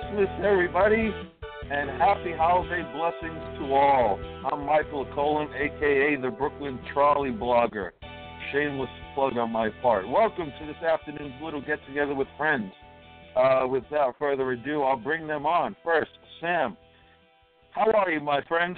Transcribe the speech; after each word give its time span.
Christmas, 0.00 0.28
everybody, 0.44 1.12
and 1.70 1.90
happy 1.90 2.32
holiday 2.32 2.82
blessings 2.94 3.58
to 3.58 3.72
all. 3.72 4.18
I'm 4.50 4.64
Michael 4.64 5.06
Colin, 5.14 5.48
a.k.a. 5.48 6.20
the 6.20 6.30
Brooklyn 6.30 6.78
Trolley 6.92 7.30
Blogger. 7.30 7.90
Shameless 8.52 8.88
plug 9.14 9.36
on 9.36 9.50
my 9.50 9.68
part. 9.82 10.08
Welcome 10.08 10.52
to 10.58 10.66
this 10.66 10.76
afternoon's 10.76 11.34
little 11.42 11.60
get-together 11.60 12.14
with 12.14 12.28
friends. 12.38 12.72
Uh, 13.36 13.66
without 13.68 14.14
further 14.18 14.52
ado, 14.52 14.82
I'll 14.82 14.96
bring 14.96 15.26
them 15.26 15.44
on. 15.44 15.76
First, 15.84 16.10
Sam. 16.40 16.76
How 17.72 17.90
are 17.92 18.10
you, 18.10 18.20
my 18.20 18.42
friend? 18.48 18.76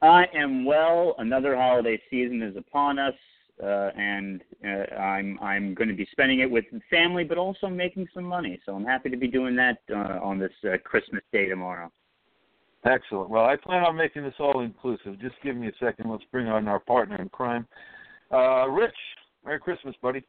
I 0.00 0.24
am 0.34 0.64
well. 0.64 1.14
Another 1.18 1.56
holiday 1.56 2.00
season 2.10 2.42
is 2.42 2.56
upon 2.56 2.98
us 2.98 3.14
uh, 3.62 3.90
and 3.96 4.42
uh, 4.64 4.94
I'm 4.96 5.38
I'm 5.40 5.74
going 5.74 5.88
to 5.88 5.94
be 5.94 6.06
spending 6.10 6.40
it 6.40 6.50
with 6.50 6.64
family, 6.90 7.24
but 7.24 7.38
also 7.38 7.68
making 7.68 8.08
some 8.12 8.24
money. 8.24 8.60
So 8.66 8.74
I'm 8.74 8.84
happy 8.84 9.08
to 9.10 9.16
be 9.16 9.28
doing 9.28 9.54
that 9.56 9.78
uh, 9.90 10.18
on 10.22 10.38
this 10.38 10.52
uh, 10.64 10.76
Christmas 10.84 11.22
day 11.32 11.48
tomorrow. 11.48 11.90
Excellent. 12.84 13.30
Well, 13.30 13.44
I 13.44 13.56
plan 13.56 13.84
on 13.84 13.96
making 13.96 14.24
this 14.24 14.34
all 14.40 14.60
inclusive. 14.60 15.20
Just 15.20 15.36
give 15.44 15.54
me 15.54 15.68
a 15.68 15.72
second. 15.78 16.10
Let's 16.10 16.24
bring 16.32 16.48
on 16.48 16.66
our 16.66 16.80
partner 16.80 17.20
in 17.20 17.28
crime, 17.28 17.66
uh, 18.32 18.68
Rich. 18.68 18.94
Merry 19.44 19.60
Christmas, 19.60 19.94
buddy. 20.02 20.24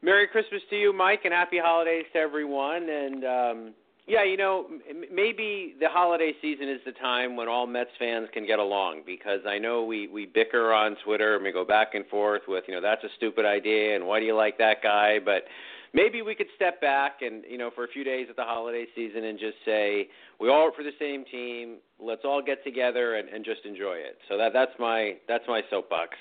Merry 0.00 0.28
Christmas 0.28 0.62
to 0.70 0.76
you, 0.76 0.92
Mike, 0.92 1.20
and 1.24 1.34
happy 1.34 1.58
holidays 1.62 2.04
to 2.12 2.18
everyone. 2.18 2.88
And 2.88 3.24
um, 3.24 3.74
yeah, 4.08 4.24
you 4.24 4.38
know, 4.38 4.66
maybe 5.12 5.74
the 5.78 5.88
holiday 5.88 6.32
season 6.40 6.66
is 6.66 6.80
the 6.86 6.92
time 6.92 7.36
when 7.36 7.46
all 7.46 7.66
Mets 7.66 7.90
fans 7.98 8.28
can 8.32 8.46
get 8.46 8.58
along 8.58 9.02
because 9.04 9.40
I 9.46 9.58
know 9.58 9.84
we 9.84 10.08
we 10.08 10.24
bicker 10.24 10.72
on 10.72 10.96
Twitter 11.04 11.34
and 11.34 11.44
we 11.44 11.52
go 11.52 11.64
back 11.64 11.94
and 11.94 12.06
forth 12.06 12.42
with, 12.48 12.64
you 12.66 12.74
know, 12.74 12.80
that's 12.80 13.04
a 13.04 13.08
stupid 13.18 13.44
idea 13.44 13.94
and 13.94 14.06
why 14.06 14.18
do 14.18 14.24
you 14.24 14.34
like 14.34 14.56
that 14.58 14.82
guy? 14.82 15.18
But 15.22 15.44
maybe 15.92 16.22
we 16.22 16.34
could 16.34 16.46
step 16.56 16.80
back 16.80 17.20
and, 17.20 17.44
you 17.46 17.58
know, 17.58 17.70
for 17.74 17.84
a 17.84 17.88
few 17.88 18.02
days 18.02 18.28
of 18.30 18.36
the 18.36 18.44
holiday 18.44 18.86
season 18.96 19.24
and 19.24 19.38
just 19.38 19.58
say 19.66 20.08
we 20.40 20.48
all 20.48 20.64
work 20.64 20.76
for 20.76 20.84
the 20.84 20.96
same 20.98 21.26
team. 21.26 21.76
Let's 22.00 22.22
all 22.24 22.42
get 22.42 22.64
together 22.64 23.16
and, 23.16 23.28
and 23.28 23.44
just 23.44 23.66
enjoy 23.66 23.96
it. 23.96 24.16
So 24.30 24.38
that 24.38 24.54
that's 24.54 24.72
my 24.78 25.16
that's 25.28 25.44
my 25.46 25.60
soapbox. 25.68 26.16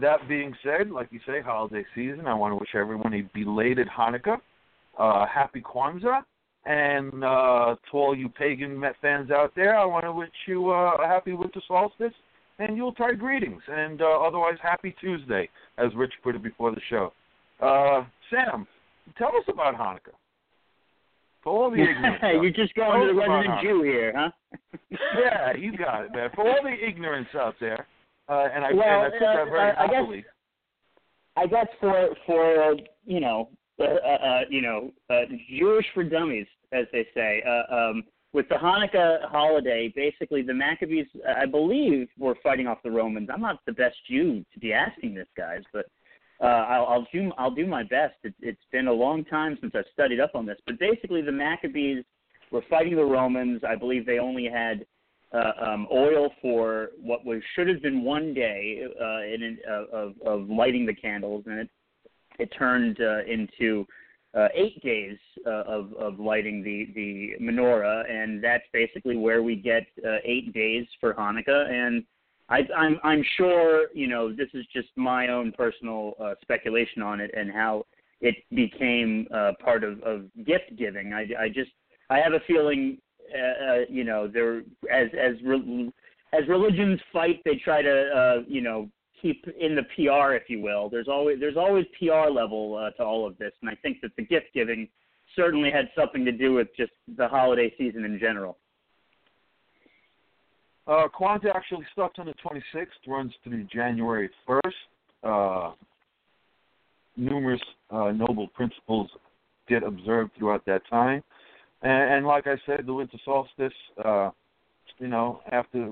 That 0.00 0.28
being 0.28 0.54
said, 0.62 0.90
like 0.92 1.08
you 1.10 1.18
say, 1.26 1.40
holiday 1.40 1.84
season. 1.96 2.28
I 2.28 2.34
want 2.34 2.52
to 2.52 2.56
wish 2.56 2.76
everyone 2.76 3.12
a 3.12 3.22
belated 3.34 3.88
Hanukkah, 3.88 4.38
uh, 4.98 5.26
happy 5.26 5.60
Kwanzaa 5.60 6.22
and 6.66 7.22
uh, 7.22 7.76
to 7.90 7.96
all 7.96 8.16
you 8.16 8.28
pagan 8.28 8.78
Met 8.78 8.96
fans 9.00 9.30
out 9.30 9.52
there, 9.54 9.78
I 9.78 9.84
want 9.84 10.04
to 10.04 10.12
wish 10.12 10.30
you 10.46 10.70
uh, 10.70 10.96
a 11.02 11.06
happy 11.06 11.32
winter 11.32 11.60
solstice 11.66 12.12
and 12.58 12.76
Yuletide 12.76 13.20
greetings. 13.20 13.62
And 13.68 14.02
uh, 14.02 14.20
otherwise, 14.20 14.56
happy 14.60 14.94
Tuesday, 15.00 15.48
as 15.78 15.94
Rich 15.94 16.12
put 16.24 16.34
it 16.34 16.42
before 16.42 16.72
the 16.72 16.80
show. 16.90 17.12
Uh, 17.62 18.04
Sam, 18.30 18.66
tell 19.16 19.28
us 19.28 19.44
about 19.48 19.76
Hanukkah. 19.76 20.14
For 21.44 21.52
all 21.52 21.70
the 21.70 21.76
ignorance. 21.76 22.18
You're 22.22 22.50
just 22.50 22.74
going 22.74 23.06
to 23.06 23.14
the 23.14 23.18
resident 23.18 23.62
Jew 23.62 23.82
here, 23.84 24.12
huh? 24.16 24.30
yeah, 24.90 25.56
you 25.56 25.76
got 25.76 26.06
it, 26.06 26.12
man. 26.12 26.30
For 26.34 26.48
all 26.48 26.58
the 26.64 26.74
ignorance 26.86 27.28
out 27.36 27.54
there, 27.60 27.86
uh, 28.28 28.48
and 28.52 28.64
I, 28.64 28.72
well, 28.72 29.04
and 29.04 29.14
I 29.14 29.18
took 29.18 29.20
that 29.20 29.44
very 29.50 29.70
I, 29.70 29.86
happily. 29.86 30.24
I 31.36 31.46
guess, 31.46 31.54
I 31.60 31.64
guess 31.64 31.66
for 31.78 32.08
for 32.26 32.62
uh, 32.62 32.74
you 33.04 33.20
know 33.20 33.50
uh, 33.78 33.84
uh, 33.84 34.40
you 34.50 34.60
know 34.60 34.90
uh, 35.08 35.20
Jewish 35.48 35.86
for 35.94 36.02
dummies 36.02 36.48
as 36.72 36.86
they 36.92 37.06
say. 37.14 37.42
Uh, 37.46 37.74
um, 37.74 38.04
with 38.32 38.48
the 38.48 38.56
Hanukkah 38.56 39.30
holiday, 39.30 39.92
basically 39.94 40.42
the 40.42 40.52
Maccabees, 40.52 41.06
I 41.26 41.46
believe, 41.46 42.08
were 42.18 42.36
fighting 42.42 42.66
off 42.66 42.78
the 42.82 42.90
Romans. 42.90 43.28
I'm 43.32 43.40
not 43.40 43.60
the 43.66 43.72
best 43.72 43.96
Jew 44.08 44.44
to 44.52 44.60
be 44.60 44.72
asking 44.72 45.14
this, 45.14 45.28
guys, 45.36 45.62
but 45.72 45.86
uh, 46.42 46.44
I'll, 46.44 46.86
I'll 46.86 47.06
do 47.12 47.32
I'll 47.38 47.50
do 47.50 47.66
my 47.66 47.82
best. 47.82 48.16
It, 48.24 48.34
it's 48.40 48.60
been 48.70 48.88
a 48.88 48.92
long 48.92 49.24
time 49.24 49.56
since 49.60 49.72
I've 49.74 49.86
studied 49.92 50.20
up 50.20 50.32
on 50.34 50.44
this, 50.44 50.58
but 50.66 50.78
basically 50.78 51.22
the 51.22 51.32
Maccabees 51.32 52.04
were 52.52 52.62
fighting 52.68 52.96
the 52.96 53.04
Romans. 53.04 53.62
I 53.66 53.74
believe 53.74 54.04
they 54.04 54.18
only 54.18 54.44
had 54.44 54.84
uh, 55.32 55.52
um, 55.60 55.88
oil 55.90 56.30
for 56.42 56.90
what 57.00 57.24
was 57.24 57.40
should 57.54 57.68
have 57.68 57.82
been 57.82 58.04
one 58.04 58.34
day 58.34 58.82
uh, 59.00 59.22
in, 59.22 59.58
uh, 59.68 59.84
of, 59.96 60.14
of 60.24 60.50
lighting 60.50 60.84
the 60.84 60.94
candles, 60.94 61.44
and 61.46 61.58
it 61.58 61.70
it 62.38 62.52
turned 62.58 62.98
uh, 63.00 63.24
into 63.24 63.86
uh, 64.36 64.48
eight 64.54 64.82
days 64.82 65.16
uh, 65.46 65.62
of, 65.62 65.92
of 65.94 66.20
lighting 66.20 66.62
the, 66.62 66.88
the 66.94 67.42
menorah, 67.42 68.08
and 68.10 68.42
that's 68.42 68.64
basically 68.72 69.16
where 69.16 69.42
we 69.42 69.56
get 69.56 69.86
uh, 70.06 70.16
eight 70.24 70.52
days 70.52 70.86
for 71.00 71.14
Hanukkah. 71.14 71.70
And 71.70 72.04
I, 72.48 72.60
I'm, 72.76 73.00
I'm 73.02 73.24
sure, 73.36 73.86
you 73.94 74.06
know, 74.06 74.30
this 74.30 74.48
is 74.52 74.64
just 74.72 74.88
my 74.94 75.28
own 75.28 75.52
personal 75.52 76.14
uh, 76.20 76.34
speculation 76.42 77.02
on 77.02 77.20
it 77.20 77.30
and 77.36 77.50
how 77.50 77.86
it 78.20 78.36
became 78.54 79.26
uh, 79.34 79.52
part 79.62 79.82
of, 79.84 80.02
of 80.02 80.24
gift 80.44 80.76
giving. 80.78 81.12
I, 81.12 81.26
I 81.40 81.48
just, 81.48 81.70
I 82.10 82.18
have 82.18 82.34
a 82.34 82.40
feeling, 82.46 82.98
uh, 83.34 83.72
uh, 83.72 83.78
you 83.88 84.04
know, 84.04 84.28
there 84.28 84.58
as 84.92 85.08
as 85.18 85.34
re- 85.44 85.90
as 86.32 86.46
religions 86.48 87.00
fight, 87.12 87.40
they 87.44 87.56
try 87.56 87.82
to, 87.82 88.10
uh, 88.10 88.42
you 88.46 88.60
know, 88.60 88.88
keep 89.26 89.44
in 89.58 89.74
the 89.74 89.82
PR, 89.94 90.34
if 90.34 90.44
you 90.48 90.60
will. 90.60 90.88
There's 90.88 91.08
always 91.08 91.40
there's 91.40 91.56
always 91.56 91.84
PR 91.98 92.30
level 92.30 92.76
uh, 92.76 92.90
to 92.92 93.02
all 93.02 93.26
of 93.26 93.36
this, 93.38 93.52
and 93.60 93.70
I 93.70 93.74
think 93.74 94.00
that 94.02 94.12
the 94.16 94.22
gift 94.22 94.46
giving 94.54 94.88
certainly 95.34 95.70
had 95.70 95.88
something 95.98 96.24
to 96.24 96.32
do 96.32 96.54
with 96.54 96.68
just 96.76 96.92
the 97.16 97.28
holiday 97.28 97.72
season 97.76 98.04
in 98.04 98.18
general. 98.18 98.56
Uh, 100.86 101.08
Kwanzaa 101.18 101.54
actually 101.54 101.84
starts 101.92 102.14
on 102.18 102.26
the 102.26 102.34
26th, 102.34 102.86
runs 103.08 103.32
through 103.42 103.64
January 103.64 104.30
1st. 104.48 104.60
Uh, 105.24 105.72
numerous 107.16 107.60
uh, 107.90 108.12
noble 108.12 108.46
principles 108.48 109.10
get 109.68 109.82
observed 109.82 110.30
throughout 110.38 110.64
that 110.66 110.82
time. 110.88 111.24
And, 111.82 112.14
and 112.14 112.26
like 112.26 112.46
I 112.46 112.54
said, 112.66 112.84
the 112.86 112.94
winter 112.94 113.18
solstice, 113.24 113.72
uh, 114.04 114.30
you 114.98 115.08
know, 115.08 115.40
after 115.50 115.90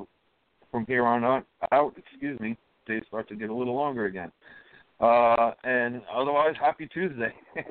from 0.71 0.87
here 0.87 1.05
on 1.05 1.25
out, 1.25 1.45
out, 1.73 1.95
excuse 1.97 2.39
me, 2.39 2.57
days 2.87 3.03
start 3.09 3.29
to 3.29 3.37
get 3.37 3.51
a 3.51 3.55
little 3.55 3.75
longer 3.75 4.07
again. 4.07 4.31
Uh, 5.01 5.51
and 5.65 6.03
otherwise, 6.13 6.55
happy 6.61 6.89
Tuesday. 6.93 7.33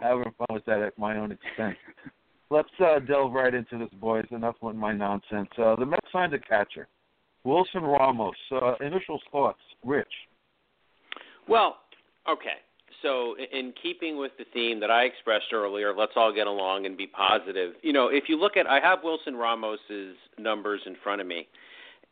having 0.00 0.24
fun 0.38 0.46
with 0.50 0.64
that 0.66 0.82
at 0.82 0.98
my 0.98 1.16
own 1.16 1.32
expense. 1.32 1.76
Let's 2.50 2.68
uh, 2.80 2.98
delve 3.00 3.32
right 3.32 3.54
into 3.54 3.78
this, 3.78 3.88
boys. 4.00 4.26
Enough 4.30 4.56
with 4.60 4.76
my 4.76 4.92
nonsense. 4.92 5.48
Uh, 5.56 5.76
the 5.76 5.86
Mets 5.86 6.06
signed 6.12 6.34
a 6.34 6.38
catcher, 6.38 6.88
Wilson 7.44 7.82
Ramos. 7.82 8.34
Uh, 8.50 8.74
initial 8.80 9.20
thoughts, 9.30 9.60
Rich. 9.84 10.12
Well, 11.48 11.78
okay. 12.28 12.58
So, 13.02 13.36
in 13.52 13.72
keeping 13.82 14.18
with 14.18 14.32
the 14.36 14.44
theme 14.52 14.80
that 14.80 14.90
I 14.90 15.04
expressed 15.04 15.52
earlier, 15.54 15.94
let's 15.96 16.12
all 16.16 16.34
get 16.34 16.46
along 16.46 16.84
and 16.84 16.96
be 16.96 17.06
positive. 17.06 17.74
You 17.82 17.94
know, 17.94 18.08
if 18.08 18.24
you 18.28 18.38
look 18.38 18.58
at, 18.58 18.66
I 18.66 18.78
have 18.80 18.98
Wilson 19.02 19.36
Ramos's 19.36 20.16
numbers 20.38 20.82
in 20.84 20.96
front 21.02 21.22
of 21.22 21.26
me 21.26 21.48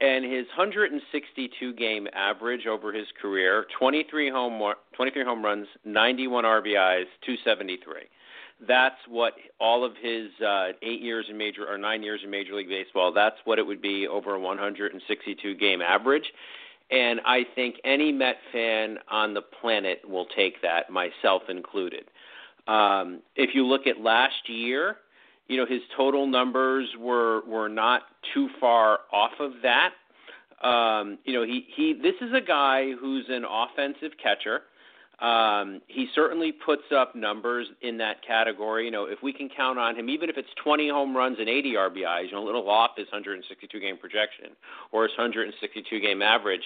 and 0.00 0.24
his 0.24 0.46
162 0.56 1.72
game 1.74 2.06
average 2.14 2.66
over 2.66 2.92
his 2.92 3.06
career 3.20 3.66
23 3.78 4.30
home 4.30 4.74
23 4.94 5.24
home 5.24 5.44
runs 5.44 5.66
91 5.84 6.44
RBIs 6.44 7.06
273 7.24 8.02
that's 8.66 8.96
what 9.08 9.34
all 9.60 9.84
of 9.84 9.92
his 10.00 10.30
uh, 10.44 10.68
eight 10.82 11.00
years 11.00 11.26
in 11.28 11.38
major 11.38 11.66
or 11.68 11.78
nine 11.78 12.02
years 12.02 12.20
in 12.24 12.30
Major 12.30 12.54
League 12.54 12.68
Baseball. 12.68 13.12
That's 13.12 13.36
what 13.44 13.58
it 13.60 13.66
would 13.66 13.80
be 13.80 14.08
over 14.08 14.34
a 14.34 14.40
162 14.40 15.54
game 15.54 15.80
average, 15.80 16.24
and 16.90 17.20
I 17.26 17.44
think 17.54 17.76
any 17.84 18.12
Met 18.12 18.36
fan 18.52 18.98
on 19.08 19.34
the 19.34 19.42
planet 19.42 20.00
will 20.08 20.26
take 20.36 20.60
that, 20.62 20.90
myself 20.90 21.42
included. 21.48 22.04
Um, 22.66 23.20
if 23.36 23.54
you 23.54 23.64
look 23.64 23.86
at 23.86 24.00
last 24.00 24.48
year, 24.48 24.96
you 25.48 25.56
know 25.56 25.66
his 25.66 25.80
total 25.96 26.26
numbers 26.26 26.88
were 26.98 27.42
were 27.46 27.68
not 27.68 28.02
too 28.34 28.48
far 28.60 29.00
off 29.12 29.32
of 29.40 29.52
that. 29.62 29.90
Um, 30.66 31.18
you 31.24 31.32
know 31.32 31.42
he 31.44 31.66
he 31.74 31.94
this 31.94 32.14
is 32.20 32.32
a 32.34 32.40
guy 32.40 32.92
who's 33.00 33.26
an 33.28 33.44
offensive 33.44 34.12
catcher. 34.22 34.62
Um, 35.20 35.80
he 35.88 36.06
certainly 36.14 36.52
puts 36.52 36.92
up 36.94 37.16
numbers 37.16 37.66
in 37.82 37.98
that 37.98 38.24
category. 38.24 38.84
You 38.84 38.92
know, 38.92 39.06
if 39.06 39.18
we 39.20 39.32
can 39.32 39.48
count 39.48 39.76
on 39.76 39.96
him, 39.96 40.08
even 40.08 40.30
if 40.30 40.36
it's 40.38 40.48
20 40.62 40.88
home 40.90 41.16
runs 41.16 41.38
and 41.40 41.48
80 41.48 41.74
RBIs, 41.74 42.26
you 42.26 42.32
know, 42.32 42.44
a 42.44 42.46
little 42.46 42.70
off 42.70 42.92
his 42.96 43.06
162 43.06 43.80
game 43.80 43.98
projection 43.98 44.50
or 44.92 45.02
his 45.04 45.12
162 45.18 45.98
game 45.98 46.22
average. 46.22 46.62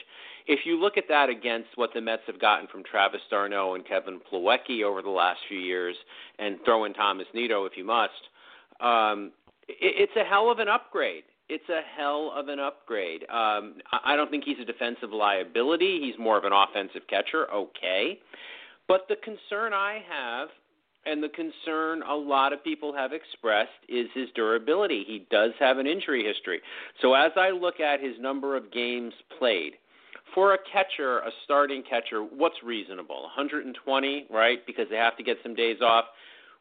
If 0.46 0.67
you 0.67 0.79
look 0.79 0.99
at 0.99 1.05
that 1.08 1.31
against 1.31 1.70
what 1.76 1.94
the 1.94 2.02
Mets 2.02 2.25
have 2.26 2.38
gotten 2.38 2.67
from 2.67 2.82
Travis 2.84 3.23
d'Arnaud 3.31 3.75
and 3.75 3.87
Kevin 3.87 4.20
Plawecki 4.31 4.82
over 4.84 5.00
the 5.00 5.08
last 5.08 5.40
few 5.49 5.58
years, 5.58 5.96
and 6.38 6.58
throw 6.64 6.84
in 6.84 6.93
Thomas 6.93 7.26
Nido 7.32 7.64
if 7.64 7.73
you 7.76 7.84
must, 7.84 8.12
um, 8.82 9.32
it, 9.69 10.08
it's 10.08 10.17
a 10.17 10.25
hell 10.25 10.50
of 10.50 10.58
an 10.58 10.69
upgrade. 10.69 11.25
It's 11.49 11.69
a 11.69 11.81
hell 11.96 12.32
of 12.34 12.49
an 12.49 12.58
upgrade. 12.58 13.23
Um, 13.25 13.75
I 14.05 14.17
don't 14.17 14.31
think 14.31 14.44
he's 14.44 14.58
a 14.61 14.64
defensive 14.64 15.11
liability. 15.12 16.00
He's 16.00 16.19
more 16.19 16.38
of 16.38 16.44
an 16.44 16.52
offensive 16.52 17.02
catcher. 17.08 17.50
Okay, 17.52 18.19
but 18.88 19.02
the 19.08 19.17
concern 19.17 19.73
I 19.73 20.02
have 20.08 20.49
and 21.05 21.23
the 21.23 21.29
concern 21.29 22.02
a 22.02 22.14
lot 22.14 22.52
of 22.52 22.62
people 22.62 22.94
have 22.94 23.12
expressed 23.12 23.70
is 23.88 24.06
his 24.14 24.29
durability. 24.34 25.05
He 25.06 25.26
does 25.31 25.50
have 25.58 25.79
an 25.79 25.87
injury 25.87 26.25
history. 26.25 26.61
So 27.00 27.14
as 27.14 27.32
I 27.37 27.50
look 27.50 27.81
at 27.81 28.00
his 28.00 28.14
number 28.20 28.56
of 28.56 28.73
games 28.73 29.12
played, 29.38 29.75
for 30.34 30.55
a 30.55 30.58
catcher, 30.73 31.19
a 31.19 31.31
starting 31.44 31.82
catcher, 31.82 32.23
what's 32.23 32.62
reasonable? 32.62 33.23
120, 33.23 34.26
right? 34.31 34.64
Because 34.67 34.87
they 34.90 34.96
have 34.96 35.17
to 35.17 35.23
get 35.23 35.37
some 35.43 35.55
days 35.55 35.79
off. 35.82 36.06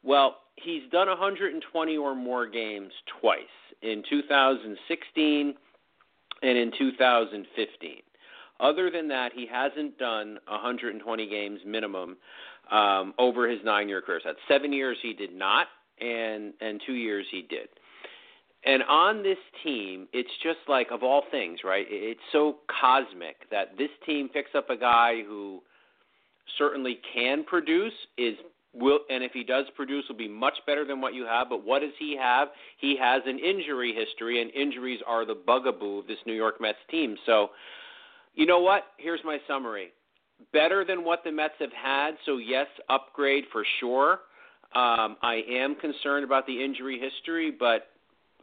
Well, 0.02 0.36
he's 0.56 0.82
done 0.90 1.08
120 1.08 1.96
or 1.96 2.14
more 2.14 2.46
games 2.46 2.92
twice 3.20 3.40
in 3.82 4.02
2016 4.08 5.54
and 6.42 6.58
in 6.58 6.72
2015. 6.78 7.90
Other 8.60 8.90
than 8.90 9.08
that, 9.08 9.32
he 9.34 9.46
hasn't 9.46 9.98
done 9.98 10.38
120 10.46 11.28
games 11.28 11.60
minimum 11.66 12.16
um, 12.70 13.14
over 13.18 13.48
his 13.48 13.58
nine-year 13.64 14.02
career. 14.02 14.20
So 14.22 14.30
that's 14.30 14.38
seven 14.48 14.72
years 14.72 14.96
he 15.02 15.12
did 15.12 15.34
not, 15.34 15.66
and 16.00 16.52
and 16.60 16.80
two 16.86 16.94
years 16.94 17.26
he 17.30 17.42
did. 17.42 17.68
And 18.64 18.84
on 18.84 19.24
this 19.24 19.38
team, 19.64 20.06
it's 20.12 20.30
just 20.42 20.60
like 20.68 20.92
of 20.92 21.02
all 21.02 21.24
things, 21.32 21.60
right? 21.64 21.86
It's 21.88 22.20
so 22.30 22.58
cosmic 22.80 23.50
that 23.50 23.76
this 23.76 23.90
team 24.06 24.28
picks 24.28 24.50
up 24.54 24.70
a 24.70 24.76
guy 24.76 25.22
who 25.26 25.60
certainly 26.58 27.00
can 27.12 27.42
produce, 27.42 27.92
is 28.16 28.36
will 28.74 29.00
and 29.10 29.22
if 29.22 29.32
he 29.32 29.44
does 29.44 29.66
produce 29.76 30.04
will 30.08 30.16
be 30.16 30.28
much 30.28 30.54
better 30.66 30.84
than 30.84 31.00
what 31.00 31.14
you 31.14 31.24
have, 31.26 31.48
but 31.48 31.64
what 31.64 31.80
does 31.80 31.92
he 31.98 32.16
have? 32.16 32.48
He 32.78 32.96
has 32.98 33.22
an 33.26 33.38
injury 33.38 33.94
history 33.94 34.40
and 34.40 34.50
injuries 34.52 35.00
are 35.06 35.26
the 35.26 35.34
bugaboo 35.34 36.00
of 36.00 36.06
this 36.06 36.18
New 36.26 36.32
York 36.32 36.60
Mets 36.60 36.78
team. 36.90 37.16
So, 37.26 37.50
you 38.34 38.46
know 38.46 38.60
what? 38.60 38.84
Here's 38.96 39.20
my 39.24 39.38
summary. 39.46 39.92
Better 40.52 40.84
than 40.84 41.04
what 41.04 41.22
the 41.24 41.30
Mets 41.30 41.54
have 41.60 41.72
had, 41.72 42.12
so 42.26 42.38
yes, 42.38 42.66
upgrade 42.88 43.44
for 43.52 43.64
sure. 43.78 44.20
Um, 44.74 45.16
I 45.22 45.42
am 45.48 45.74
concerned 45.74 46.24
about 46.24 46.46
the 46.46 46.64
injury 46.64 46.98
history, 46.98 47.50
but 47.50 47.88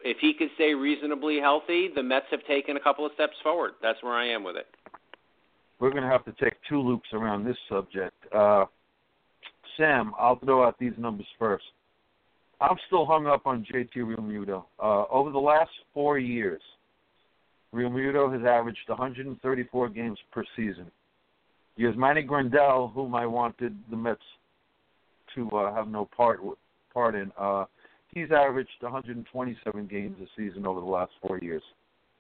if 0.04 0.18
he 0.20 0.34
could 0.34 0.50
stay 0.56 0.74
reasonably 0.76 1.40
healthy, 1.40 1.90
the 1.94 2.04
Mets 2.04 2.28
have 2.32 2.46
taken 2.46 2.78
a 2.78 2.80
couple 2.80 3.06
of 3.06 3.12
steps 3.16 3.36
forward. 3.44 3.72
That's 3.82 4.02
where 4.04 4.14
I 4.14 4.28
am 4.30 4.44
with 4.44 4.56
it. 4.56 4.68
We're 5.80 5.92
going 5.92 6.04
to 6.04 6.10
have 6.10 6.24
to 6.26 6.34
take 6.42 6.54
two 6.70 6.80
loops 6.80 7.10
around 7.14 7.46
this 7.46 7.58
subject. 7.70 8.16
Uh, 8.34 8.66
Sam, 9.80 10.12
I'll 10.20 10.38
throw 10.40 10.68
out 10.68 10.78
these 10.78 10.94
numbers 10.98 11.26
first. 11.40 11.64
I'm 12.62 12.76
still 12.88 13.06
hung 13.06 13.26
up 13.26 13.48
on 13.48 13.66
JT 13.74 13.96
Realmuto. 13.96 14.66
Uh, 14.78 15.06
over 15.10 15.32
the 15.32 15.40
last 15.40 15.72
four 15.94 16.20
years, 16.20 16.62
Realmuto 17.74 18.32
has 18.32 18.46
averaged 18.46 18.88
134 18.88 19.90
games 19.90 20.20
per 20.32 20.44
season. 20.56 20.92
Yasmani 21.80 22.28
Grandal, 22.28 22.92
whom 22.94 23.16
I 23.16 23.26
wanted 23.26 23.78
the 23.90 23.96
Mets 23.96 24.20
to 25.36 25.50
uh, 25.52 25.74
have 25.74 25.88
no 25.88 26.10
part 26.16 26.42
part 26.94 27.16
in, 27.16 27.32
uh, 27.40 27.66
he's 28.14 28.32
averaged 28.32 28.70
127 28.82 29.88
games 29.88 30.18
a 30.22 30.26
season 30.36 30.66
over 30.66 30.82
the 30.82 30.86
last 30.86 31.12
four 31.26 31.38
years. 31.38 31.62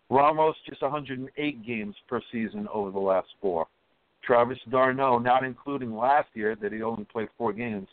Ramos 0.09 0.55
just 0.67 0.81
108 0.81 1.65
games 1.65 1.95
per 2.07 2.21
season 2.31 2.67
over 2.73 2.91
the 2.91 2.99
last 2.99 3.27
four. 3.41 3.67
Travis 4.23 4.57
d'Arnaud, 4.69 5.19
not 5.19 5.43
including 5.43 5.95
last 5.95 6.29
year 6.33 6.55
that 6.61 6.71
he 6.71 6.81
only 6.81 7.05
played 7.05 7.29
four 7.37 7.53
games, 7.53 7.87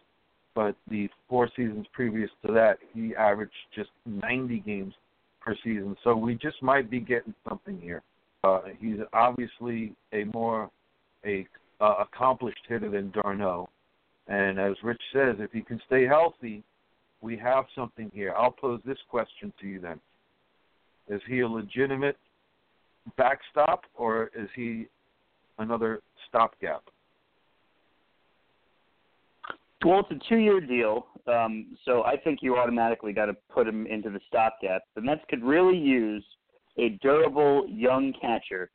but 0.54 0.74
the 0.88 1.08
four 1.28 1.48
seasons 1.56 1.86
previous 1.92 2.30
to 2.44 2.52
that, 2.52 2.78
he 2.92 3.14
averaged 3.14 3.52
just 3.74 3.90
90 4.06 4.60
games 4.60 4.94
per 5.40 5.54
season. 5.62 5.96
So 6.02 6.16
we 6.16 6.34
just 6.34 6.62
might 6.62 6.90
be 6.90 7.00
getting 7.00 7.34
something 7.48 7.78
here. 7.80 8.02
Uh, 8.42 8.60
he's 8.78 8.98
obviously 9.12 9.94
a 10.12 10.24
more 10.24 10.70
a 11.24 11.46
uh, 11.80 11.94
accomplished 12.00 12.60
hitter 12.68 12.88
than 12.90 13.10
d'Arnaud, 13.10 13.68
and 14.28 14.58
as 14.58 14.74
Rich 14.82 15.00
says, 15.12 15.36
if 15.38 15.50
he 15.52 15.60
can 15.60 15.80
stay 15.86 16.06
healthy, 16.06 16.62
we 17.20 17.36
have 17.38 17.64
something 17.74 18.10
here. 18.14 18.34
I'll 18.36 18.52
pose 18.52 18.80
this 18.84 18.98
question 19.10 19.52
to 19.60 19.66
you 19.66 19.80
then. 19.80 20.00
Is 21.08 21.20
he 21.28 21.40
a 21.40 21.48
legitimate 21.48 22.16
backstop 23.16 23.84
or 23.94 24.30
is 24.36 24.48
he 24.54 24.86
another 25.58 26.00
stopgap? 26.28 26.82
Well, 29.84 30.00
it's 30.00 30.24
a 30.24 30.28
two-year 30.28 30.60
deal, 30.60 31.06
um, 31.28 31.76
so 31.84 32.02
I 32.02 32.16
think 32.16 32.40
you 32.42 32.56
automatically 32.56 33.12
got 33.12 33.26
to 33.26 33.34
put 33.52 33.68
him 33.68 33.86
into 33.86 34.10
the 34.10 34.20
stopgap. 34.26 34.82
The 34.94 35.00
Mets 35.00 35.20
could 35.28 35.44
really 35.44 35.78
use 35.78 36.24
a 36.78 36.90
durable 37.02 37.66
young 37.68 38.12
catcher 38.20 38.70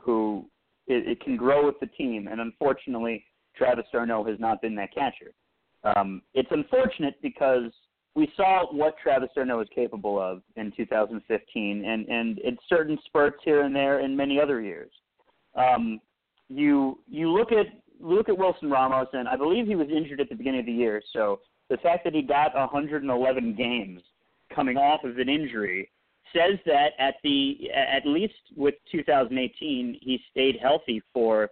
who 0.00 0.46
it, 0.86 1.06
it 1.06 1.20
can 1.20 1.36
grow 1.36 1.66
with 1.66 1.78
the 1.80 1.86
team, 1.86 2.28
and 2.30 2.40
unfortunately, 2.40 3.24
Travis 3.56 3.84
d'Arnaud 3.92 4.24
has 4.24 4.38
not 4.38 4.62
been 4.62 4.74
that 4.76 4.94
catcher. 4.94 5.32
Um, 5.84 6.22
it's 6.34 6.48
unfortunate 6.50 7.14
because 7.20 7.70
we 8.14 8.30
saw 8.36 8.66
what 8.72 8.96
Travis 9.02 9.30
d'Arnaud 9.34 9.60
is 9.60 9.68
capable 9.74 10.20
of 10.20 10.42
in 10.56 10.72
2015, 10.76 11.84
and 11.84 12.08
and 12.08 12.38
in 12.38 12.56
certain 12.68 12.98
spurts 13.06 13.38
here 13.44 13.62
and 13.62 13.74
there 13.74 14.00
in 14.00 14.16
many 14.16 14.40
other 14.40 14.60
years. 14.60 14.90
Um, 15.56 16.00
you 16.48 16.98
you 17.08 17.30
look 17.30 17.52
at 17.52 17.66
look 18.00 18.28
at 18.28 18.36
Wilson 18.36 18.70
Ramos, 18.70 19.08
and 19.12 19.28
I 19.28 19.36
believe 19.36 19.66
he 19.66 19.76
was 19.76 19.88
injured 19.88 20.20
at 20.20 20.28
the 20.28 20.34
beginning 20.34 20.60
of 20.60 20.66
the 20.66 20.72
year. 20.72 21.02
So 21.12 21.40
the 21.70 21.76
fact 21.78 22.04
that 22.04 22.14
he 22.14 22.22
got 22.22 22.54
111 22.54 23.54
games 23.56 24.02
coming 24.54 24.76
off 24.76 25.04
of 25.04 25.18
an 25.18 25.28
injury 25.28 25.90
says 26.34 26.58
that 26.66 26.90
at 26.98 27.14
the 27.22 27.70
at 27.74 28.06
least 28.06 28.34
with 28.56 28.74
2018 28.90 29.98
he 30.00 30.20
stayed 30.30 30.56
healthy 30.60 31.02
for 31.12 31.50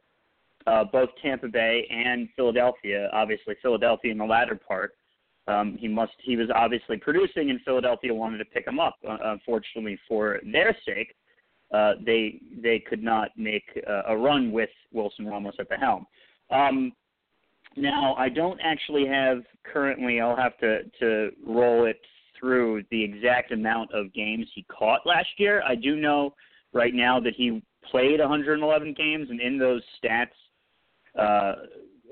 uh, 0.67 0.85
both 0.85 1.09
Tampa 1.21 1.49
Bay 1.49 1.87
and 1.91 2.29
Philadelphia. 2.37 3.09
Obviously, 3.12 3.55
Philadelphia 3.62 4.12
in 4.12 4.19
the 4.19 4.25
latter 4.25 4.55
part. 4.56 4.93
Um, 5.49 5.77
he 5.79 5.89
must. 5.89 6.12
He 6.19 6.37
was 6.37 6.49
obviously 6.55 6.99
producing, 6.99 7.50
and 7.50 7.61
Philadelphia 7.62 8.15
wanted 8.15 8.39
to 8.39 8.44
pick 8.44 8.67
him 8.67 8.79
up. 8.79 8.97
Uh, 9.09 9.17
unfortunately, 9.25 9.99
for 10.06 10.39
their 10.53 10.77
sake, 10.87 11.15
uh, 11.72 11.94
they 12.04 12.40
they 12.62 12.78
could 12.78 13.02
not 13.02 13.30
make 13.36 13.64
uh, 13.88 14.02
a 14.08 14.16
run 14.16 14.52
with 14.52 14.70
Wilson 14.92 15.26
Ramos 15.26 15.54
at 15.58 15.69
the 15.69 15.76
helm. 15.76 16.06
Um, 16.50 16.92
now, 17.76 18.14
I 18.16 18.28
don't 18.28 18.60
actually 18.62 19.06
have 19.06 19.42
currently. 19.64 20.20
I'll 20.20 20.36
have 20.36 20.58
to 20.58 20.82
to 21.00 21.30
roll 21.46 21.86
it 21.86 22.00
through 22.38 22.82
the 22.90 23.02
exact 23.02 23.52
amount 23.52 23.90
of 23.92 24.12
games 24.12 24.46
he 24.54 24.64
caught 24.64 25.06
last 25.06 25.28
year. 25.38 25.62
I 25.66 25.74
do 25.74 25.96
know 25.96 26.34
right 26.72 26.92
now 26.92 27.20
that 27.20 27.34
he 27.36 27.62
played 27.90 28.20
111 28.20 28.94
games, 28.94 29.30
and 29.30 29.40
in 29.40 29.58
those 29.58 29.82
stats, 30.02 30.26
uh, 31.19 31.55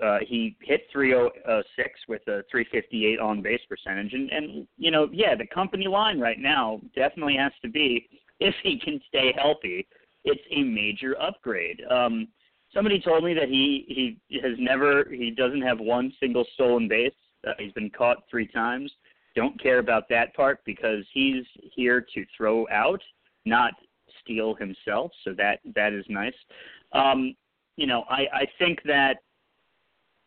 uh, 0.03 0.19
he 0.27 0.57
hit 0.63 0.83
306 0.93 1.91
with 2.09 2.23
a 2.23 2.43
358 2.51 3.19
on 3.19 3.43
base 3.43 3.61
percentage, 3.69 4.15
and 4.15 4.31
and 4.31 4.67
you 4.79 4.91
know, 4.91 5.09
yeah, 5.13 5.35
the 5.35 5.47
company 5.47 5.87
line 5.87 6.19
right 6.19 6.39
now 6.39 6.81
definitely 6.95 7.37
has 7.37 7.53
to 7.61 7.69
be 7.69 8.09
if 8.41 8.55
he 8.63 8.79
can 8.79 9.01
stay 9.09 9.33
healthy. 9.37 9.87
It's 10.25 10.43
a 10.51 10.63
major 10.63 11.21
upgrade. 11.21 11.81
Um, 11.91 12.29
somebody 12.75 13.01
told 13.01 13.25
me 13.25 13.35
that 13.35 13.49
he 13.49 14.17
he 14.29 14.41
has 14.41 14.53
never 14.59 15.05
he 15.11 15.31
doesn't 15.31 15.63
have 15.63 15.79
one 15.79 16.13
single 16.21 16.45
stolen 16.55 16.89
base. 16.89 17.13
Uh, 17.47 17.53
he's 17.59 17.73
been 17.73 17.91
caught 17.91 18.19
three 18.31 18.47
times. 18.47 18.93
Don't 19.35 19.61
care 19.63 19.79
about 19.79 20.09
that 20.11 20.35
part 20.35 20.61
because 20.67 21.05
he's 21.13 21.45
here 21.75 22.05
to 22.15 22.25
throw 22.37 22.67
out, 22.71 23.01
not 23.47 23.73
steal 24.23 24.55
himself. 24.55 25.13
So 25.25 25.33
that 25.35 25.61
that 25.75 25.93
is 25.93 26.05
nice. 26.09 26.35
Um, 26.93 27.35
you 27.77 27.87
know, 27.87 28.05
I 28.11 28.27
I 28.33 28.47
think 28.59 28.81
that 28.85 29.19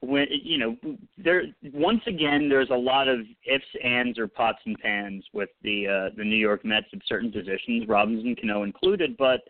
when 0.04 0.28
you 0.30 0.58
know 0.58 0.76
there 1.18 1.44
once 1.74 2.02
again 2.08 2.50
there's 2.50 2.70
a 2.70 2.76
lot 2.76 3.08
of 3.08 3.20
ifs 3.46 3.64
ands 3.84 4.20
or 4.20 4.28
pots 4.28 4.60
and 4.66 4.78
pans 4.80 5.24
with 5.34 5.50
the 5.62 5.88
uh, 5.88 6.16
the 6.18 6.24
New 6.24 6.36
York 6.36 6.66
Mets 6.66 6.88
at 6.94 7.00
certain 7.08 7.32
positions, 7.32 7.88
Robinson 7.88 8.36
Cano 8.36 8.64
included. 8.64 9.16
But 9.18 9.42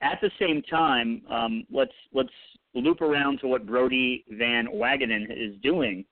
at 0.00 0.18
the 0.20 0.30
same 0.40 0.60
time, 0.62 1.22
um, 1.30 1.64
let's 1.70 1.92
let's 2.12 2.30
loop 2.74 3.00
around 3.00 3.38
to 3.40 3.48
what 3.48 3.64
Brodie 3.64 4.24
Van 4.30 4.66
Wagenen 4.66 5.26
is 5.30 5.54
doing. 5.62 6.04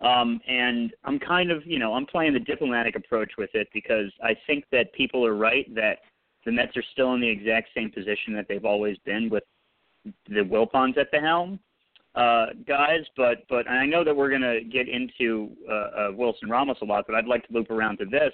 Um, 0.00 0.40
and 0.46 0.92
I'm 1.04 1.18
kind 1.18 1.50
of 1.50 1.66
you 1.66 1.78
know 1.78 1.92
I'm 1.92 2.06
playing 2.06 2.32
the 2.32 2.40
diplomatic 2.40 2.96
approach 2.96 3.32
with 3.36 3.50
it 3.52 3.68
because 3.74 4.10
I 4.22 4.34
think 4.46 4.64
that 4.72 4.92
people 4.94 5.26
are 5.26 5.34
right 5.34 5.66
that 5.74 5.98
the 6.46 6.52
Mets 6.52 6.76
are 6.76 6.84
still 6.92 7.12
in 7.12 7.20
the 7.20 7.28
exact 7.28 7.68
same 7.74 7.90
position 7.90 8.32
that 8.34 8.46
they've 8.48 8.64
always 8.64 8.96
been 9.04 9.28
with 9.28 9.44
the 10.28 10.40
Wilpons 10.40 10.96
at 10.96 11.10
the 11.12 11.18
helm 11.20 11.58
uh, 12.16 12.46
guys, 12.66 13.00
but 13.16 13.46
but 13.48 13.68
I 13.68 13.84
know 13.84 14.02
that 14.02 14.16
we're 14.16 14.30
going 14.30 14.40
to 14.40 14.60
get 14.64 14.88
into 14.88 15.50
uh, 15.70 15.74
uh, 15.74 16.08
Wilson 16.12 16.48
Ramos 16.48 16.78
a 16.80 16.84
lot, 16.84 17.04
but 17.06 17.14
I'd 17.14 17.26
like 17.26 17.46
to 17.46 17.52
loop 17.52 17.70
around 17.70 17.98
to 17.98 18.06
this. 18.06 18.32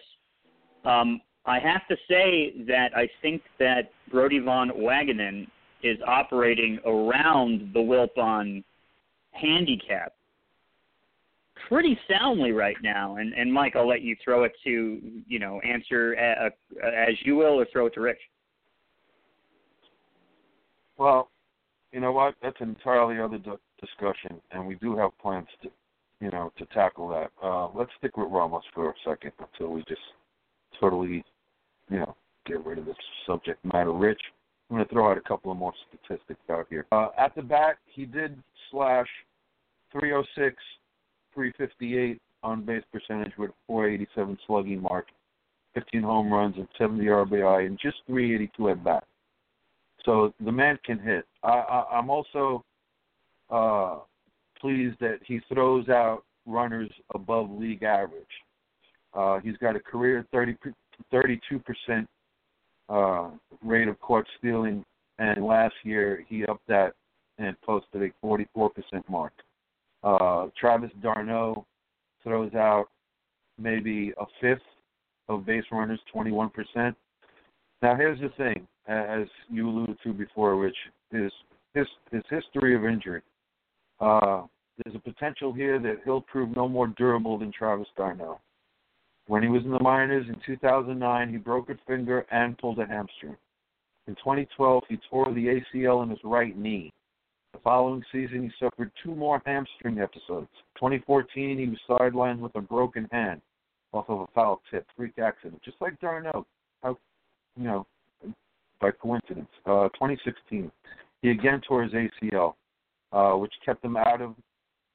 Um, 0.85 1.21
I 1.45 1.59
have 1.59 1.87
to 1.89 1.97
say 2.09 2.55
that 2.69 2.97
I 2.97 3.09
think 3.21 3.43
that 3.59 3.91
Brodie 4.11 4.39
Van 4.39 4.71
Wagenen 4.71 5.49
is 5.83 5.99
operating 6.07 6.79
around 6.87 7.73
the 7.75 7.81
Wilpon 7.81 8.63
handicap 9.33 10.13
pretty 11.69 11.99
soundly 12.09 12.53
right 12.53 12.77
now. 12.83 13.17
And 13.17 13.33
and 13.35 13.53
Mike, 13.53 13.75
I'll 13.75 13.89
let 13.89 14.03
you 14.03 14.15
throw 14.25 14.45
it 14.45 14.53
to 14.63 15.01
you 15.27 15.39
know 15.41 15.61
answer 15.61 16.13
a, 16.15 16.51
a, 16.85 16.87
as 16.87 17.17
you 17.25 17.35
will, 17.35 17.59
or 17.61 17.67
throw 17.73 17.87
it 17.87 17.95
to 17.95 18.01
Rich. 18.01 18.21
Well, 20.99 21.31
you 21.91 21.99
know 21.99 22.13
what? 22.13 22.35
That's 22.43 22.61
an 22.61 22.69
entirely 22.69 23.21
other 23.21 23.39
discussion, 23.83 24.41
and 24.53 24.67
we 24.67 24.77
do 24.77 24.97
have 24.97 25.11
plans 25.19 25.49
to, 25.63 25.69
you 26.21 26.31
know, 26.31 26.53
to 26.57 26.65
tackle 26.67 27.09
that. 27.09 27.31
Uh, 27.43 27.69
let's 27.75 27.91
stick 27.99 28.17
with 28.17 28.29
Ramos 28.31 28.63
for 28.75 28.91
a 28.91 28.95
second 29.05 29.33
until 29.39 29.73
we 29.73 29.81
just 29.89 30.01
totally, 30.81 31.25
you 31.91 31.99
know, 31.99 32.17
get 32.47 32.65
rid 32.65 32.79
of 32.79 32.87
this 32.87 32.97
subject 33.27 33.63
matter. 33.65 33.93
Rich, 33.93 34.21
I'm 34.71 34.77
going 34.77 34.87
to 34.87 34.93
throw 34.93 35.11
out 35.11 35.19
a 35.19 35.23
couple 35.23 35.53
of 35.53 35.59
more 35.59 35.75
statistics 35.89 36.41
out 36.51 36.67
here. 36.71 36.87
Uh, 36.93 37.09
at 37.19 37.35
the 37.35 37.43
bat, 37.43 37.77
he 37.87 38.07
did 38.07 38.37
slash 38.71 39.09
306, 39.93 40.57
358 41.35 42.21
on 42.43 42.65
base 42.65 42.83
percentage 42.93 43.33
with 43.39 43.51
487 43.67 44.39
slugging 44.47 44.81
mark, 44.81 45.07
15 45.75 46.03
home 46.03 46.33
runs 46.33 46.57
and 46.57 46.69
70 46.79 47.05
RBI, 47.05 47.67
and 47.67 47.79
just 47.81 47.99
382 48.07 48.71
at 48.71 48.85
bat. 48.85 49.05
So 50.05 50.35
the 50.45 50.53
man 50.53 50.79
can 50.85 50.99
hit. 50.99 51.25
I, 51.43 51.49
I, 51.49 51.99
I'm 51.99 52.11
also 52.11 52.65
uh, 53.53 53.99
pleased 54.61 54.97
that 55.01 55.19
he 55.25 55.41
throws 55.53 55.89
out 55.89 56.25
runners 56.47 56.91
above 57.15 57.51
league 57.51 57.83
average. 57.83 58.25
Uh, 59.15 59.39
he's 59.41 59.57
got 59.59 59.77
a 59.77 59.81
career 59.81 60.27
30, 60.33 60.57
32% 61.13 62.07
uh, 62.89 63.31
rate 63.63 63.89
of 63.89 64.01
caught 64.01 64.25
stealing, 64.39 64.85
and 65.19 65.45
last 65.45 65.75
year 65.85 66.25
he 66.29 66.45
upped 66.47 66.67
that 66.67 66.95
and 67.39 67.61
posted 67.61 68.03
a 68.03 68.27
44% 68.27 68.71
mark. 69.09 69.33
Uh, 70.03 70.47
Travis 70.59 70.91
d'Arnaud 71.01 71.65
throws 72.25 72.55
out 72.55 72.87
maybe 73.59 74.13
a 74.19 74.25
fifth 74.41 74.61
of 75.29 75.47
base 75.47 75.65
runners, 75.71 76.01
21%. 76.15 76.51
Now, 77.83 77.97
here's 77.97 78.21
the 78.21 78.31
thing, 78.37 78.67
as 78.87 79.27
you 79.51 79.69
alluded 79.69 79.99
to 80.05 80.13
before, 80.13 80.57
which 80.57 80.77
is 81.13 81.33
his, 81.75 81.87
his 82.11 82.23
history 82.31 82.75
of 82.75 82.85
injury. 82.85 83.23
Uh, 84.03 84.43
there's 84.79 84.97
a 84.97 84.99
potential 84.99 85.53
here 85.53 85.79
that 85.79 85.99
he'll 86.05 86.21
prove 86.21 86.55
no 86.57 86.69
more 86.69 86.89
durable 86.89 87.39
than 87.39 87.53
Travis 87.53 87.87
d'Arnaud. 87.97 88.41
When 89.29 89.43
he 89.43 89.49
was 89.49 89.63
in 89.65 89.71
the 89.71 89.79
minors 89.81 90.27
in 90.29 90.37
2009, 90.45 91.31
he 91.31 91.37
broke 91.37 91.71
a 91.71 91.79
finger 91.87 92.27
and 92.33 92.59
pulled 92.59 92.81
a 92.81 92.87
hamstring. 92.87 93.37
In 94.09 94.17
2012, 94.17 94.83
he 94.89 94.99
tore 95.09 95.33
the 95.33 95.61
ACL 95.75 96.03
in 96.03 96.11
his 96.11 96.19
right 96.25 96.57
knee. 96.59 96.93
The 97.53 97.61
following 97.61 98.03
season, 98.11 98.43
he 98.43 98.51
suffered 98.59 98.91
two 99.05 99.15
more 99.15 99.41
hamstring 99.47 100.01
episodes. 100.01 100.49
2014, 100.77 101.59
he 101.59 101.69
was 101.69 101.79
sidelined 101.89 102.41
with 102.41 102.57
a 102.57 102.61
broken 102.61 103.09
hand 103.13 103.41
off 103.93 104.07
of 104.09 104.21
a 104.21 104.27
foul 104.35 104.61
tip, 104.71 104.85
freak 104.97 105.19
accident, 105.19 105.63
just 105.63 105.77
like 105.81 106.01
d'Arnaud. 106.01 106.45
How, 106.83 106.99
you 107.57 107.65
know, 107.65 107.87
by 108.81 108.91
coincidence. 108.91 109.49
Uh, 109.65 109.89
2016, 109.91 110.73
he 111.21 111.31
again 111.31 111.61
tore 111.67 111.85
his 111.85 111.93
ACL, 111.93 112.55
uh, 113.13 113.33
which 113.33 113.53
kept 113.65 113.85
him 113.85 113.97
out 113.97 114.21
of 114.21 114.35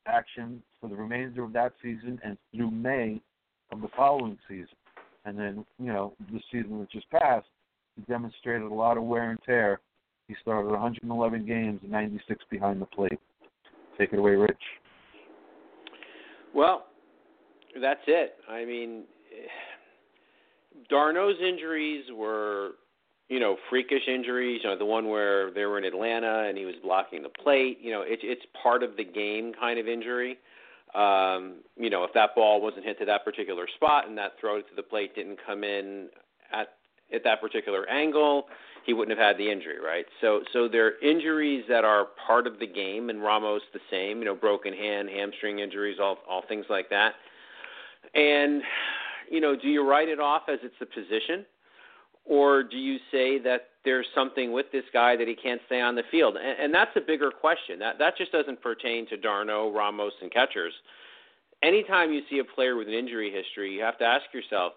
action 0.07 0.61
for 0.79 0.89
the 0.89 0.95
remainder 0.95 1.43
of 1.43 1.53
that 1.53 1.73
season 1.81 2.19
and 2.23 2.37
through 2.53 2.71
May 2.71 3.21
of 3.71 3.81
the 3.81 3.89
following 3.95 4.37
season. 4.47 4.67
And 5.25 5.37
then, 5.37 5.65
you 5.77 5.91
know, 5.91 6.13
the 6.31 6.39
season 6.51 6.79
that 6.79 6.89
just 6.89 7.09
passed, 7.09 7.47
he 7.95 8.01
demonstrated 8.03 8.63
a 8.63 8.73
lot 8.73 8.97
of 8.97 9.03
wear 9.03 9.31
and 9.31 9.39
tear. 9.45 9.81
He 10.27 10.35
started 10.41 10.69
111 10.69 11.45
games, 11.45 11.79
96 11.83 12.45
behind 12.49 12.81
the 12.81 12.85
plate. 12.85 13.19
Take 13.97 14.13
it 14.13 14.19
away, 14.19 14.31
Rich. 14.31 14.55
Well, 16.53 16.85
that's 17.81 18.01
it. 18.07 18.35
I 18.49 18.65
mean, 18.65 19.03
d'Arnaud's 20.89 21.39
injuries 21.41 22.05
were, 22.13 22.71
you 23.29 23.39
know, 23.39 23.57
freakish 23.69 24.07
injuries. 24.07 24.61
You 24.63 24.69
know, 24.69 24.77
the 24.77 24.85
one 24.85 25.09
where 25.09 25.51
they 25.51 25.65
were 25.65 25.77
in 25.77 25.83
Atlanta 25.83 26.45
and 26.47 26.57
he 26.57 26.65
was 26.65 26.75
blocking 26.81 27.23
the 27.23 27.29
plate. 27.29 27.79
You 27.81 27.91
know, 27.91 28.03
it's 28.05 28.21
it's 28.25 28.43
part 28.61 28.83
of 28.83 28.95
the 28.97 29.03
game 29.03 29.53
kind 29.59 29.79
of 29.79 29.87
injury. 29.87 30.37
Um, 30.95 31.57
you 31.75 31.89
know, 31.89 32.03
if 32.03 32.13
that 32.13 32.33
ball 32.33 32.61
wasn't 32.61 32.85
hit 32.85 32.97
to 32.99 33.05
that 33.05 33.25
particular 33.25 33.67
spot 33.75 34.07
and 34.07 34.17
that 34.17 34.33
throw 34.39 34.61
to 34.61 34.75
the 34.75 34.83
plate 34.83 35.15
didn't 35.15 35.39
come 35.45 35.63
in 35.63 36.07
at 36.51 36.69
at 37.13 37.23
that 37.23 37.41
particular 37.41 37.89
angle, 37.89 38.45
he 38.85 38.93
wouldn't 38.93 39.17
have 39.17 39.25
had 39.25 39.37
the 39.37 39.51
injury, 39.51 39.79
right? 39.83 40.05
So 40.21 40.41
so 40.53 40.67
there 40.69 40.87
are 40.87 40.99
injuries 41.03 41.65
that 41.67 41.83
are 41.83 42.07
part 42.25 42.47
of 42.47 42.59
the 42.59 42.67
game, 42.67 43.09
and 43.09 43.21
Ramos 43.21 43.61
the 43.73 43.79
same. 43.91 44.19
You 44.19 44.25
know, 44.25 44.35
broken 44.35 44.73
hand, 44.73 45.09
hamstring 45.09 45.59
injuries, 45.59 45.97
all 46.01 46.17
all 46.29 46.43
things 46.47 46.65
like 46.69 46.89
that. 46.89 47.13
And 48.15 48.61
you 49.29 49.41
know, 49.41 49.55
do 49.55 49.67
you 49.67 49.87
write 49.87 50.07
it 50.07 50.21
off 50.21 50.43
as 50.47 50.59
it's 50.63 50.75
the 50.79 50.85
position? 50.85 51.45
Or 52.27 52.61
do 52.61 52.77
you 52.77 52.97
say 53.09 53.39
that 53.39 53.69
there's 53.85 54.05
something 54.13 54.51
with 54.51 54.65
this 54.73 54.83
guy 54.91 55.15
that 55.15 55.27
he 55.27 55.35
can't 55.35 55.61
stay 55.65 55.79
on 55.79 55.95
the 55.95 56.03
field? 56.11 56.35
And, 56.35 56.59
and 56.59 56.73
that's 56.73 56.91
a 56.95 57.01
bigger 57.01 57.31
question. 57.31 57.79
That 57.79 57.97
that 57.99 58.17
just 58.17 58.31
doesn't 58.31 58.61
pertain 58.61 59.07
to 59.07 59.17
d'Arnaud, 59.17 59.73
Ramos, 59.73 60.13
and 60.21 60.31
catchers. 60.31 60.73
Anytime 61.63 62.11
you 62.11 62.21
see 62.29 62.39
a 62.39 62.43
player 62.43 62.75
with 62.75 62.87
an 62.87 62.93
injury 62.93 63.31
history, 63.31 63.73
you 63.73 63.81
have 63.81 63.97
to 63.99 64.03
ask 64.03 64.25
yourself: 64.33 64.73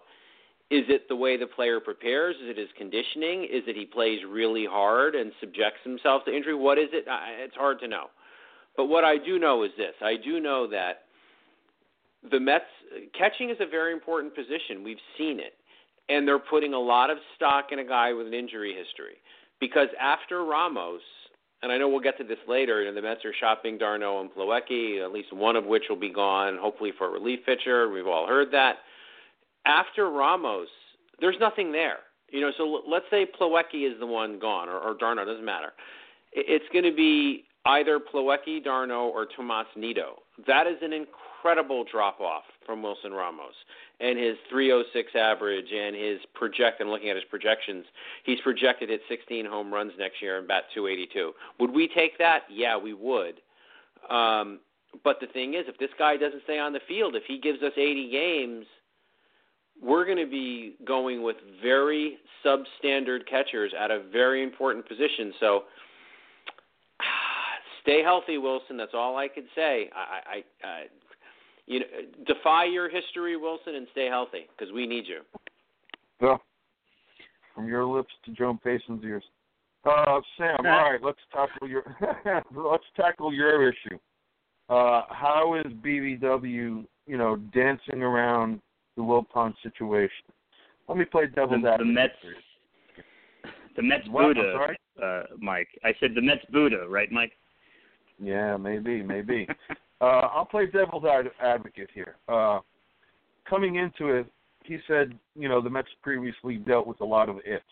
Is 0.71 0.85
it 0.87 1.09
the 1.09 1.15
way 1.15 1.37
the 1.37 1.45
player 1.45 1.79
prepares? 1.81 2.37
Is 2.37 2.49
it 2.49 2.57
his 2.57 2.69
conditioning? 2.77 3.43
Is 3.43 3.63
it 3.67 3.75
he 3.75 3.85
plays 3.85 4.21
really 4.27 4.65
hard 4.65 5.15
and 5.15 5.31
subjects 5.41 5.81
himself 5.83 6.23
to 6.25 6.35
injury? 6.35 6.55
What 6.55 6.77
is 6.77 6.89
it? 6.93 7.05
It's 7.39 7.55
hard 7.55 7.79
to 7.81 7.87
know. 7.87 8.05
But 8.77 8.85
what 8.85 9.03
I 9.03 9.17
do 9.17 9.37
know 9.37 9.63
is 9.63 9.71
this: 9.77 9.93
I 10.01 10.15
do 10.15 10.39
know 10.39 10.67
that 10.69 11.03
the 12.31 12.39
Mets 12.39 12.63
catching 13.17 13.49
is 13.49 13.57
a 13.59 13.65
very 13.65 13.91
important 13.91 14.33
position. 14.33 14.85
We've 14.85 15.03
seen 15.17 15.41
it 15.41 15.53
and 16.11 16.27
they're 16.27 16.39
putting 16.39 16.73
a 16.73 16.79
lot 16.79 17.09
of 17.09 17.17
stock 17.35 17.67
in 17.71 17.79
a 17.79 17.85
guy 17.85 18.11
with 18.11 18.27
an 18.27 18.33
injury 18.33 18.75
history 18.77 19.15
because 19.59 19.87
after 19.99 20.43
Ramos, 20.43 21.01
and 21.63 21.71
I 21.71 21.77
know 21.77 21.87
we'll 21.87 22.01
get 22.01 22.17
to 22.17 22.23
this 22.23 22.39
later, 22.47 22.81
you 22.81 22.89
know, 22.89 22.95
the 22.95 23.01
Mets 23.01 23.23
are 23.23 23.33
shopping 23.39 23.77
d'Arnaud 23.77 24.21
and 24.21 24.31
Plawecki, 24.31 25.03
at 25.03 25.13
least 25.13 25.31
one 25.31 25.55
of 25.55 25.65
which 25.65 25.83
will 25.89 25.99
be 25.99 26.11
gone, 26.11 26.57
hopefully 26.59 26.91
for 26.97 27.07
a 27.07 27.11
relief 27.11 27.39
pitcher. 27.45 27.89
We've 27.89 28.07
all 28.07 28.27
heard 28.27 28.51
that. 28.51 28.77
After 29.65 30.09
Ramos, 30.09 30.67
there's 31.21 31.37
nothing 31.39 31.71
there. 31.71 31.99
You 32.29 32.41
know, 32.41 32.51
so 32.57 32.81
let's 32.87 33.05
say 33.11 33.25
Plawecki 33.39 33.89
is 33.89 33.99
the 33.99 34.07
one 34.07 34.39
gone, 34.39 34.67
or, 34.67 34.79
or 34.79 34.95
d'Arnaud, 34.95 35.25
doesn't 35.25 35.45
matter. 35.45 35.73
It's 36.33 36.65
going 36.73 36.85
to 36.85 36.95
be 36.95 37.45
either 37.65 37.99
Plawecki, 37.99 38.63
d'Arnaud, 38.63 39.09
or 39.09 39.27
Tomas 39.35 39.67
Nido. 39.75 40.23
That 40.47 40.65
is 40.65 40.77
an 40.81 40.93
incredible 40.93 41.85
drop 41.89 42.19
off 42.19 42.43
from 42.65 42.81
Wilson 42.81 43.11
Ramos 43.11 43.53
and 44.01 44.17
his 44.17 44.35
306 44.49 45.11
average 45.15 45.71
and 45.71 45.95
his 45.95 46.19
project. 46.33 46.81
I'm 46.81 46.89
looking 46.89 47.09
at 47.09 47.15
his 47.15 47.25
projections. 47.29 47.85
He's 48.23 48.41
projected 48.41 48.89
at 48.89 48.99
16 49.07 49.45
home 49.45 49.73
runs 49.73 49.93
next 49.99 50.21
year 50.21 50.39
and 50.39 50.47
bat 50.47 50.63
282. 50.73 51.31
Would 51.59 51.71
we 51.71 51.87
take 51.87 52.17
that? 52.17 52.41
Yeah, 52.49 52.77
we 52.77 52.93
would. 52.93 53.35
Um, 54.09 54.59
but 55.03 55.19
the 55.21 55.27
thing 55.27 55.53
is, 55.53 55.65
if 55.67 55.77
this 55.77 55.91
guy 55.99 56.17
doesn't 56.17 56.43
stay 56.43 56.57
on 56.57 56.73
the 56.73 56.79
field, 56.87 57.15
if 57.15 57.23
he 57.27 57.39
gives 57.39 57.61
us 57.61 57.73
80 57.77 58.09
games, 58.11 58.65
we're 59.81 60.05
going 60.05 60.17
to 60.17 60.29
be 60.29 60.75
going 60.85 61.23
with 61.23 61.37
very 61.61 62.17
substandard 62.45 63.27
catchers 63.29 63.71
at 63.79 63.91
a 63.91 64.01
very 64.11 64.43
important 64.43 64.87
position. 64.87 65.33
So 65.39 65.63
stay 67.81 68.01
healthy, 68.03 68.37
Wilson. 68.37 68.77
That's 68.77 68.93
all 68.93 69.15
I 69.17 69.27
could 69.27 69.45
say. 69.55 69.89
I, 69.95 70.43
I, 70.63 70.67
I 70.67 70.83
you 71.71 71.79
know, 71.79 71.85
defy 72.27 72.65
your 72.65 72.89
history, 72.89 73.37
Wilson, 73.37 73.75
and 73.75 73.87
stay 73.93 74.07
healthy 74.07 74.47
because 74.57 74.73
we 74.73 74.85
need 74.85 75.05
you. 75.07 75.21
Yeah. 76.21 76.35
From 77.55 77.67
your 77.67 77.85
lips 77.85 78.11
to 78.25 78.31
Joan 78.31 78.59
Payson's 78.65 79.03
ears. 79.05 79.23
Uh, 79.85 80.19
Sam, 80.37 80.57
all 80.59 80.91
right, 80.91 80.99
let's 81.01 81.17
tackle 81.31 81.67
your 81.67 81.83
let's 82.55 82.83
tackle 82.95 83.33
your 83.33 83.69
issue. 83.69 83.97
Uh, 84.69 85.03
how 85.09 85.55
is 85.55 85.71
BVW, 85.83 86.85
you 87.07 87.17
know, 87.17 87.37
dancing 87.53 88.03
around 88.03 88.61
the 88.95 89.01
Wilpon 89.01 89.53
situation? 89.63 90.25
Let 90.87 90.97
me 90.97 91.05
play 91.05 91.27
devil's 91.27 91.63
the, 91.63 91.69
advocate. 91.69 91.87
The 91.87 91.93
Mets, 91.93 92.13
the 93.75 93.81
Mets 93.81 94.07
what? 94.09 94.35
Buddha, 94.35 94.75
uh, 95.01 95.23
Mike. 95.39 95.69
I 95.83 95.93
said 95.99 96.11
the 96.15 96.21
Mets 96.21 96.45
Buddha, 96.51 96.85
right, 96.87 97.11
Mike? 97.11 97.31
Yeah, 98.21 98.55
maybe, 98.57 99.01
maybe. 99.01 99.47
Uh, 100.01 100.27
I'll 100.33 100.45
play 100.45 100.65
devil's 100.65 101.03
advocate 101.39 101.89
here. 101.93 102.15
Uh, 102.27 102.59
coming 103.47 103.75
into 103.75 104.07
it, 104.07 104.25
he 104.63 104.77
said, 104.87 105.13
you 105.35 105.47
know, 105.47 105.61
the 105.61 105.69
Mets 105.69 105.89
previously 106.01 106.55
dealt 106.57 106.87
with 106.87 107.01
a 107.01 107.05
lot 107.05 107.29
of 107.29 107.37
ifs. 107.45 107.63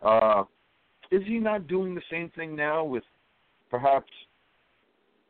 Uh, 0.00 0.44
is 1.10 1.22
he 1.26 1.38
not 1.38 1.66
doing 1.66 1.94
the 1.94 2.02
same 2.10 2.30
thing 2.36 2.54
now 2.54 2.84
with 2.84 3.02
perhaps 3.68 4.10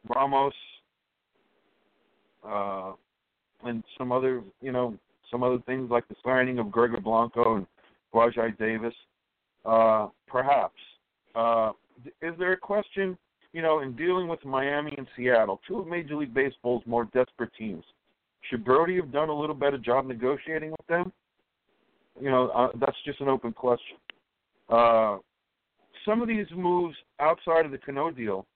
Ramos 0.08 0.52
uh, 2.46 2.92
and 3.64 3.82
some 3.96 4.12
other, 4.12 4.42
you 4.60 4.72
know, 4.72 4.94
some 5.30 5.42
other 5.42 5.58
things 5.66 5.90
like 5.90 6.06
the 6.08 6.16
signing 6.24 6.58
of 6.58 6.70
Gregor 6.70 7.00
Blanco 7.00 7.56
and 7.56 7.66
Rajai 8.14 8.56
Davis? 8.58 8.94
Uh, 9.64 10.08
perhaps. 10.26 10.74
Uh, 11.34 11.72
is 12.22 12.34
there 12.38 12.52
a 12.52 12.56
question 12.56 13.16
you 13.52 13.62
know, 13.62 13.80
in 13.80 13.96
dealing 13.96 14.28
with 14.28 14.44
Miami 14.44 14.94
and 14.96 15.06
Seattle, 15.16 15.60
two 15.66 15.78
of 15.78 15.86
Major 15.86 16.16
League 16.16 16.34
Baseball's 16.34 16.82
more 16.86 17.04
desperate 17.06 17.50
teams, 17.58 17.84
should 18.48 18.64
Brodie 18.64 18.96
have 18.96 19.12
done 19.12 19.28
a 19.28 19.34
little 19.38 19.54
better 19.54 19.78
job 19.78 20.06
negotiating 20.06 20.70
with 20.70 20.86
them? 20.88 21.12
You 22.20 22.30
know, 22.30 22.48
uh, 22.48 22.68
that's 22.80 22.96
just 23.04 23.20
an 23.20 23.28
open 23.28 23.52
question. 23.52 23.96
Uh, 24.68 25.18
some 26.04 26.20
of 26.22 26.28
these 26.28 26.46
moves 26.54 26.96
outside 27.20 27.64
of 27.64 27.70
the 27.70 27.78
Cano 27.78 28.10
deal, 28.10 28.46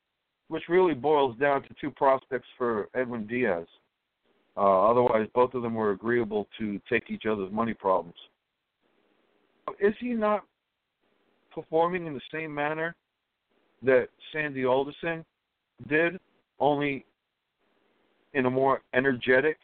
which 0.48 0.64
really 0.68 0.94
boils 0.94 1.36
down 1.38 1.62
to 1.62 1.68
two 1.80 1.90
prospects 1.90 2.48
for 2.58 2.88
Edwin 2.94 3.26
Diaz. 3.26 3.66
Uh, 4.56 4.90
otherwise, 4.90 5.26
both 5.34 5.54
of 5.54 5.62
them 5.62 5.74
were 5.74 5.92
agreeable 5.92 6.46
to 6.58 6.80
take 6.90 7.10
each 7.10 7.24
other's 7.26 7.50
money 7.50 7.72
problems. 7.72 8.16
Is 9.80 9.94
he 10.00 10.08
not 10.08 10.44
performing 11.54 12.06
in 12.06 12.14
the 12.14 12.20
same 12.32 12.54
manner 12.54 12.94
that 13.84 14.08
Sandy 14.32 14.64
Alderson 14.64 15.24
did, 15.88 16.18
only 16.60 17.04
in 18.34 18.46
a 18.46 18.50
more 18.50 18.82
energetic 18.94 19.58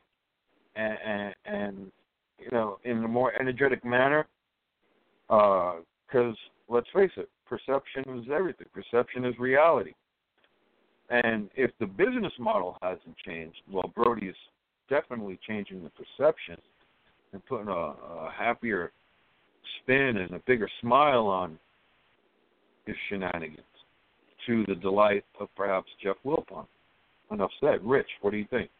and, 0.76 1.34
and, 1.44 1.92
you 2.38 2.50
know 2.52 2.78
in 2.84 3.02
a 3.02 3.08
more 3.08 3.32
energetic 3.38 3.84
manner. 3.84 4.26
Because 5.28 5.74
uh, 6.12 6.32
let's 6.68 6.86
face 6.94 7.10
it, 7.16 7.28
perception 7.48 8.04
is 8.18 8.26
everything. 8.32 8.66
Perception 8.72 9.24
is 9.24 9.34
reality. 9.38 9.92
And 11.10 11.48
if 11.56 11.70
the 11.80 11.86
business 11.86 12.32
model 12.38 12.76
hasn't 12.82 13.16
changed, 13.26 13.58
well, 13.70 13.90
Brodie 13.94 14.26
is 14.26 14.36
definitely 14.88 15.38
changing 15.46 15.82
the 15.82 15.90
perception 15.90 16.56
and 17.32 17.44
putting 17.46 17.68
a, 17.68 17.72
a 17.72 18.32
happier 18.36 18.92
spin 19.82 20.18
and 20.18 20.32
a 20.32 20.40
bigger 20.46 20.68
smile 20.80 21.26
on 21.26 21.58
his 22.86 22.96
shenanigans 23.08 23.64
to 24.48 24.64
the 24.66 24.74
delight 24.74 25.24
of 25.38 25.48
perhaps 25.56 25.88
Jeff 26.02 26.16
Wilpon. 26.24 26.66
Enough 27.30 27.50
said. 27.60 27.78
Rich, 27.84 28.08
what 28.22 28.30
do 28.30 28.38
you 28.38 28.46
think? 28.50 28.70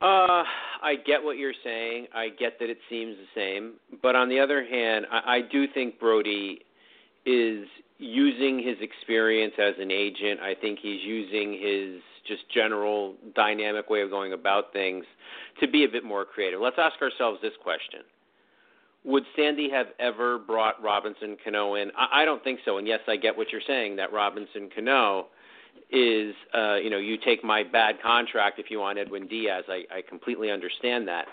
Uh, 0.00 0.42
I 0.82 0.96
get 1.06 1.22
what 1.22 1.38
you're 1.38 1.54
saying. 1.62 2.08
I 2.12 2.30
get 2.30 2.58
that 2.58 2.68
it 2.68 2.78
seems 2.90 3.16
the 3.16 3.40
same, 3.40 3.74
but 4.02 4.16
on 4.16 4.28
the 4.28 4.40
other 4.40 4.64
hand, 4.66 5.06
I, 5.10 5.36
I 5.36 5.40
do 5.40 5.66
think 5.72 6.00
Brodie 6.00 6.62
is 7.24 7.68
using 7.98 8.58
his 8.58 8.76
experience 8.80 9.54
as 9.58 9.74
an 9.78 9.92
agent. 9.92 10.40
I 10.40 10.56
think 10.60 10.80
he's 10.82 11.00
using 11.04 11.52
his 11.52 12.02
just 12.26 12.42
general 12.52 13.14
dynamic 13.36 13.88
way 13.90 14.02
of 14.02 14.10
going 14.10 14.32
about 14.32 14.72
things 14.72 15.04
to 15.60 15.68
be 15.68 15.84
a 15.84 15.88
bit 15.88 16.02
more 16.02 16.24
creative. 16.24 16.60
Let's 16.60 16.78
ask 16.78 17.00
ourselves 17.00 17.38
this 17.40 17.52
question. 17.62 18.00
Would 19.04 19.24
Sandy 19.36 19.68
have 19.70 19.86
ever 19.98 20.38
brought 20.38 20.80
Robinson 20.82 21.36
Cano 21.42 21.74
in? 21.74 21.90
I, 21.96 22.22
I 22.22 22.24
don't 22.24 22.42
think 22.44 22.60
so. 22.64 22.78
And 22.78 22.86
yes, 22.86 23.00
I 23.08 23.16
get 23.16 23.36
what 23.36 23.50
you're 23.50 23.62
saying 23.66 23.96
that 23.96 24.12
Robinson 24.12 24.70
Cano 24.74 25.26
is, 25.90 26.34
uh, 26.54 26.76
you 26.76 26.88
know, 26.88 26.98
you 26.98 27.16
take 27.24 27.42
my 27.42 27.62
bad 27.62 27.96
contract 28.00 28.58
if 28.58 28.70
you 28.70 28.78
want 28.78 28.98
Edwin 28.98 29.26
Diaz. 29.26 29.64
I, 29.68 29.82
I 29.94 30.02
completely 30.08 30.50
understand 30.50 31.06
that. 31.08 31.26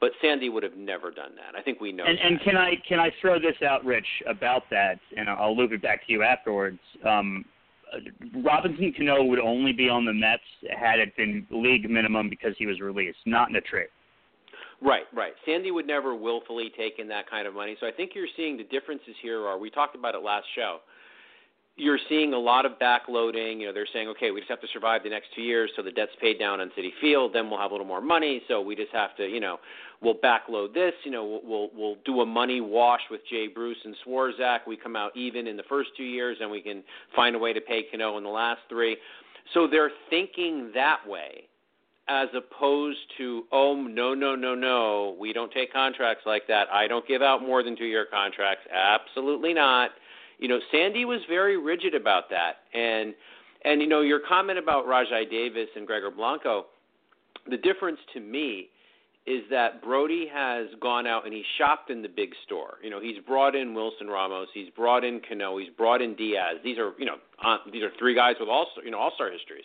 But 0.00 0.10
Sandy 0.20 0.50
would 0.50 0.62
have 0.62 0.76
never 0.76 1.10
done 1.10 1.30
that. 1.36 1.58
I 1.58 1.62
think 1.62 1.80
we 1.80 1.92
know. 1.92 2.04
And, 2.04 2.18
that. 2.18 2.26
and 2.26 2.40
can 2.42 2.56
I 2.56 2.72
can 2.86 2.98
I 2.98 3.10
throw 3.20 3.38
this 3.38 3.56
out, 3.66 3.84
Rich, 3.84 4.06
about 4.28 4.64
that, 4.70 4.98
and 5.16 5.28
I'll 5.28 5.56
loop 5.56 5.72
it 5.72 5.82
back 5.82 6.06
to 6.06 6.12
you 6.12 6.22
afterwards. 6.22 6.80
Um, 7.08 7.44
Robinson 8.44 8.92
Cano 8.96 9.22
would 9.24 9.38
only 9.38 9.72
be 9.72 9.88
on 9.88 10.04
the 10.04 10.12
Mets 10.12 10.42
had 10.76 10.98
it 10.98 11.16
been 11.16 11.46
league 11.50 11.88
minimum 11.88 12.28
because 12.28 12.54
he 12.58 12.66
was 12.66 12.80
released, 12.80 13.18
not 13.24 13.48
in 13.48 13.56
a 13.56 13.60
trade. 13.60 13.88
Right, 14.84 15.04
right. 15.14 15.32
Sandy 15.46 15.70
would 15.70 15.86
never 15.86 16.14
willfully 16.14 16.70
take 16.76 16.98
in 16.98 17.08
that 17.08 17.28
kind 17.30 17.46
of 17.46 17.54
money. 17.54 17.76
So 17.80 17.86
I 17.86 17.90
think 17.90 18.12
you're 18.14 18.28
seeing 18.36 18.56
the 18.58 18.64
differences 18.64 19.14
here 19.22 19.40
are 19.46 19.58
we 19.58 19.70
talked 19.70 19.96
about 19.96 20.14
it 20.14 20.22
last 20.22 20.46
show 20.54 20.80
you're 21.76 21.98
seeing 22.08 22.32
a 22.34 22.38
lot 22.38 22.66
of 22.66 22.72
backloading. 22.78 23.60
You 23.60 23.66
know, 23.66 23.72
they're 23.72 23.88
saying, 23.92 24.08
okay, 24.08 24.30
we 24.30 24.40
just 24.40 24.50
have 24.50 24.60
to 24.60 24.68
survive 24.72 25.02
the 25.02 25.10
next 25.10 25.28
two 25.34 25.42
years, 25.42 25.70
so 25.74 25.82
the 25.82 25.90
debt's 25.90 26.12
paid 26.20 26.38
down 26.38 26.60
on 26.60 26.70
Citi 26.78 26.90
Field. 27.00 27.32
Then 27.34 27.50
we'll 27.50 27.58
have 27.58 27.72
a 27.72 27.74
little 27.74 27.86
more 27.86 28.00
money, 28.00 28.42
so 28.46 28.60
we 28.60 28.76
just 28.76 28.92
have 28.92 29.16
to, 29.16 29.26
you 29.26 29.40
know, 29.40 29.58
we'll 30.00 30.14
backload 30.14 30.72
this. 30.72 30.92
You 31.04 31.10
know, 31.10 31.24
we'll 31.24 31.40
we'll, 31.44 31.70
we'll 31.74 31.96
do 32.04 32.20
a 32.20 32.26
money 32.26 32.60
wash 32.60 33.00
with 33.10 33.22
Jay 33.28 33.48
Bruce 33.48 33.78
and 33.84 33.96
Swarzak. 34.06 34.60
We 34.68 34.76
come 34.76 34.94
out 34.94 35.16
even 35.16 35.48
in 35.48 35.56
the 35.56 35.64
first 35.68 35.90
two 35.96 36.04
years, 36.04 36.36
and 36.40 36.50
we 36.50 36.60
can 36.60 36.84
find 37.16 37.34
a 37.34 37.38
way 37.38 37.52
to 37.52 37.60
pay 37.60 37.82
Cano 37.90 38.18
in 38.18 38.24
the 38.24 38.30
last 38.30 38.60
three. 38.68 38.96
So 39.52 39.66
they're 39.66 39.90
thinking 40.10 40.70
that 40.74 40.98
way, 41.06 41.44
as 42.08 42.28
opposed 42.34 42.98
to, 43.18 43.44
oh 43.52 43.74
no 43.74 44.14
no 44.14 44.34
no 44.34 44.54
no, 44.54 45.16
we 45.18 45.32
don't 45.32 45.52
take 45.52 45.72
contracts 45.72 46.24
like 46.26 46.46
that. 46.48 46.68
I 46.72 46.86
don't 46.86 47.06
give 47.08 47.22
out 47.22 47.42
more 47.42 47.62
than 47.62 47.76
two 47.76 47.86
year 47.86 48.06
contracts. 48.10 48.64
Absolutely 48.72 49.54
not 49.54 49.90
you 50.38 50.48
know, 50.48 50.58
Sandy 50.72 51.04
was 51.04 51.20
very 51.28 51.56
rigid 51.56 51.94
about 51.94 52.24
that. 52.30 52.56
And 52.78 53.14
and 53.64 53.80
you 53.80 53.88
know, 53.88 54.02
your 54.02 54.20
comment 54.20 54.58
about 54.58 54.86
Rajai 54.86 55.30
Davis 55.30 55.68
and 55.74 55.86
Gregor 55.86 56.10
Blanco, 56.10 56.66
the 57.48 57.56
difference 57.56 57.98
to 58.12 58.20
me 58.20 58.68
is 59.26 59.42
that 59.50 59.82
Brodie 59.82 60.28
has 60.30 60.66
gone 60.82 61.06
out 61.06 61.24
and 61.24 61.32
he's 61.32 61.46
shopped 61.56 61.88
in 61.88 62.02
the 62.02 62.08
big 62.08 62.30
store. 62.44 62.74
You 62.82 62.90
know, 62.90 63.00
he's 63.00 63.16
brought 63.26 63.54
in 63.54 63.72
Wilson 63.72 64.08
Ramos, 64.08 64.48
he's 64.52 64.68
brought 64.76 65.02
in 65.02 65.22
Cano, 65.26 65.56
he's 65.56 65.70
brought 65.70 66.02
in 66.02 66.14
Diaz. 66.14 66.58
These 66.62 66.76
are, 66.76 66.92
you 66.98 67.06
know, 67.06 67.16
uh, 67.42 67.56
these 67.72 67.82
are 67.82 67.90
three 67.98 68.14
guys 68.14 68.34
with 68.38 68.50
all, 68.50 68.66
you 68.84 68.90
know, 68.90 68.98
all-star 68.98 69.30
histories. 69.30 69.64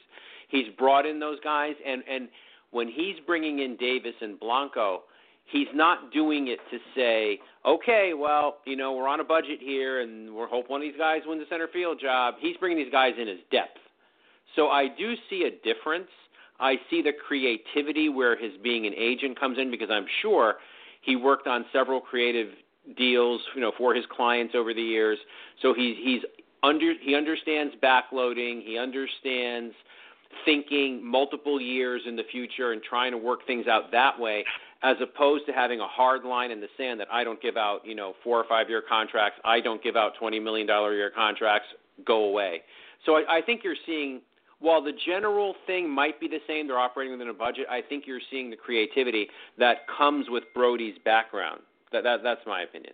He's 0.50 0.68
brought 0.78 1.06
in 1.06 1.20
those 1.20 1.40
guys 1.42 1.76
and 1.86 2.04
and 2.10 2.28
when 2.72 2.88
he's 2.88 3.16
bringing 3.26 3.60
in 3.60 3.78
Davis 3.78 4.14
and 4.22 4.40
Blanco, 4.40 5.04
he's 5.46 5.68
not 5.74 6.12
doing 6.12 6.48
it 6.48 6.60
to 6.72 6.78
say, 6.96 7.40
okay, 7.66 8.12
well, 8.16 8.58
you 8.66 8.76
know, 8.76 8.94
we're 8.94 9.08
on 9.08 9.20
a 9.20 9.24
budget 9.24 9.60
here, 9.60 10.02
and 10.02 10.34
we're 10.34 10.48
hope 10.48 10.70
one 10.70 10.82
of 10.82 10.88
these 10.88 10.98
guys 10.98 11.22
wins 11.26 11.42
the 11.42 11.48
center 11.50 11.68
field 11.72 12.00
job. 12.00 12.36
He's 12.40 12.58
bringing 12.58 12.78
these 12.78 12.92
guys 12.92 13.14
in 13.20 13.28
as 13.28 13.38
depth. 13.52 13.78
So 14.56 14.68
I 14.68 14.88
do 14.88 15.16
see 15.30 15.44
a 15.44 15.52
difference. 15.64 16.10
I 16.60 16.76
see 16.90 17.02
the 17.02 17.14
creativity 17.14 18.10
where 18.10 18.38
his 18.38 18.52
being 18.62 18.86
an 18.86 18.94
agent 18.98 19.40
comes 19.40 19.58
in 19.58 19.72
because 19.72 19.90
I'm 19.92 20.06
sure 20.22 20.56
he 21.02 21.16
worked 21.16 21.48
on 21.48 21.66
several 21.72 22.02
creative 22.02 22.50
deals, 22.98 23.42
you 23.56 23.62
know, 23.62 23.72
for 23.78 23.94
his 23.94 24.06
clients 24.12 24.54
over 24.56 24.74
the 24.74 24.82
years. 24.82 25.18
So 25.62 25.74
he's 25.74 25.96
he's 26.04 26.22
under 26.64 26.94
he 27.00 27.16
understands 27.16 27.74
backloading. 27.82 28.62
He 28.64 28.78
understands 28.78 29.74
thinking 30.46 31.06
multiple 31.06 31.60
years 31.60 32.02
in 32.08 32.16
the 32.16 32.24
future 32.32 32.72
and 32.72 32.82
trying 32.82 33.12
to 33.12 33.18
work 33.18 33.46
things 33.48 33.68
out 33.68 33.92
that 33.92 34.20
way 34.20 34.44
as 34.84 34.96
opposed 35.02 35.46
to 35.46 35.52
having 35.52 35.80
a 35.80 35.88
hard 35.88 36.24
line 36.24 36.52
in 36.52 36.62
the 36.62 36.68
sand 36.78 37.00
that 37.00 37.08
I 37.12 37.24
don't 37.24 37.42
give 37.42 37.58
out, 37.58 37.80
you 37.84 37.96
know, 37.96 38.14
four 38.24 38.38
or 38.38 38.46
five 38.48 38.70
year 38.70 38.82
contracts, 38.88 39.40
I 39.44 39.60
don't 39.60 39.84
give 39.84 39.96
out 39.96 40.14
twenty 40.20 40.40
million 40.40 40.68
dollar 40.68 40.96
year 40.96 41.12
contracts, 41.14 41.68
go 42.06 42.26
away. 42.26 42.62
So 43.06 43.18
I, 43.18 43.38
I 43.38 43.42
think 43.42 43.64
you're 43.64 43.76
seeing 43.86 44.22
while 44.60 44.82
the 44.82 44.94
general 45.06 45.56
thing 45.68 45.90
might 45.90 46.20
be 46.20 46.28
the 46.28 46.40
same, 46.48 46.68
they're 46.68 46.80
operating 46.80 47.14
within 47.14 47.30
a 47.30 47.34
budget, 47.34 47.66
I 47.70 47.82
think 47.82 48.06
you're 48.06 48.20
seeing 48.30 48.50
the 48.50 48.58
creativity 48.58 49.28
that 49.58 49.88
comes 49.98 50.26
with 50.30 50.44
Brodie's 50.54 50.98
background. 51.06 51.62
That, 51.92 52.04
that 52.04 52.24
that's 52.24 52.42
my 52.46 52.64
opinion. 52.64 52.94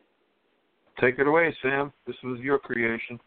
Take 1.01 1.19
it 1.19 1.27
away, 1.27 1.55
Sam. 1.61 1.91
This 2.07 2.15
was 2.23 2.39
your 2.39 2.57
creation. 2.57 3.19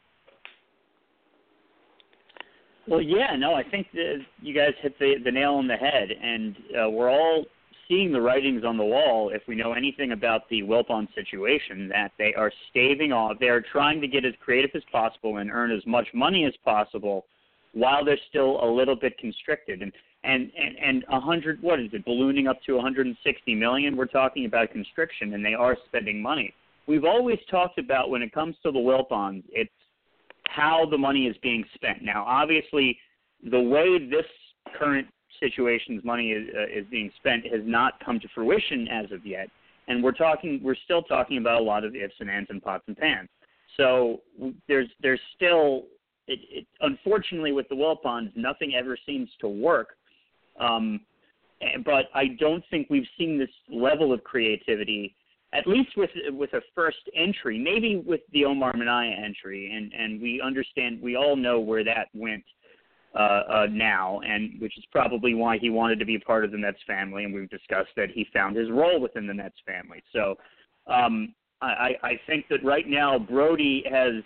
Well, 2.88 3.02
yeah, 3.02 3.36
no, 3.36 3.52
I 3.54 3.62
think 3.64 3.88
that 3.92 4.20
you 4.40 4.54
guys 4.54 4.72
hit 4.80 4.98
the 4.98 5.16
the 5.22 5.30
nail 5.30 5.54
on 5.54 5.68
the 5.68 5.76
head, 5.76 6.08
and 6.10 6.56
uh, 6.56 6.88
we're 6.88 7.10
all 7.10 7.44
seeing 7.86 8.12
the 8.12 8.20
writings 8.20 8.64
on 8.64 8.76
the 8.78 8.84
wall, 8.84 9.30
if 9.30 9.42
we 9.46 9.54
know 9.54 9.72
anything 9.72 10.12
about 10.12 10.48
the 10.48 10.62
Wilpon 10.62 11.06
situation, 11.14 11.88
that 11.88 12.12
they 12.18 12.34
are 12.34 12.52
staving 12.70 13.12
off. 13.12 13.38
They 13.40 13.48
are 13.48 13.62
trying 13.72 14.00
to 14.00 14.08
get 14.08 14.24
as 14.24 14.32
creative 14.42 14.70
as 14.74 14.82
possible 14.90 15.38
and 15.38 15.50
earn 15.50 15.70
as 15.70 15.84
much 15.86 16.06
money 16.14 16.44
as 16.46 16.54
possible, 16.64 17.26
while 17.72 18.04
they're 18.04 18.18
still 18.30 18.62
a 18.64 18.68
little 18.70 18.96
bit 18.96 19.18
constricted. 19.18 19.82
And 19.82 19.92
and 20.24 20.50
and 20.56 20.76
and 20.78 21.04
a 21.10 21.20
hundred, 21.20 21.60
what 21.62 21.80
is 21.80 21.90
it, 21.92 22.06
ballooning 22.06 22.48
up 22.48 22.62
to 22.64 22.74
160 22.76 23.54
million? 23.54 23.96
We're 23.96 24.06
talking 24.06 24.46
about 24.46 24.70
constriction, 24.72 25.34
and 25.34 25.44
they 25.44 25.54
are 25.54 25.76
spending 25.88 26.22
money. 26.22 26.54
We've 26.86 27.04
always 27.04 27.38
talked 27.50 27.78
about 27.78 28.08
when 28.08 28.22
it 28.22 28.32
comes 28.32 28.56
to 28.62 28.72
the 28.72 28.78
Wilpons, 28.78 29.42
it's 29.50 29.70
how 30.58 30.86
the 30.90 30.98
money 30.98 31.26
is 31.26 31.36
being 31.42 31.64
spent. 31.74 32.02
Now, 32.02 32.24
obviously, 32.26 32.98
the 33.50 33.60
way 33.60 33.98
this 33.98 34.26
current 34.78 35.06
situations 35.40 36.02
money 36.04 36.30
is, 36.32 36.48
uh, 36.54 36.78
is 36.78 36.84
being 36.90 37.10
spent 37.16 37.46
has 37.46 37.62
not 37.64 37.94
come 38.04 38.18
to 38.20 38.28
fruition 38.34 38.88
as 38.88 39.12
of 39.12 39.24
yet, 39.24 39.48
and 39.86 40.02
we're 40.02 40.12
talking 40.12 40.60
we're 40.62 40.82
still 40.84 41.02
talking 41.02 41.38
about 41.38 41.60
a 41.60 41.64
lot 41.64 41.84
of 41.84 41.94
ifs 41.94 42.14
and 42.20 42.28
ands 42.28 42.48
and 42.50 42.62
pots 42.62 42.84
and 42.88 42.96
pans. 42.96 43.28
So 43.76 44.20
there's 44.66 44.88
there's 45.00 45.20
still 45.36 45.84
it, 46.26 46.40
it, 46.50 46.66
unfortunately 46.80 47.52
with 47.52 47.68
the 47.68 47.76
Wilpons 47.76 48.32
nothing 48.36 48.74
ever 48.74 48.98
seems 49.06 49.28
to 49.40 49.48
work. 49.48 49.90
Um, 50.58 51.00
but 51.84 52.06
I 52.14 52.36
don't 52.38 52.64
think 52.70 52.88
we've 52.90 53.06
seen 53.16 53.38
this 53.38 53.48
level 53.70 54.12
of 54.12 54.22
creativity, 54.24 55.14
at 55.54 55.66
least 55.66 55.90
with 55.96 56.10
with 56.30 56.52
a 56.52 56.60
first 56.74 56.98
entry. 57.14 57.58
Maybe 57.58 58.02
with 58.04 58.20
the 58.32 58.44
Omar 58.44 58.74
Minaya 58.76 59.14
entry, 59.24 59.72
and 59.74 59.92
and 59.92 60.20
we 60.20 60.40
understand 60.40 61.00
we 61.02 61.16
all 61.16 61.36
know 61.36 61.60
where 61.60 61.84
that 61.84 62.08
went 62.14 62.44
uh, 63.14 63.42
uh, 63.50 63.66
now, 63.70 64.20
and 64.20 64.60
which 64.60 64.76
is 64.76 64.84
probably 64.92 65.34
why 65.34 65.58
he 65.58 65.70
wanted 65.70 65.98
to 65.98 66.04
be 66.04 66.16
a 66.16 66.20
part 66.20 66.44
of 66.44 66.52
the 66.52 66.58
Mets 66.58 66.78
family. 66.86 67.24
And 67.24 67.32
we've 67.32 67.48
discussed 67.48 67.90
that 67.96 68.10
he 68.12 68.26
found 68.32 68.56
his 68.56 68.70
role 68.70 69.00
within 69.00 69.26
the 69.26 69.34
Mets 69.34 69.56
family. 69.66 70.02
So 70.12 70.36
um, 70.86 71.34
I, 71.60 71.92
I 72.02 72.20
think 72.26 72.46
that 72.50 72.62
right 72.62 72.86
now 72.86 73.18
Brodie 73.18 73.84
has 73.90 74.22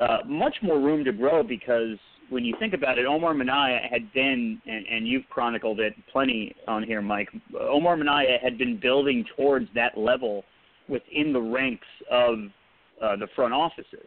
uh, 0.00 0.18
much 0.26 0.54
more 0.62 0.80
room 0.80 1.04
to 1.04 1.12
grow 1.12 1.42
because 1.42 1.98
when 2.30 2.44
you 2.44 2.54
think 2.58 2.74
about 2.74 2.98
it, 2.98 3.06
Omar 3.06 3.34
Minaya 3.34 3.80
had 3.90 4.12
been, 4.12 4.60
and, 4.66 4.86
and 4.86 5.06
you've 5.06 5.28
chronicled 5.28 5.80
it 5.80 5.94
plenty 6.10 6.54
on 6.66 6.82
here, 6.82 7.02
Mike. 7.02 7.28
Omar 7.58 7.96
Minaya 7.96 8.38
had 8.42 8.56
been 8.56 8.78
building 8.80 9.24
towards 9.36 9.66
that 9.74 9.98
level 9.98 10.44
within 10.88 11.32
the 11.32 11.40
ranks 11.40 11.86
of 12.10 12.38
uh, 13.02 13.16
the 13.16 13.26
front 13.34 13.52
offices. 13.52 14.06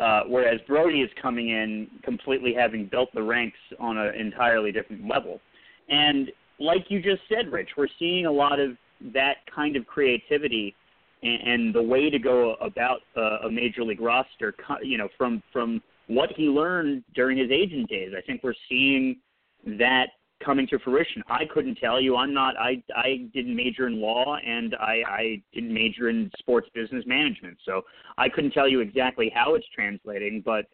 Uh, 0.00 0.22
whereas 0.28 0.60
Brodie 0.66 1.00
is 1.00 1.10
coming 1.20 1.48
in 1.50 1.88
completely 2.02 2.54
having 2.54 2.86
built 2.86 3.08
the 3.14 3.22
ranks 3.22 3.58
on 3.80 3.96
an 3.96 4.14
entirely 4.14 4.70
different 4.70 5.08
level. 5.08 5.40
And 5.88 6.30
like 6.60 6.86
you 6.88 7.00
just 7.00 7.22
said, 7.28 7.50
Rich, 7.50 7.70
we're 7.76 7.88
seeing 7.98 8.26
a 8.26 8.30
lot 8.30 8.60
of 8.60 8.72
that 9.14 9.36
kind 9.54 9.74
of 9.74 9.86
creativity 9.86 10.74
and, 11.22 11.48
and 11.48 11.74
the 11.74 11.82
way 11.82 12.10
to 12.10 12.18
go 12.18 12.54
about 12.60 13.00
a 13.16 13.50
major 13.50 13.84
league 13.84 14.00
roster, 14.00 14.54
you 14.82 14.98
know, 14.98 15.08
from 15.16 15.42
from 15.52 15.82
what 16.06 16.30
he 16.36 16.44
learned 16.44 17.04
during 17.14 17.38
his 17.38 17.50
agent 17.50 17.88
days. 17.88 18.12
I 18.16 18.20
think 18.22 18.42
we're 18.42 18.54
seeing 18.68 19.16
that 19.78 20.06
coming 20.44 20.66
to 20.68 20.78
fruition. 20.78 21.22
I 21.28 21.44
couldn't 21.46 21.76
tell 21.76 22.00
you. 22.00 22.16
I'm 22.16 22.34
not. 22.34 22.56
I 22.58 22.82
I 22.94 23.28
didn't 23.32 23.56
major 23.56 23.86
in 23.86 24.00
law 24.00 24.36
and 24.46 24.74
I 24.76 25.02
I 25.08 25.42
didn't 25.52 25.72
major 25.72 26.08
in 26.08 26.30
sports 26.38 26.68
business 26.74 27.04
management. 27.06 27.58
So 27.64 27.82
I 28.18 28.28
couldn't 28.28 28.52
tell 28.52 28.68
you 28.68 28.80
exactly 28.80 29.32
how 29.34 29.54
it's 29.54 29.66
translating, 29.74 30.42
but 30.44 30.66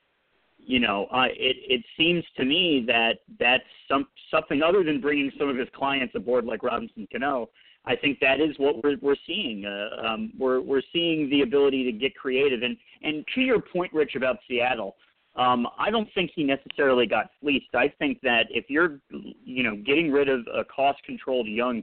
you 0.58 0.80
know, 0.80 1.06
uh, 1.06 1.26
it 1.30 1.56
it 1.68 1.84
seems 1.96 2.24
to 2.36 2.44
me 2.44 2.84
that 2.86 3.18
that's 3.38 3.64
some 3.88 4.06
something 4.30 4.62
other 4.62 4.84
than 4.84 5.00
bringing 5.00 5.30
some 5.38 5.48
of 5.48 5.56
his 5.56 5.68
clients 5.74 6.14
aboard 6.14 6.44
like 6.44 6.62
Robinson 6.62 7.06
Cano. 7.10 7.48
I 7.84 7.96
think 7.96 8.20
that 8.20 8.40
is 8.40 8.56
what 8.58 8.82
we're 8.82 8.96
we're 9.00 9.16
seeing. 9.26 9.64
Uh, 9.64 10.06
um, 10.06 10.32
we're 10.38 10.60
we're 10.60 10.82
seeing 10.92 11.28
the 11.30 11.42
ability 11.42 11.84
to 11.84 11.92
get 11.92 12.14
creative 12.14 12.62
and 12.62 12.76
and 13.02 13.24
to 13.34 13.40
your 13.40 13.60
point, 13.60 13.92
Rich, 13.92 14.14
about 14.14 14.36
Seattle. 14.48 14.96
Um, 15.34 15.66
I 15.78 15.90
don't 15.90 16.08
think 16.14 16.30
he 16.34 16.44
necessarily 16.44 17.06
got 17.06 17.30
fleeced. 17.40 17.74
I 17.74 17.88
think 17.98 18.20
that 18.22 18.44
if 18.50 18.66
you're, 18.68 18.98
you 19.44 19.62
know, 19.62 19.76
getting 19.76 20.12
rid 20.12 20.28
of 20.28 20.40
a 20.54 20.64
cost-controlled 20.64 21.46
young 21.46 21.82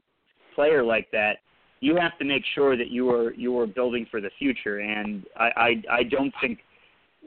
player 0.53 0.83
like 0.83 1.09
that, 1.11 1.37
you 1.79 1.95
have 1.95 2.17
to 2.19 2.25
make 2.25 2.43
sure 2.53 2.77
that 2.77 2.89
you 2.89 3.09
are 3.09 3.33
you 3.33 3.57
are 3.57 3.65
building 3.65 4.05
for 4.11 4.21
the 4.21 4.29
future. 4.37 4.79
And 4.79 5.23
I 5.37 5.49
I, 5.55 5.83
I 5.99 6.03
don't 6.03 6.33
think 6.41 6.59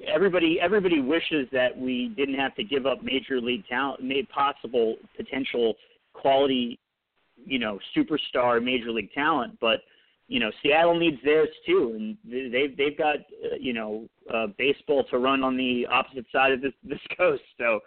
everybody 0.06 0.58
everybody 0.60 1.00
wishes 1.00 1.48
that 1.52 1.76
we 1.76 2.12
didn't 2.16 2.36
have 2.36 2.54
to 2.56 2.64
give 2.64 2.86
up 2.86 3.02
major 3.02 3.40
league 3.40 3.66
talent, 3.66 4.02
made 4.02 4.28
possible 4.28 4.96
potential 5.16 5.74
quality, 6.12 6.78
you 7.44 7.58
know, 7.58 7.78
superstar 7.96 8.62
major 8.62 8.90
league 8.90 9.12
talent, 9.12 9.58
but 9.60 9.80
you 10.32 10.40
know 10.40 10.50
Seattle 10.62 10.98
needs 10.98 11.18
theirs 11.22 11.50
too, 11.66 11.92
and 11.94 12.16
they've 12.24 12.74
they've 12.74 12.96
got 12.96 13.16
uh, 13.16 13.56
you 13.60 13.74
know 13.74 14.08
uh, 14.32 14.46
baseball 14.56 15.04
to 15.10 15.18
run 15.18 15.42
on 15.42 15.58
the 15.58 15.86
opposite 15.92 16.24
side 16.32 16.52
of 16.52 16.62
this 16.62 16.72
this 16.82 16.98
coast. 17.18 17.42
So 17.58 17.80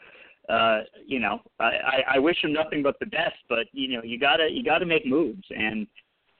uh, 0.47 0.81
you 1.07 1.19
know 1.19 1.41
I, 1.59 2.03
I 2.13 2.19
wish 2.19 2.39
them 2.43 2.53
nothing 2.53 2.83
but 2.83 2.99
the 2.99 3.07
best, 3.07 3.37
but 3.49 3.65
you 3.71 3.87
know 3.87 4.03
you 4.03 4.19
gotta 4.19 4.47
you 4.51 4.63
gotta 4.63 4.85
make 4.85 5.07
moves. 5.07 5.43
And 5.49 5.87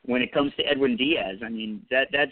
when 0.04 0.22
it 0.22 0.32
comes 0.32 0.52
to 0.58 0.64
Edwin 0.64 0.96
Diaz, 0.96 1.40
I 1.44 1.50
mean 1.50 1.84
that 1.90 2.10
that's 2.12 2.32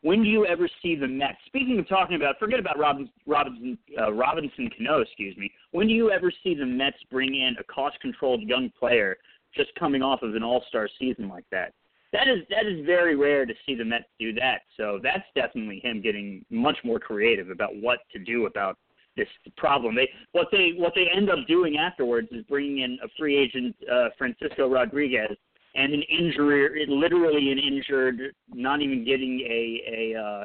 when 0.00 0.24
do 0.24 0.28
you 0.28 0.44
ever 0.44 0.68
see 0.82 0.96
the 0.96 1.06
Mets? 1.06 1.38
Speaking 1.46 1.78
of 1.78 1.88
talking 1.88 2.16
about, 2.16 2.40
forget 2.40 2.58
about 2.58 2.76
Robinson 2.76 3.12
Robinson 3.24 3.78
uh, 4.00 4.12
Robinson 4.12 4.68
Cano, 4.76 5.00
excuse 5.00 5.36
me. 5.36 5.52
When 5.70 5.86
do 5.86 5.94
you 5.94 6.10
ever 6.10 6.32
see 6.42 6.56
the 6.56 6.66
Mets 6.66 6.96
bring 7.08 7.36
in 7.36 7.54
a 7.60 7.64
cost-controlled 7.72 8.42
young 8.42 8.72
player 8.76 9.16
just 9.54 9.72
coming 9.78 10.02
off 10.02 10.22
of 10.22 10.34
an 10.34 10.42
All-Star 10.42 10.88
season 10.98 11.28
like 11.28 11.44
that? 11.52 11.72
That 12.12 12.28
is 12.28 12.40
that 12.50 12.66
is 12.66 12.84
very 12.84 13.16
rare 13.16 13.46
to 13.46 13.54
see 13.64 13.74
the 13.74 13.84
Mets 13.84 14.04
do 14.18 14.32
that. 14.34 14.62
So 14.76 15.00
that's 15.02 15.24
definitely 15.34 15.80
him 15.82 16.02
getting 16.02 16.44
much 16.50 16.76
more 16.84 16.98
creative 16.98 17.50
about 17.50 17.74
what 17.76 18.00
to 18.12 18.18
do 18.18 18.46
about 18.46 18.76
this 19.16 19.28
problem. 19.56 19.94
They 19.94 20.08
what 20.32 20.48
they 20.52 20.72
what 20.76 20.92
they 20.94 21.06
end 21.14 21.30
up 21.30 21.38
doing 21.48 21.78
afterwards 21.78 22.28
is 22.30 22.44
bringing 22.48 22.78
in 22.78 22.98
a 23.02 23.08
free 23.18 23.36
agent 23.36 23.74
uh, 23.90 24.08
Francisco 24.18 24.68
Rodriguez 24.68 25.36
and 25.74 25.94
an 25.94 26.02
injury, 26.02 26.84
literally 26.88 27.50
an 27.50 27.58
injured, 27.58 28.34
not 28.52 28.82
even 28.82 29.04
getting 29.04 29.40
a 29.40 30.14
a 30.14 30.20
uh, 30.20 30.44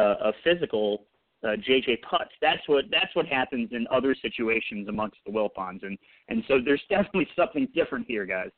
a 0.00 0.32
physical 0.44 1.06
uh, 1.44 1.48
JJ 1.48 1.98
Putz. 2.10 2.28
That's 2.40 2.62
what 2.66 2.86
that's 2.90 3.14
what 3.14 3.26
happens 3.26 3.70
in 3.72 3.86
other 3.90 4.14
situations 4.20 4.88
amongst 4.88 5.18
the 5.24 5.32
Wilpons, 5.32 5.82
and 5.82 5.98
and 6.28 6.42
so 6.48 6.58
there's 6.64 6.82
definitely 6.90 7.28
something 7.36 7.68
different 7.74 8.06
here, 8.08 8.26
guys. 8.26 8.50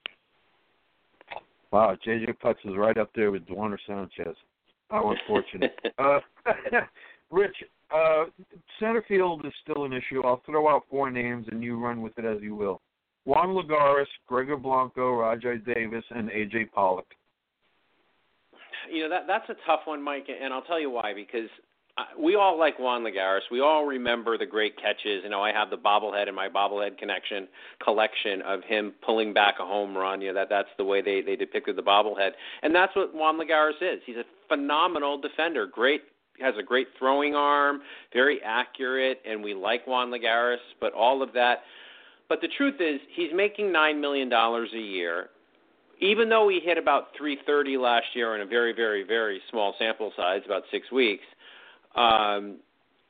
Wow, 1.71 1.97
JJ 2.07 2.39
Putz 2.43 2.57
is 2.65 2.77
right 2.77 2.97
up 2.97 3.11
there 3.15 3.31
with 3.31 3.47
Duaner 3.47 3.79
Sanchez. 3.87 4.37
How 4.91 5.11
unfortunate. 5.11 5.79
uh, 5.99 6.21
Rich, 7.31 7.57
uh, 7.95 8.25
center 8.81 9.05
field 9.07 9.45
is 9.45 9.53
still 9.63 9.85
an 9.85 9.93
issue. 9.93 10.23
I'll 10.25 10.43
throw 10.47 10.69
out 10.69 10.85
four 10.91 11.11
names 11.11 11.47
and 11.51 11.63
you 11.63 11.79
run 11.79 12.01
with 12.01 12.19
it 12.19 12.25
as 12.25 12.39
you 12.43 12.55
will. 12.55 12.81
Juan 13.25 13.49
Lagares, 13.49 14.07
Gregor 14.27 14.57
Blanco, 14.57 15.13
Rajai 15.13 15.65
Davis, 15.65 16.05
and 16.11 16.31
AJ 16.31 16.73
Pollock. 16.73 17.07
You 18.91 19.03
know 19.03 19.11
that 19.11 19.27
that's 19.27 19.49
a 19.51 19.67
tough 19.67 19.81
one, 19.85 20.03
Mike, 20.03 20.29
and 20.29 20.55
I'll 20.55 20.63
tell 20.63 20.81
you 20.81 20.89
why. 20.89 21.13
Because 21.13 21.51
we 22.19 22.35
all 22.37 22.59
like 22.59 22.79
Juan 22.79 23.03
Lagares. 23.03 23.41
We 23.51 23.61
all 23.61 23.85
remember 23.85 24.39
the 24.39 24.47
great 24.47 24.77
catches. 24.77 25.23
You 25.25 25.31
know, 25.31 25.43
I 25.43 25.53
have 25.53 25.71
the 25.71 25.77
bobblehead 25.77 26.29
in 26.29 26.35
my 26.35 26.49
bobblehead 26.49 26.99
connection 26.99 27.49
collection 27.83 28.43
of 28.43 28.63
him 28.65 28.95
pulling 29.05 29.33
back 29.33 29.57
a 29.61 29.65
home 29.65 29.97
run. 29.97 30.21
You 30.21 30.29
know, 30.29 30.35
that 30.35 30.49
that's 30.49 30.69
the 30.79 30.85
way 30.85 31.03
they 31.03 31.21
they 31.23 31.37
depicted 31.37 31.77
the 31.77 31.83
bobblehead, 31.83 32.31
and 32.63 32.75
that's 32.75 32.95
what 32.95 33.15
Juan 33.15 33.39
Lagares 33.39 33.81
is. 33.81 34.01
He's 34.05 34.17
a 34.17 34.25
phenomenal 34.49 35.21
defender. 35.21 35.67
Great 35.67 36.03
has 36.41 36.55
a 36.59 36.63
great 36.63 36.87
throwing 36.99 37.35
arm, 37.35 37.81
very 38.13 38.41
accurate, 38.45 39.21
and 39.29 39.43
we 39.43 39.55
like 39.55 39.87
Juan 39.87 40.11
Lagares. 40.11 40.59
But 40.81 40.93
all 40.93 41.23
of 41.23 41.33
that. 41.35 41.61
But 42.29 42.41
the 42.43 42.49
truth 42.57 42.77
is, 42.81 43.01
he's 43.15 43.31
making 43.35 43.73
nine 43.73 44.01
million 44.01 44.29
dollars 44.29 44.71
a 44.75 44.81
year. 44.81 45.31
Even 46.01 46.29
though 46.29 46.49
he 46.49 46.61
hit 46.61 46.79
about 46.79 47.09
330 47.19 47.77
last 47.77 48.07
year 48.15 48.37
in 48.37 48.43
a 48.43 48.47
very, 48.47 48.73
very, 48.73 49.03
very 49.03 49.41
small 49.51 49.75
sample 49.81 50.13
size, 50.17 50.43
about 50.47 50.63
six 50.71 50.93
weeks, 50.93 51.25
um, 51.99 52.59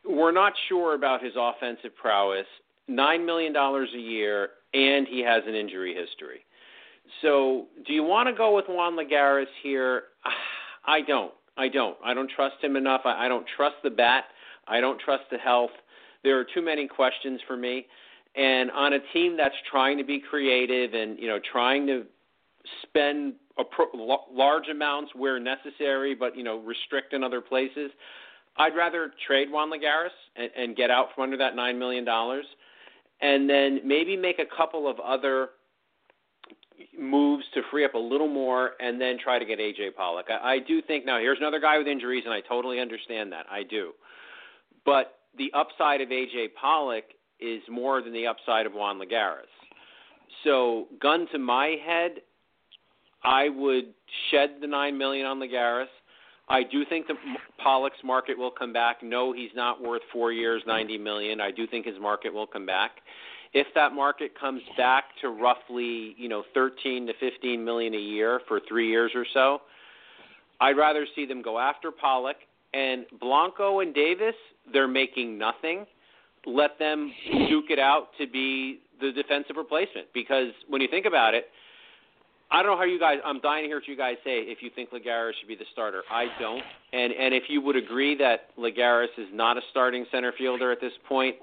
we're 0.05 0.33
not 0.33 0.53
sure 0.69 0.95
about 0.95 1.23
his 1.23 1.35
offensive 1.37 1.95
prowess. 2.01 2.47
Nine 2.89 3.27
million 3.27 3.53
dollars 3.53 3.91
a 3.95 3.99
year, 3.99 4.51
and 4.73 5.07
he 5.07 5.21
has 5.21 5.43
an 5.47 5.55
injury 5.55 5.95
history. 5.95 6.41
So, 7.23 7.67
do 7.87 7.93
you 7.93 8.03
want 8.03 8.29
to 8.29 8.35
go 8.35 8.55
with 8.55 8.67
Juan 8.69 8.97
Lagares 8.97 9.47
here? 9.63 10.05
I 10.87 11.03
don't. 11.03 11.33
I 11.57 11.69
don't. 11.69 11.97
I 12.03 12.15
don't 12.15 12.31
trust 12.31 12.57
him 12.63 12.77
enough. 12.77 13.03
I, 13.05 13.27
I 13.27 13.29
don't 13.29 13.47
trust 13.57 13.77
the 13.83 13.91
bat. 13.91 14.25
I 14.67 14.81
don't 14.81 14.99
trust 15.01 15.25
the 15.31 15.39
health. 15.39 15.71
There 16.25 16.39
are 16.39 16.47
too 16.55 16.63
many 16.63 16.87
questions 16.87 17.41
for 17.47 17.57
me. 17.57 17.87
And 18.37 18.71
on 18.71 18.93
a 18.93 18.99
team 19.13 19.37
that's 19.37 19.55
trying 19.71 19.99
to 19.99 20.05
be 20.05 20.21
creative 20.21 20.95
and 20.95 21.19
you 21.19 21.27
know 21.27 21.39
trying 21.53 21.87
to 21.89 22.05
spend 22.83 23.35
pro- 23.71 24.21
large 24.33 24.69
amounts 24.69 25.13
where 25.15 25.39
necessary, 25.41 26.15
but 26.15 26.37
you 26.37 26.45
know 26.45 26.59
restrict 26.61 27.13
in 27.13 27.23
other 27.23 27.41
places, 27.41 27.91
I'd 28.59 28.75
rather 28.77 29.13
trade 29.27 29.49
Juan 29.51 29.71
Lagares 29.71 30.11
and, 30.37 30.51
and 30.57 30.77
get 30.77 30.91
out 30.91 31.09
from 31.15 31.25
under 31.25 31.37
that 31.37 31.55
nine 31.55 31.79
million 31.79 32.05
dollars, 32.05 32.45
and 33.21 33.49
then 33.49 33.81
maybe 33.85 34.17
make 34.17 34.39
a 34.39 34.57
couple 34.57 34.89
of 34.89 34.99
other 35.01 35.51
moves 36.99 37.45
to 37.55 37.63
free 37.71 37.85
up 37.85 37.95
a 37.95 37.99
little 37.99 38.29
more, 38.29 38.73
and 38.81 39.01
then 39.01 39.17
try 39.23 39.39
to 39.39 39.45
get 39.45 39.59
AJ 39.59 39.95
Pollock. 39.97 40.27
I, 40.31 40.55
I 40.55 40.59
do 40.59 40.83
think 40.83 41.07
now 41.07 41.19
here's 41.19 41.39
another 41.39 41.61
guy 41.61 41.79
with 41.79 41.87
injuries, 41.87 42.25
and 42.25 42.35
I 42.35 42.41
totally 42.41 42.81
understand 42.81 43.33
that. 43.33 43.47
I 43.51 43.63
do, 43.63 43.93
but 44.85 45.19
the 45.37 45.53
upside 45.55 46.01
of 46.01 46.09
AJ 46.09 46.55
Pollock 46.61 47.05
is 47.41 47.63
more 47.71 48.03
than 48.03 48.13
the 48.13 48.27
upside 48.27 48.67
of 48.67 48.73
Juan 48.73 48.99
Lagares. 48.99 49.47
So, 50.45 50.87
gun 51.01 51.27
to 51.33 51.39
my 51.39 51.77
head, 51.85 52.23
I 53.25 53.49
would 53.49 53.95
shed 54.31 54.57
the 54.61 54.67
nine 54.67 54.97
million 54.97 55.27
on 55.27 55.41
Lagares 55.41 55.87
I 56.51 56.63
do 56.63 56.85
think 56.85 57.07
the 57.07 57.15
Pollock's 57.63 57.99
market 58.05 58.39
will 58.39 58.51
come 58.51 58.73
back. 58.73 59.03
No, 59.03 59.33
he's 59.33 59.51
not 59.55 59.83
worth 59.83 60.03
four 60.13 60.33
years, 60.33 60.63
ninety 60.67 60.99
million. 60.99 61.41
I 61.41 61.51
do 61.51 61.67
think 61.67 61.87
his 61.87 61.97
market 62.01 62.33
will 62.33 62.47
come 62.47 62.67
back. 62.67 62.93
If 63.55 63.67
that 63.75 63.93
market 63.93 64.39
comes 64.39 64.63
back 64.77 65.05
to 65.23 65.29
roughly, 65.29 66.15
you 66.17 66.29
know, 66.29 66.45
thirteen 66.55 67.07
to 67.07 67.13
fifteen 67.21 67.65
million 67.65 67.95
a 67.95 67.99
year 67.99 68.41
for 68.49 68.61
three 68.69 68.89
years 68.89 69.13
or 69.15 69.27
so, 69.33 69.63
I'd 70.61 70.77
rather 70.77 71.07
see 71.15 71.27
them 71.27 71.43
go 71.43 71.59
after 71.59 71.91
Pollock 71.91 72.37
and 72.75 73.07
Blanco 73.21 73.81
and 73.81 73.95
Davis. 73.95 74.35
They're 74.73 74.89
making 74.89 75.39
nothing. 75.39 75.87
Let 76.47 76.79
them 76.79 77.13
duke 77.49 77.67
it 77.71 77.79
out 77.79 78.09
to 78.19 78.27
be 78.27 78.81
the 79.01 79.13
defensive 79.13 79.57
replacement 79.57 80.07
because 80.15 80.49
when 80.69 80.81
you 80.81 80.89
think 80.89 81.07
about 81.07 81.35
it 81.35 81.47
I 82.51 82.63
don't 82.63 82.73
know 82.73 82.79
how 82.79 82.85
you 82.85 82.99
guys. 82.99 83.19
I'm 83.25 83.41
dying 83.41 83.65
to 83.65 83.69
hear 83.69 83.77
what 83.77 83.89
you 83.89 83.97
guys 83.97 84.17
say. 84.25 84.41
If 84.41 84.63
you 84.63 84.71
think 84.75 84.91
Lagares 84.91 85.33
should 85.39 85.49
be 85.49 85.55
the 85.55 85.67
starter, 85.73 86.03
I 86.11 86.27
don't. 86.41 86.63
And 86.93 87.13
and 87.13 87.35
if 87.35 87.45
you 87.49 87.61
would 87.61 87.77
agree 87.77 88.17
that 88.17 88.57
Lagares 88.59 89.09
is 89.19 89.29
not 89.33 89.59
a 89.59 89.61
starting 89.71 90.07
center 90.11 90.33
fielder 90.37 90.73
at 90.73 90.81
this 90.81 90.93
point, 91.07 91.37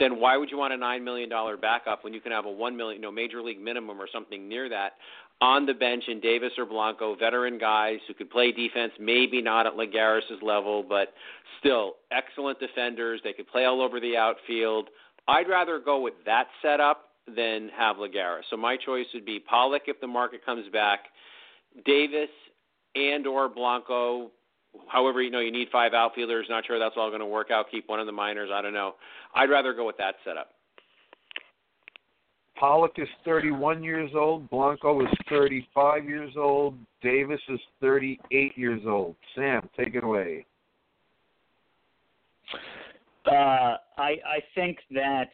then 0.00 0.18
why 0.18 0.36
would 0.36 0.50
you 0.50 0.58
want 0.58 0.72
a 0.72 0.76
nine 0.76 1.04
million 1.04 1.28
dollar 1.28 1.56
backup 1.56 2.02
when 2.02 2.12
you 2.12 2.20
can 2.20 2.32
have 2.32 2.44
a 2.44 2.50
one 2.50 2.76
million, 2.76 3.00
you 3.00 3.02
know, 3.02 3.12
major 3.12 3.40
league 3.40 3.60
minimum 3.60 4.00
or 4.00 4.08
something 4.12 4.48
near 4.48 4.68
that 4.68 4.94
on 5.40 5.66
the 5.66 5.74
bench 5.74 6.04
in 6.08 6.20
Davis 6.20 6.52
or 6.56 6.64
Blanco, 6.64 7.16
veteran 7.16 7.58
guys 7.58 7.98
who 8.06 8.14
could 8.14 8.30
play 8.30 8.52
defense, 8.52 8.92
maybe 9.00 9.42
not 9.42 9.66
at 9.66 9.74
Lagares' 9.74 10.40
level, 10.40 10.84
but 10.88 11.14
still 11.58 11.94
excellent 12.12 12.60
defenders. 12.60 13.20
They 13.24 13.32
could 13.32 13.48
play 13.48 13.64
all 13.64 13.82
over 13.82 13.98
the 14.00 14.16
outfield. 14.16 14.88
I'd 15.26 15.48
rather 15.48 15.80
go 15.80 16.00
with 16.00 16.14
that 16.26 16.46
setup 16.62 17.08
than 17.26 17.70
have 17.76 17.96
Lagares. 17.96 18.42
So 18.50 18.56
my 18.56 18.76
choice 18.76 19.06
would 19.14 19.24
be 19.24 19.38
Pollock 19.38 19.82
if 19.86 20.00
the 20.00 20.06
market 20.06 20.44
comes 20.44 20.68
back, 20.72 21.00
Davis 21.84 22.30
and 22.94 23.26
or 23.26 23.48
Blanco. 23.48 24.30
However, 24.88 25.22
you 25.22 25.30
know 25.30 25.40
you 25.40 25.52
need 25.52 25.68
five 25.70 25.92
outfielders. 25.92 26.46
Not 26.48 26.66
sure 26.66 26.78
that's 26.78 26.94
all 26.96 27.10
going 27.10 27.20
to 27.20 27.26
work 27.26 27.50
out. 27.50 27.66
Keep 27.70 27.88
one 27.88 28.00
of 28.00 28.06
the 28.06 28.12
minors. 28.12 28.50
I 28.52 28.62
don't 28.62 28.72
know. 28.72 28.94
I'd 29.34 29.50
rather 29.50 29.74
go 29.74 29.86
with 29.86 29.96
that 29.98 30.16
setup. 30.24 30.50
Pollock 32.58 32.92
is 32.96 33.08
31 33.24 33.82
years 33.82 34.10
old. 34.14 34.48
Blanco 34.48 35.02
is 35.02 35.12
35 35.28 36.04
years 36.04 36.32
old. 36.36 36.76
Davis 37.02 37.40
is 37.48 37.58
38 37.80 38.56
years 38.56 38.82
old. 38.86 39.16
Sam, 39.34 39.68
take 39.76 39.94
it 39.94 40.04
away. 40.04 40.46
Uh, 43.26 43.76
I 43.98 44.16
I 44.26 44.40
think 44.54 44.78
that 44.92 45.30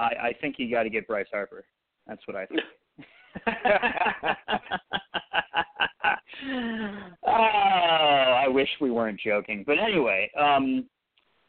I 0.00 0.28
I 0.28 0.32
think 0.40 0.56
you 0.58 0.70
got 0.70 0.84
to 0.84 0.90
get 0.90 1.06
Bryce 1.06 1.26
Harper. 1.32 1.64
That's 2.06 2.26
what 2.26 2.36
I 2.36 2.46
think. 2.46 2.62
oh, 7.26 7.26
I 7.26 8.46
wish 8.48 8.68
we 8.80 8.90
weren't 8.90 9.20
joking. 9.20 9.62
But 9.66 9.78
anyway, 9.78 10.30
um, 10.38 10.86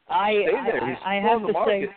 I 0.08 0.14
I, 0.14 0.96
I, 1.06 1.16
I 1.16 1.22
have 1.22 1.42
to 1.42 1.54
say. 1.66 1.90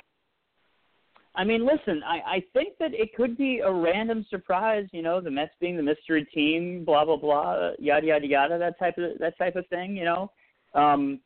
I 1.37 1.43
mean, 1.43 1.67
listen, 1.67 2.01
I, 2.07 2.37
I 2.37 2.45
think 2.53 2.79
that 2.79 2.95
it 2.95 3.12
could 3.17 3.37
be 3.37 3.59
a 3.59 3.73
random 3.73 4.25
surprise, 4.31 4.87
you 4.93 5.03
know, 5.03 5.21
the 5.21 5.33
Mets 5.33 5.51
being 5.61 5.77
the 5.77 5.83
mystery 5.83 6.25
team, 6.33 6.85
blah 6.85 7.05
blah 7.05 7.17
blah, 7.17 7.73
yada 7.81 8.07
yada 8.07 8.27
yada, 8.27 8.57
that 8.59 8.79
type 8.79 8.97
of 8.99 9.19
that 9.19 9.37
type 9.37 9.57
of 9.57 9.67
thing, 9.67 9.97
you 9.97 10.05
know. 10.05 10.31
Um, 10.75 11.21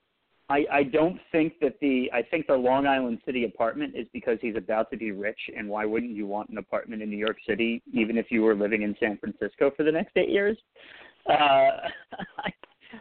I, 0.50 0.64
I 0.72 0.82
don't 0.82 1.20
think 1.30 1.54
that 1.60 1.74
the 1.80 2.10
I 2.12 2.22
think 2.22 2.46
the 2.46 2.54
Long 2.54 2.86
Island 2.86 3.18
City 3.26 3.44
apartment 3.44 3.94
is 3.94 4.06
because 4.14 4.38
he's 4.40 4.56
about 4.56 4.90
to 4.90 4.96
be 4.96 5.12
rich, 5.12 5.38
and 5.54 5.68
why 5.68 5.84
wouldn't 5.84 6.12
you 6.12 6.26
want 6.26 6.48
an 6.48 6.56
apartment 6.56 7.02
in 7.02 7.10
New 7.10 7.18
York 7.18 7.36
City, 7.46 7.82
even 7.92 8.16
if 8.16 8.30
you 8.30 8.42
were 8.42 8.54
living 8.54 8.82
in 8.82 8.96
San 8.98 9.18
Francisco 9.18 9.70
for 9.76 9.82
the 9.82 9.92
next 9.92 10.16
eight 10.16 10.30
years? 10.30 10.56
Uh, 11.28 11.32
I, 12.38 12.52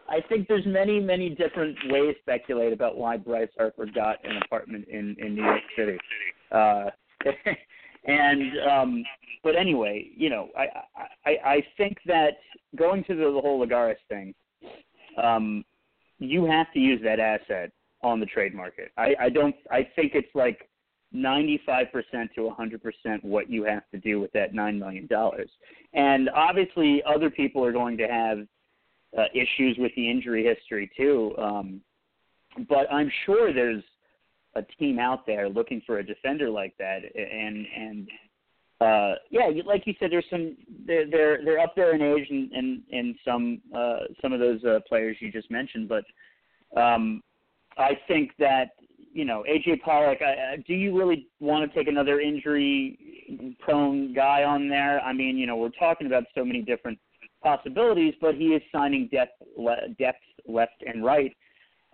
I 0.10 0.22
think 0.28 0.50
there's 0.50 0.66
many 0.66 1.00
many 1.00 1.30
different 1.30 1.78
ways 1.86 2.16
to 2.16 2.22
speculate 2.22 2.74
about 2.74 2.98
why 2.98 3.16
Bryce 3.16 3.48
Harper 3.58 3.86
got 3.86 4.18
an 4.26 4.38
apartment 4.44 4.86
in 4.90 5.16
in 5.18 5.36
New 5.36 5.44
York 5.44 5.64
City. 5.78 5.98
Uh, 6.52 6.90
and 8.06 8.42
um, 8.70 9.04
but 9.42 9.56
anyway, 9.56 10.10
you 10.16 10.30
know, 10.30 10.50
I, 10.58 10.66
I 11.26 11.32
I 11.46 11.64
think 11.78 11.98
that 12.08 12.32
going 12.76 13.06
to 13.06 13.16
the, 13.16 13.32
the 13.32 13.42
whole 13.42 13.66
Lagares 13.66 13.96
thing. 14.10 14.34
Um, 15.24 15.64
you 16.20 16.46
have 16.46 16.72
to 16.74 16.80
use 16.80 17.02
that 17.04 17.20
asset 17.20 17.72
on 18.04 18.20
the 18.20 18.26
trade 18.26 18.54
market. 18.54 18.92
I, 18.98 19.16
I 19.20 19.30
don't. 19.30 19.56
I 19.72 19.88
think 19.96 20.14
it's 20.14 20.34
like 20.36 20.70
95% 21.16 21.88
to 22.36 22.42
100% 22.42 23.24
what 23.24 23.50
you 23.50 23.64
have 23.64 23.84
to 23.92 23.98
do 24.00 24.20
with 24.20 24.32
that 24.34 24.54
nine 24.54 24.78
million 24.78 25.08
dollars. 25.08 25.50
And 25.94 26.30
obviously, 26.30 27.02
other 27.08 27.30
people 27.30 27.64
are 27.64 27.72
going 27.72 27.98
to 27.98 28.08
have 28.08 28.40
uh, 29.18 29.26
issues 29.34 29.78
with 29.80 29.92
the 29.96 30.10
injury 30.10 30.44
history 30.44 30.92
too. 30.98 31.34
Um, 31.38 31.82
but 32.70 32.92
I'm 32.92 33.12
sure 33.26 33.54
there's 33.54 33.84
a 34.56 34.64
team 34.80 35.00
out 35.00 35.26
there 35.26 35.48
looking 35.48 35.82
for 35.86 36.00
a 36.00 36.06
defender 36.06 36.50
like 36.50 36.76
that, 36.78 37.00
and 37.16 37.66
and 37.76 38.10
uh, 38.80 39.16
yeah, 39.32 39.50
like 39.66 39.88
you 39.88 39.94
said, 40.00 40.12
there's 40.12 40.26
some 40.30 40.56
they're 40.86 41.10
they're, 41.10 41.44
they're 41.44 41.60
up 41.60 41.74
there 41.76 41.96
in 41.96 42.02
age 42.02 42.28
and 42.30 42.52
and, 42.52 42.82
and 42.92 43.16
some 43.26 43.62
uh, 43.76 44.00
some 44.22 44.34
of 44.34 44.40
those 44.40 44.64
uh, 44.64 44.80
players 44.88 45.18
you 45.20 45.32
just 45.32 45.50
mentioned, 45.50 45.90
but 45.90 46.04
um, 46.80 47.24
I 47.78 47.98
think 48.08 48.32
that 48.38 48.70
you 49.12 49.26
know 49.26 49.44
AJ 49.50 49.82
Pollock. 49.82 50.20
I, 50.22 50.58
do 50.68 50.76
you 50.76 50.96
really 50.98 51.28
want 51.40 51.70
to 51.70 51.76
take 51.78 51.88
another 51.88 52.20
injury-prone 52.20 54.14
guy 54.14 54.44
on 54.44 54.70
there? 54.70 55.00
I 55.02 55.12
mean, 55.12 55.38
you 55.38 55.48
know, 55.48 55.56
we're 55.56 55.70
talking 55.70 56.06
about 56.06 56.26
so 56.36 56.46
many 56.46 56.62
different 56.62 57.00
possibilities, 57.42 58.14
but 58.22 58.36
he 58.36 58.50
is 58.50 58.62
signing 58.72 59.10
depth 59.12 59.42
le- 59.58 59.90
depth 59.98 60.22
left 60.48 60.84
and 60.86 61.04
right. 61.04 61.36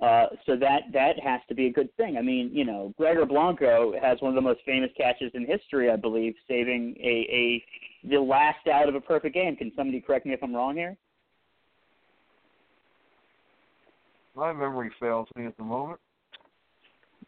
Uh, 0.03 0.27
so 0.45 0.57
that 0.57 0.81
that 0.91 1.17
has 1.23 1.39
to 1.47 1.55
be 1.55 1.67
a 1.67 1.71
good 1.71 1.87
thing. 1.95 2.17
I 2.17 2.21
mean, 2.21 2.49
you 2.51 2.65
know, 2.65 2.93
Gregor 2.97 3.25
Blanco 3.25 3.93
has 4.01 4.19
one 4.19 4.31
of 4.31 4.35
the 4.35 4.41
most 4.41 4.59
famous 4.65 4.89
catches 4.97 5.31
in 5.33 5.45
history, 5.45 5.89
I 5.89 5.95
believe, 5.95 6.33
saving 6.45 6.97
a, 6.99 7.07
a 7.31 7.63
the 8.09 8.19
last 8.19 8.67
out 8.67 8.89
of 8.89 8.95
a 8.95 8.99
perfect 8.99 9.33
game. 9.33 9.55
Can 9.55 9.71
somebody 9.77 10.01
correct 10.01 10.25
me 10.25 10.33
if 10.33 10.43
I'm 10.43 10.53
wrong 10.53 10.75
here? 10.75 10.97
My 14.35 14.51
memory 14.51 14.91
fails 14.99 15.29
me 15.37 15.45
at 15.45 15.55
the 15.55 15.63
moment. 15.63 16.01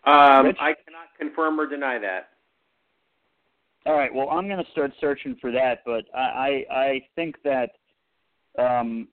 Um, 0.03 0.47
I 0.59 0.73
cannot 0.83 1.07
confirm 1.17 1.57
or 1.57 1.67
deny 1.67 1.97
that. 1.99 2.31
All 3.85 3.95
right. 3.95 4.13
Well, 4.13 4.29
I'm 4.29 4.49
going 4.49 4.61
to 4.61 4.71
start 4.71 4.91
searching 4.99 5.37
for 5.39 5.49
that, 5.53 5.79
but 5.85 6.03
I 6.13 6.65
I, 6.69 6.75
I 6.75 7.07
think 7.15 7.37
that 7.45 7.69
um, 8.59 9.07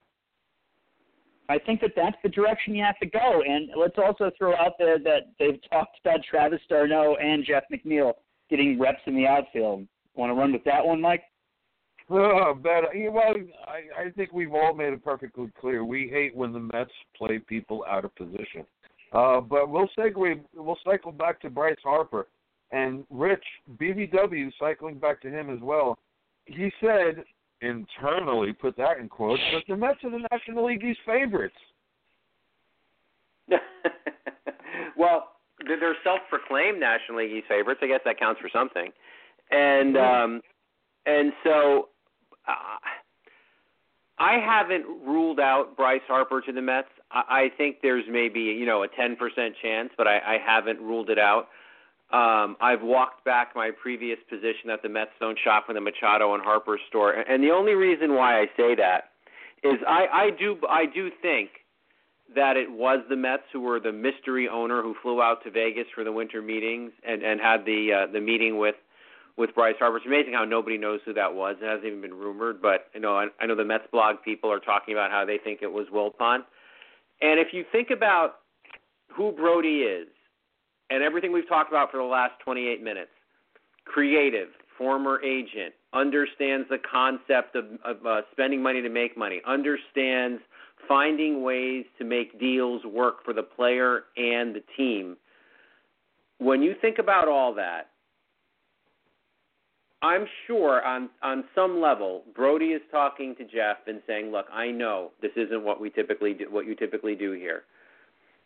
I 1.48 1.58
think 1.58 1.80
that 1.80 1.92
that's 1.96 2.16
the 2.22 2.28
direction 2.28 2.74
you 2.74 2.84
have 2.84 2.98
to 3.00 3.06
go. 3.06 3.42
And 3.46 3.70
let's 3.76 3.96
also 3.98 4.30
throw 4.38 4.54
out 4.54 4.72
there 4.78 4.98
that 5.00 5.32
they've 5.38 5.58
talked 5.70 5.98
about 6.04 6.20
Travis 6.28 6.60
d'Arnaud 6.68 7.16
and 7.16 7.44
Jeff 7.44 7.64
McNeil 7.72 8.12
getting 8.48 8.78
reps 8.78 9.00
in 9.06 9.16
the 9.16 9.26
outfield. 9.26 9.86
Want 10.14 10.30
to 10.30 10.34
run 10.34 10.52
with 10.52 10.64
that 10.64 10.84
one, 10.84 11.00
Mike? 11.00 11.22
Oh, 12.10 12.54
but 12.60 12.84
well, 13.10 13.34
I, 13.66 14.04
I 14.06 14.10
think 14.10 14.32
we've 14.32 14.52
all 14.52 14.74
made 14.74 14.92
it 14.92 15.04
perfectly 15.04 15.50
clear. 15.58 15.84
We 15.84 16.08
hate 16.08 16.36
when 16.36 16.52
the 16.52 16.60
Mets 16.60 16.90
play 17.16 17.38
people 17.38 17.84
out 17.88 18.04
of 18.04 18.14
position. 18.16 18.66
Uh, 19.12 19.40
but 19.40 19.70
we'll 19.70 19.88
segue. 19.98 20.40
We'll 20.54 20.78
cycle 20.84 21.12
back 21.12 21.40
to 21.42 21.50
Bryce 21.50 21.76
Harper 21.82 22.28
and 22.70 23.04
Rich 23.10 23.44
BVW. 23.76 24.50
Cycling 24.58 24.98
back 24.98 25.20
to 25.22 25.30
him 25.30 25.50
as 25.50 25.60
well. 25.60 25.98
He 26.46 26.70
said 26.80 27.24
internally, 27.62 28.52
put 28.52 28.76
that 28.76 28.98
in 28.98 29.08
quotes, 29.08 29.42
but 29.52 29.62
the 29.68 29.76
Mets 29.76 29.98
are 30.04 30.10
the 30.10 30.26
National 30.30 30.66
League 30.66 30.82
East 30.82 31.00
favorites. 31.06 31.54
well, 34.96 35.32
they're 35.66 35.96
self-proclaimed 36.04 36.80
National 36.80 37.18
League 37.18 37.32
East 37.32 37.46
favorites. 37.48 37.80
I 37.82 37.86
guess 37.86 38.00
that 38.04 38.18
counts 38.18 38.40
for 38.40 38.50
something. 38.52 38.90
And 39.50 39.96
um, 39.96 40.40
and 41.06 41.32
so 41.44 41.88
uh, 42.48 42.78
I 44.18 44.38
haven't 44.38 44.84
ruled 45.06 45.40
out 45.40 45.76
Bryce 45.76 46.00
Harper 46.06 46.40
to 46.40 46.52
the 46.52 46.62
Mets. 46.62 46.88
I, 47.10 47.22
I 47.28 47.50
think 47.56 47.76
there's 47.82 48.04
maybe 48.10 48.40
you 48.40 48.66
know 48.66 48.84
a 48.84 48.88
10% 48.88 49.16
chance, 49.60 49.90
but 49.96 50.06
I, 50.06 50.18
I 50.18 50.38
haven't 50.44 50.80
ruled 50.80 51.10
it 51.10 51.18
out. 51.18 51.48
Um, 52.12 52.56
I've 52.60 52.82
walked 52.82 53.24
back 53.24 53.52
my 53.54 53.70
previous 53.70 54.18
position 54.28 54.68
that 54.68 54.82
the 54.82 54.88
Mets 54.90 55.12
don't 55.18 55.38
shop 55.42 55.66
in 55.70 55.74
the 55.74 55.80
Machado 55.80 56.34
and 56.34 56.42
Harper 56.42 56.78
store, 56.88 57.12
and 57.12 57.42
the 57.42 57.50
only 57.50 57.72
reason 57.72 58.14
why 58.14 58.38
I 58.38 58.46
say 58.56 58.74
that 58.74 59.12
is 59.64 59.78
I, 59.88 60.06
I 60.12 60.30
do 60.38 60.58
I 60.68 60.84
do 60.84 61.10
think 61.22 61.50
that 62.34 62.56
it 62.56 62.70
was 62.70 63.00
the 63.08 63.16
Mets 63.16 63.44
who 63.52 63.60
were 63.60 63.80
the 63.80 63.92
mystery 63.92 64.48
owner 64.48 64.82
who 64.82 64.94
flew 65.02 65.22
out 65.22 65.42
to 65.44 65.50
Vegas 65.50 65.86
for 65.94 66.04
the 66.04 66.12
winter 66.12 66.42
meetings 66.42 66.92
and 67.06 67.22
and 67.22 67.40
had 67.40 67.64
the 67.64 68.04
uh, 68.08 68.12
the 68.12 68.20
meeting 68.20 68.58
with 68.58 68.74
with 69.38 69.54
Bryce 69.54 69.76
Harper. 69.78 69.96
It's 69.96 70.06
amazing 70.06 70.34
how 70.34 70.44
nobody 70.44 70.76
knows 70.76 71.00
who 71.06 71.14
that 71.14 71.32
was. 71.32 71.56
It 71.62 71.66
hasn't 71.66 71.86
even 71.86 72.02
been 72.02 72.14
rumored, 72.14 72.60
but 72.60 72.88
you 72.94 73.00
know 73.00 73.16
I, 73.16 73.28
I 73.40 73.46
know 73.46 73.54
the 73.54 73.64
Mets 73.64 73.86
blog 73.90 74.16
people 74.24 74.50
are 74.52 74.60
talking 74.60 74.94
about 74.94 75.10
how 75.10 75.24
they 75.24 75.38
think 75.42 75.60
it 75.62 75.72
was 75.72 75.86
Wilpon. 75.92 76.40
And 77.22 77.40
if 77.40 77.48
you 77.52 77.64
think 77.70 77.90
about 77.90 78.40
who 79.08 79.32
Brodie 79.32 79.82
is 79.82 80.08
and 80.92 81.02
everything 81.02 81.32
we've 81.32 81.48
talked 81.48 81.70
about 81.70 81.90
for 81.90 81.96
the 81.96 82.04
last 82.04 82.34
28 82.44 82.82
minutes 82.82 83.10
creative, 83.84 84.48
former 84.78 85.20
agent, 85.22 85.74
understands 85.92 86.68
the 86.68 86.78
concept 86.78 87.56
of, 87.56 87.64
of 87.84 88.04
uh, 88.06 88.20
spending 88.30 88.62
money 88.62 88.80
to 88.80 88.88
make 88.88 89.16
money, 89.16 89.40
understands 89.46 90.40
finding 90.86 91.42
ways 91.42 91.84
to 91.98 92.04
make 92.04 92.38
deals 92.38 92.84
work 92.84 93.24
for 93.24 93.32
the 93.32 93.42
player 93.42 94.04
and 94.16 94.54
the 94.54 94.62
team. 94.76 95.16
When 96.38 96.62
you 96.62 96.74
think 96.80 96.98
about 96.98 97.26
all 97.26 97.54
that, 97.54 97.88
I'm 100.02 100.26
sure 100.46 100.84
on 100.84 101.10
on 101.22 101.44
some 101.54 101.80
level, 101.80 102.24
Brodie 102.34 102.72
is 102.72 102.82
talking 102.90 103.36
to 103.36 103.44
Jeff 103.44 103.86
and 103.86 104.02
saying, 104.06 104.32
"Look, 104.32 104.46
I 104.52 104.70
know 104.70 105.12
this 105.22 105.30
isn't 105.36 105.62
what 105.62 105.80
we 105.80 105.90
typically 105.90 106.34
do, 106.34 106.46
what 106.50 106.66
you 106.66 106.74
typically 106.74 107.14
do 107.14 107.32
here. 107.32 107.62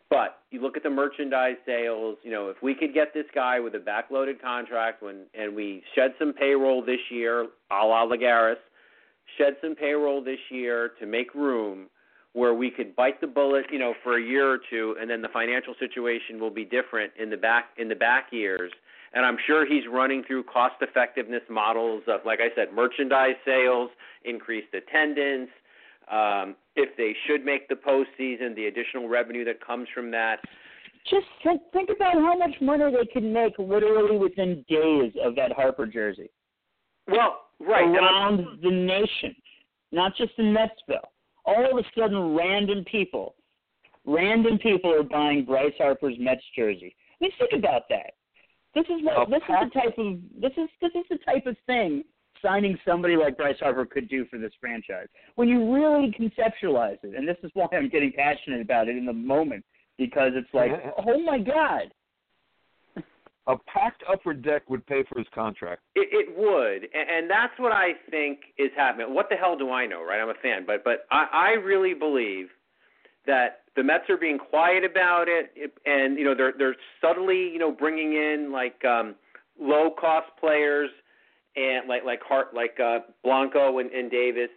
But 0.09 0.39
you 0.51 0.61
look 0.61 0.77
at 0.77 0.83
the 0.83 0.89
merchandise 0.89 1.57
sales, 1.65 2.17
you 2.23 2.31
know, 2.31 2.49
if 2.49 2.57
we 2.63 2.73
could 2.73 2.93
get 2.93 3.13
this 3.13 3.25
guy 3.35 3.59
with 3.59 3.75
a 3.75 3.79
backloaded 3.79 4.41
contract 4.41 5.03
when 5.03 5.25
and 5.37 5.53
we 5.53 5.83
shed 5.95 6.13
some 6.17 6.33
payroll 6.33 6.83
this 6.83 6.99
year, 7.09 7.47
a 7.71 7.85
la 7.85 8.05
Lagares, 8.05 8.55
shed 9.37 9.57
some 9.61 9.75
payroll 9.75 10.23
this 10.23 10.39
year 10.49 10.91
to 10.99 11.05
make 11.05 11.33
room 11.35 11.87
where 12.33 12.53
we 12.53 12.69
could 12.69 12.95
bite 12.95 13.19
the 13.19 13.27
bullet, 13.27 13.65
you 13.71 13.79
know, 13.79 13.93
for 14.03 14.17
a 14.17 14.21
year 14.21 14.49
or 14.49 14.59
two 14.69 14.95
and 14.99 15.09
then 15.09 15.21
the 15.21 15.29
financial 15.29 15.73
situation 15.79 16.39
will 16.39 16.51
be 16.51 16.63
different 16.63 17.11
in 17.19 17.29
the 17.29 17.37
back 17.37 17.65
in 17.77 17.89
the 17.89 17.95
back 17.95 18.27
years. 18.31 18.71
And 19.13 19.25
I'm 19.25 19.37
sure 19.45 19.65
he's 19.65 19.87
running 19.91 20.23
through 20.23 20.43
cost 20.43 20.75
effectiveness 20.81 21.43
models 21.49 22.03
of 22.07 22.21
like 22.25 22.39
I 22.39 22.55
said, 22.55 22.73
merchandise 22.73 23.35
sales, 23.43 23.89
increased 24.23 24.73
attendance, 24.73 25.49
um, 26.11 26.55
if 26.75 26.95
they 26.97 27.15
should 27.25 27.43
make 27.43 27.67
the 27.67 27.75
postseason, 27.75 28.55
the 28.55 28.65
additional 28.67 29.07
revenue 29.07 29.45
that 29.45 29.65
comes 29.65 29.87
from 29.93 30.11
that. 30.11 30.37
Just 31.09 31.25
think, 31.43 31.61
think 31.73 31.89
about 31.95 32.13
how 32.13 32.37
much 32.37 32.55
money 32.61 32.85
they 32.91 33.07
could 33.11 33.23
make 33.23 33.53
literally 33.57 34.17
within 34.17 34.65
days 34.67 35.13
of 35.23 35.35
that 35.35 35.51
Harper 35.53 35.85
jersey. 35.85 36.29
Well, 37.07 37.37
right 37.59 37.87
around 37.87 38.61
the 38.61 38.71
nation, 38.71 39.35
not 39.91 40.15
just 40.17 40.33
in 40.37 40.53
Metsville. 40.53 41.07
All 41.45 41.65
of 41.71 41.77
a 41.77 41.87
sudden, 41.97 42.35
random 42.35 42.83
people, 42.91 43.35
random 44.05 44.59
people 44.59 44.93
are 44.93 45.03
buying 45.03 45.45
Bryce 45.45 45.73
Harper's 45.77 46.15
Mets 46.19 46.43
jersey. 46.55 46.93
I 46.99 47.15
mean, 47.21 47.31
think 47.39 47.51
about 47.57 47.83
that. 47.89 48.13
This 48.75 48.85
is 48.85 49.01
what 49.01 49.29
this 49.29 49.41
is 49.41 49.55
the 49.63 49.79
type 49.79 49.97
of 49.97 50.19
this 50.39 50.51
is 50.57 50.69
this 50.81 50.91
is 50.93 51.05
the 51.09 51.17
type 51.25 51.47
of 51.47 51.55
thing 51.65 52.03
signing 52.41 52.77
somebody 52.85 53.15
like 53.15 53.37
Bryce 53.37 53.57
Harper 53.59 53.85
could 53.85 54.09
do 54.09 54.25
for 54.25 54.37
this 54.37 54.51
franchise. 54.59 55.07
When 55.35 55.47
you 55.47 55.73
really 55.73 56.13
conceptualize 56.19 56.97
it, 57.03 57.15
and 57.15 57.27
this 57.27 57.37
is 57.43 57.51
why 57.53 57.67
I'm 57.71 57.89
getting 57.89 58.11
passionate 58.11 58.61
about 58.61 58.87
it 58.87 58.97
in 58.97 59.05
the 59.05 59.13
moment 59.13 59.63
because 59.97 60.31
it's 60.35 60.53
like, 60.53 60.71
oh 61.07 61.19
my 61.21 61.39
god. 61.39 61.91
A 63.47 63.55
packed 63.73 64.03
upper 64.11 64.33
deck 64.33 64.69
would 64.69 64.85
pay 64.87 65.05
for 65.07 65.17
his 65.17 65.27
contract. 65.33 65.81
It, 65.95 66.09
it 66.11 66.37
would, 66.37 66.89
and 66.93 67.29
that's 67.29 67.53
what 67.57 67.71
I 67.71 67.91
think 68.11 68.39
is 68.57 68.71
happening. 68.75 69.13
What 69.13 69.29
the 69.29 69.37
hell 69.37 69.57
do 69.57 69.71
I 69.71 69.85
know, 69.85 70.03
right? 70.03 70.19
I'm 70.19 70.27
a 70.27 70.33
fan, 70.43 70.65
but 70.67 70.83
but 70.83 71.05
I, 71.11 71.27
I 71.31 71.49
really 71.51 71.93
believe 71.93 72.47
that 73.25 73.61
the 73.77 73.83
Mets 73.83 74.09
are 74.09 74.17
being 74.17 74.37
quiet 74.37 74.83
about 74.83 75.27
it, 75.29 75.71
and 75.85 76.17
you 76.17 76.25
know 76.25 76.35
they're 76.35 76.53
they're 76.57 76.75
subtly 76.99 77.37
you 77.37 77.57
know 77.57 77.71
bringing 77.71 78.13
in 78.13 78.51
like 78.51 78.83
um, 78.83 79.15
low 79.57 79.91
cost 79.97 80.27
players 80.39 80.89
and 81.57 81.87
like 81.89 82.05
like 82.05 82.21
Hart 82.21 82.53
like 82.53 82.79
uh, 82.79 82.99
Blanco 83.23 83.79
and, 83.79 83.91
and 83.91 84.09
Davis, 84.11 84.49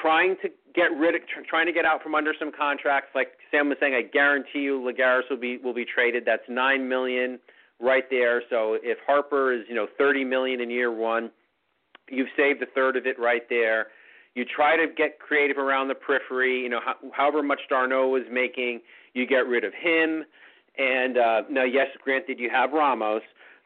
trying 0.00 0.36
to 0.42 0.48
get 0.74 0.96
rid 0.96 1.14
of 1.14 1.22
trying 1.48 1.66
to 1.66 1.72
get 1.72 1.84
out 1.84 2.02
from 2.02 2.14
under 2.14 2.32
some 2.38 2.52
contracts. 2.56 3.10
Like 3.14 3.32
Sam 3.50 3.68
was 3.68 3.78
saying, 3.80 3.94
I 3.94 4.02
guarantee 4.02 4.60
you 4.60 4.80
Lagares 4.80 5.22
will 5.28 5.36
be 5.36 5.58
will 5.58 5.74
be 5.74 5.84
traded. 5.84 6.24
That's 6.24 6.42
nine 6.48 6.88
million 6.88 7.38
right 7.80 8.04
there. 8.08 8.42
So 8.48 8.78
if 8.82 8.98
Harper 9.06 9.52
is 9.52 9.62
you 9.68 9.74
know 9.74 9.88
thirty 9.98 10.24
million 10.24 10.60
in 10.60 10.70
year 10.70 10.92
one, 10.92 11.30
you've 12.08 12.28
saved 12.36 12.62
a 12.62 12.66
third 12.66 12.96
of 12.96 13.06
it 13.06 13.18
right 13.18 13.42
there. 13.50 13.88
You 14.36 14.44
try 14.44 14.76
to 14.76 14.86
get 14.86 15.18
creative 15.18 15.58
around 15.58 15.88
the 15.88 15.96
periphery. 15.96 16.62
You 16.62 16.68
know, 16.68 16.80
however 17.12 17.42
much 17.42 17.60
d'Arnaud 17.68 18.08
was 18.08 18.22
making, 18.30 18.80
you 19.12 19.26
get 19.26 19.46
rid 19.46 19.64
of 19.64 19.72
him. 19.74 20.24
And 20.78 21.18
uh, 21.18 21.42
now, 21.50 21.64
yes, 21.64 21.88
granted, 22.02 22.38
you 22.38 22.48
have 22.48 22.72
Ramos, 22.72 23.22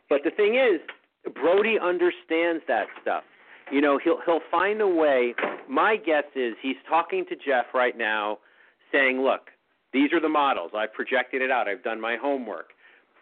but 0.08 0.22
the 0.24 0.30
thing 0.30 0.54
is, 0.54 0.80
Brodie 1.32 1.78
understands 1.80 2.62
that 2.68 2.86
stuff. 3.00 3.24
You 3.70 3.80
know, 3.80 3.98
he'll 4.02 4.18
he'll 4.26 4.42
find 4.50 4.80
a 4.80 4.88
way. 4.88 5.34
My 5.68 5.96
guess 5.96 6.24
is 6.34 6.54
he's 6.60 6.76
talking 6.88 7.24
to 7.28 7.36
Jeff 7.36 7.66
right 7.72 7.96
now, 7.96 8.38
saying, 8.92 9.22
"Look, 9.22 9.50
these 9.92 10.12
are 10.12 10.20
the 10.20 10.28
models. 10.28 10.72
I've 10.76 10.92
projected 10.92 11.40
it 11.40 11.50
out. 11.50 11.68
I've 11.68 11.82
done 11.82 12.00
my 12.00 12.16
homework. 12.16 12.70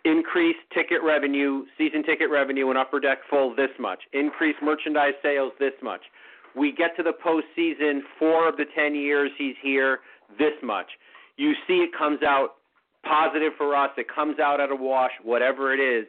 Increase 0.05 0.57
ticket 0.75 1.01
revenue, 1.03 1.65
season 1.79 2.03
ticket 2.03 2.29
revenue, 2.29 2.71
and 2.71 2.79
upper 2.79 2.99
deck 2.99 3.19
full 3.31 3.55
this 3.55 3.71
much. 3.79 4.01
Increase 4.13 4.57
merchandise 4.61 5.15
sales 5.23 5.53
this 5.61 5.75
much. 5.81 6.01
We 6.57 6.73
get 6.73 6.97
to 6.97 7.03
the 7.05 7.13
postseason, 7.13 8.01
four 8.19 8.49
of 8.49 8.57
the 8.57 8.65
ten 8.75 8.95
years 8.97 9.31
he's 9.39 9.55
here, 9.63 10.01
this 10.39 10.55
much. 10.63 10.91
You 11.37 11.53
see, 11.69 11.85
it 11.85 11.91
comes 11.97 12.23
out 12.23 12.55
positive 13.05 13.53
for 13.57 13.77
us. 13.77 13.91
It 13.97 14.07
comes 14.13 14.39
out 14.39 14.61
at 14.61 14.71
a 14.71 14.77
wash, 14.77 15.13
whatever 15.23 15.73
it 15.73 15.81
is. 15.81 16.07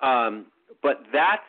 Um, 0.00 0.46
but 0.82 1.02
that's 1.12 1.42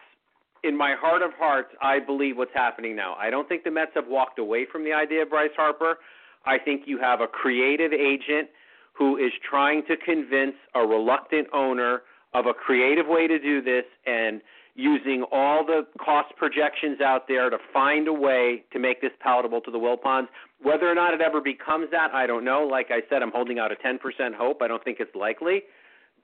in 0.64 0.76
my 0.76 0.96
heart 1.00 1.22
of 1.22 1.32
hearts, 1.38 1.70
I 1.82 2.00
believe 2.00 2.38
what's 2.38 2.54
happening 2.54 2.96
now. 2.96 3.16
I 3.16 3.30
don't 3.30 3.48
think 3.48 3.64
the 3.64 3.72
Mets 3.72 3.92
have 3.96 4.08
walked 4.08 4.40
away 4.40 4.66
from 4.70 4.84
the 4.84 4.94
idea 4.94 5.22
of 5.22 5.30
Bryce 5.30 5.52
Harper. 5.56 5.98
I 6.46 6.58
think 6.58 6.84
you 6.86 7.00
have 7.00 7.22
a 7.22 7.28
creative 7.28 7.94
agent 7.94 8.50
who 8.94 9.18
is 9.18 9.32
trying 9.48 9.84
to 9.88 9.96
convince 9.98 10.56
a 10.74 10.82
reluctant 10.82 11.48
owner 11.54 12.02
of 12.34 12.48
a 12.48 12.54
creative 12.54 13.06
way 13.08 13.28
to 13.28 13.38
do 13.40 13.62
this 13.62 13.86
and 14.06 14.42
using 14.76 15.24
all 15.32 15.66
the 15.66 15.86
cost 16.04 16.36
projections 16.36 17.00
out 17.00 17.28
there 17.28 17.50
to 17.50 17.58
find 17.72 18.08
a 18.08 18.14
way 18.14 18.64
to 18.74 18.80
make 18.80 19.02
this 19.02 19.12
palatable 19.22 19.62
to 19.62 19.72
the 19.72 19.78
Wilpons. 19.78 20.28
Whether 20.62 20.90
or 20.90 20.96
not 20.96 21.14
it 21.14 21.22
ever 21.22 21.40
becomes 21.40 21.88
that, 21.92 22.14
I 22.14 22.28
don't 22.28 22.44
know. 22.44 22.64
Like 22.64 22.88
I 22.90 23.02
said, 23.10 23.22
I'm 23.22 23.32
holding 23.32 23.58
out 23.58 23.72
a 23.72 23.76
10% 23.76 23.98
hope. 24.36 24.62
I 24.62 24.68
don't 24.68 24.84
think 24.84 24.98
it's 25.00 25.16
likely, 25.16 25.64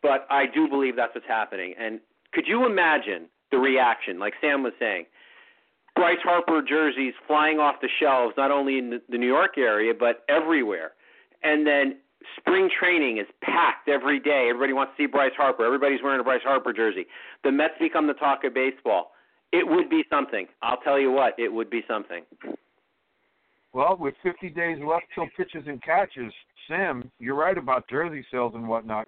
but 0.01 0.27
I 0.29 0.45
do 0.53 0.67
believe 0.67 0.97
that's 0.97 1.15
what's 1.15 1.27
happening. 1.27 1.73
And 1.79 2.01
could 2.33 2.45
you 2.47 2.65
imagine 2.65 3.27
the 3.51 3.57
reaction, 3.57 4.19
like 4.19 4.33
Sam 4.41 4.63
was 4.63 4.73
saying? 4.79 5.05
Bryce 5.95 6.19
Harper 6.23 6.61
jerseys 6.61 7.13
flying 7.27 7.59
off 7.59 7.75
the 7.81 7.89
shelves, 7.99 8.33
not 8.37 8.49
only 8.49 8.77
in 8.77 9.01
the 9.09 9.17
New 9.17 9.27
York 9.27 9.57
area, 9.57 9.93
but 9.97 10.23
everywhere. 10.29 10.91
And 11.43 11.67
then 11.67 11.97
spring 12.37 12.69
training 12.79 13.17
is 13.17 13.27
packed 13.41 13.89
every 13.89 14.19
day. 14.19 14.47
Everybody 14.49 14.73
wants 14.73 14.93
to 14.95 15.03
see 15.03 15.07
Bryce 15.07 15.33
Harper. 15.35 15.65
Everybody's 15.65 16.01
wearing 16.01 16.21
a 16.21 16.23
Bryce 16.23 16.43
Harper 16.43 16.71
jersey. 16.71 17.05
The 17.43 17.51
Mets 17.51 17.73
become 17.79 18.07
the 18.07 18.13
talk 18.13 18.43
of 18.45 18.53
baseball. 18.53 19.11
It 19.51 19.67
would 19.67 19.89
be 19.89 20.03
something. 20.09 20.47
I'll 20.61 20.77
tell 20.77 20.99
you 20.99 21.11
what, 21.11 21.37
it 21.37 21.51
would 21.51 21.69
be 21.69 21.81
something. 21.87 22.23
Well, 23.73 23.97
with 23.99 24.15
50 24.23 24.49
days 24.49 24.77
left 24.85 25.05
till 25.13 25.27
pitches 25.35 25.63
and 25.67 25.81
catches, 25.83 26.31
Sam, 26.67 27.09
you're 27.19 27.35
right 27.35 27.57
about 27.57 27.89
jersey 27.89 28.25
sales 28.31 28.53
and 28.55 28.67
whatnot 28.67 29.07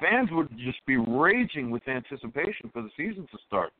fans 0.00 0.28
would 0.32 0.50
just 0.58 0.84
be 0.86 0.96
raging 0.96 1.70
with 1.70 1.86
anticipation 1.88 2.70
for 2.72 2.82
the 2.82 2.90
season 2.96 3.26
to 3.30 3.38
start. 3.46 3.72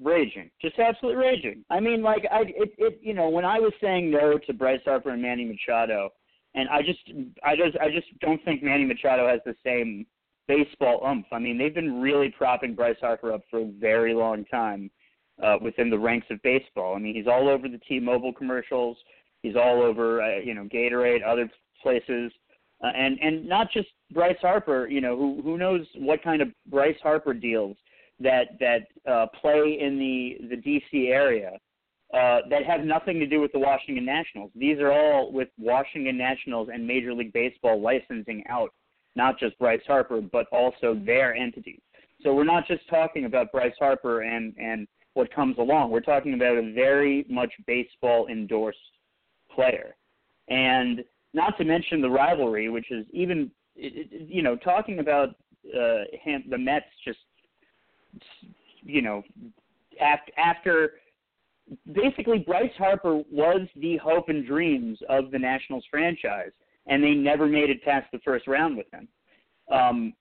Raging, 0.00 0.50
just 0.62 0.78
absolutely 0.78 1.22
raging. 1.22 1.64
I 1.70 1.80
mean, 1.80 2.02
like 2.02 2.24
I, 2.30 2.42
it, 2.42 2.74
it, 2.78 3.00
you 3.02 3.14
know, 3.14 3.28
when 3.28 3.44
I 3.44 3.58
was 3.58 3.72
saying 3.80 4.10
no 4.10 4.38
to 4.38 4.52
Bryce 4.52 4.80
Harper 4.84 5.10
and 5.10 5.20
Manny 5.20 5.44
Machado, 5.44 6.10
and 6.54 6.68
I 6.68 6.82
just, 6.82 7.00
I 7.42 7.56
just, 7.56 7.76
I 7.78 7.90
just 7.90 8.06
don't 8.20 8.42
think 8.44 8.62
Manny 8.62 8.84
Machado 8.84 9.26
has 9.26 9.40
the 9.44 9.56
same 9.64 10.06
baseball 10.46 11.04
umph. 11.04 11.26
I 11.32 11.40
mean, 11.40 11.58
they've 11.58 11.74
been 11.74 12.00
really 12.00 12.32
propping 12.36 12.74
Bryce 12.74 12.96
Harper 13.00 13.32
up 13.32 13.42
for 13.50 13.60
a 13.60 13.70
very 13.80 14.14
long 14.14 14.44
time 14.44 14.90
uh, 15.42 15.56
within 15.60 15.90
the 15.90 15.98
ranks 15.98 16.28
of 16.30 16.40
baseball. 16.42 16.94
I 16.94 17.00
mean, 17.00 17.16
he's 17.16 17.26
all 17.26 17.48
over 17.48 17.68
the 17.68 17.80
T-Mobile 17.88 18.32
commercials. 18.32 18.96
He's 19.42 19.56
all 19.56 19.82
over, 19.82 20.22
uh, 20.22 20.38
you 20.38 20.54
know, 20.54 20.68
Gatorade, 20.72 21.26
other 21.26 21.50
places 21.82 22.30
uh, 22.84 22.88
and 22.88 23.18
and 23.20 23.48
not 23.48 23.70
just 23.70 23.88
Bryce 24.14 24.38
Harper. 24.40 24.86
You 24.88 25.00
know, 25.00 25.16
who 25.16 25.42
who 25.42 25.58
knows 25.58 25.86
what 25.96 26.22
kind 26.22 26.40
of 26.40 26.48
Bryce 26.70 26.96
Harper 27.02 27.34
deals 27.34 27.76
that 28.20 28.58
that 28.60 29.10
uh, 29.10 29.26
play 29.40 29.78
in 29.80 29.98
the 29.98 30.48
the 30.48 30.56
D.C. 30.56 31.08
area 31.08 31.50
uh, 32.14 32.40
that 32.48 32.64
have 32.64 32.84
nothing 32.84 33.18
to 33.18 33.26
do 33.26 33.40
with 33.40 33.52
the 33.52 33.58
Washington 33.58 34.04
Nationals. 34.04 34.50
These 34.54 34.78
are 34.78 34.92
all 34.92 35.32
with 35.32 35.48
Washington 35.58 36.16
Nationals 36.16 36.68
and 36.72 36.86
Major 36.86 37.12
League 37.12 37.32
Baseball 37.32 37.80
licensing 37.80 38.44
out 38.48 38.70
not 39.16 39.38
just 39.38 39.58
Bryce 39.58 39.82
Harper 39.86 40.20
but 40.20 40.46
also 40.52 40.94
their 41.04 41.34
entities. 41.34 41.80
So 42.22 42.32
we're 42.34 42.44
not 42.44 42.66
just 42.66 42.88
talking 42.88 43.24
about 43.24 43.52
Bryce 43.52 43.74
Harper 43.78 44.22
and 44.22 44.54
and 44.58 44.86
what 45.14 45.32
comes 45.32 45.58
along. 45.58 45.90
We're 45.90 46.00
talking 46.00 46.34
about 46.34 46.56
a 46.56 46.72
very 46.72 47.24
much 47.28 47.52
baseball 47.66 48.26
endorsed 48.26 48.78
player. 49.54 49.96
And 50.48 51.04
not 51.32 51.56
to 51.58 51.64
mention 51.64 52.00
the 52.00 52.10
rivalry, 52.10 52.68
which 52.68 52.90
is 52.90 53.06
even 53.12 53.50
you 53.76 54.42
know 54.42 54.56
talking 54.56 54.98
about 54.98 55.30
uh, 55.74 56.04
him, 56.22 56.44
the 56.50 56.58
Mets 56.58 56.86
just 57.04 57.18
you 58.82 59.02
know 59.02 59.22
after 60.00 60.32
after 60.38 60.90
basically 61.92 62.38
Bryce 62.38 62.72
Harper 62.76 63.22
was 63.30 63.66
the 63.76 63.96
hope 63.98 64.28
and 64.28 64.46
dreams 64.46 64.98
of 65.08 65.30
the 65.30 65.38
Nationals 65.38 65.84
franchise, 65.90 66.50
and 66.86 67.02
they 67.02 67.12
never 67.12 67.46
made 67.46 67.70
it 67.70 67.82
past 67.84 68.06
the 68.12 68.18
first 68.24 68.46
round 68.46 68.76
with 68.76 68.86
him. 68.92 69.08
Um, 69.72 70.14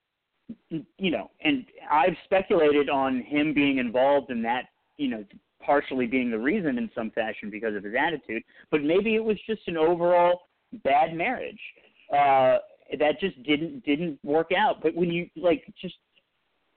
you 0.70 1.12
know, 1.12 1.32
and 1.44 1.66
I've 1.89 2.16
speculated 2.26 2.89
on 2.89 3.22
him 3.22 3.54
being 3.54 3.78
involved 3.78 4.30
in 4.30 4.42
that, 4.44 4.66
you 4.98 5.10
know, 5.10 5.24
partially 5.66 6.06
being 6.06 6.30
the 6.30 6.38
reason 6.38 6.78
in 6.78 6.89
some 6.94 7.12
fashion 7.12 7.50
because 7.50 7.76
of 7.76 7.84
his 7.84 7.94
attitude, 7.98 8.44
but 8.70 8.84
maybe 8.84 9.16
it 9.16 9.24
was 9.24 9.38
just 9.48 9.62
an 9.68 9.78
overall 9.78 10.42
bad 10.84 11.13
marriage 11.13 11.60
uh, 12.13 12.58
that 12.99 13.19
just 13.19 13.41
didn't 13.43 13.84
didn't 13.86 14.19
work 14.23 14.51
out. 14.58 14.82
But 14.82 14.95
when 14.95 15.10
you 15.10 15.29
like, 15.36 15.63
just 15.82 15.95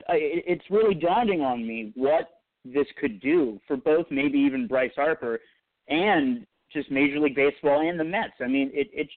it, 0.08 0.44
it's 0.46 0.70
really 0.70 0.94
daunting 0.94 1.40
on 1.40 1.66
me 1.66 1.92
what 1.94 2.40
this 2.64 2.86
could 3.00 3.20
do 3.20 3.60
for 3.66 3.76
both 3.76 4.06
maybe 4.10 4.38
even 4.38 4.66
Bryce 4.66 4.92
Harper 4.96 5.38
and 5.88 6.46
just 6.72 6.90
Major 6.90 7.20
League 7.20 7.36
Baseball 7.36 7.88
and 7.88 7.98
the 7.98 8.04
Mets. 8.04 8.34
I 8.40 8.48
mean, 8.48 8.70
it 8.74 8.88
it 8.92 9.08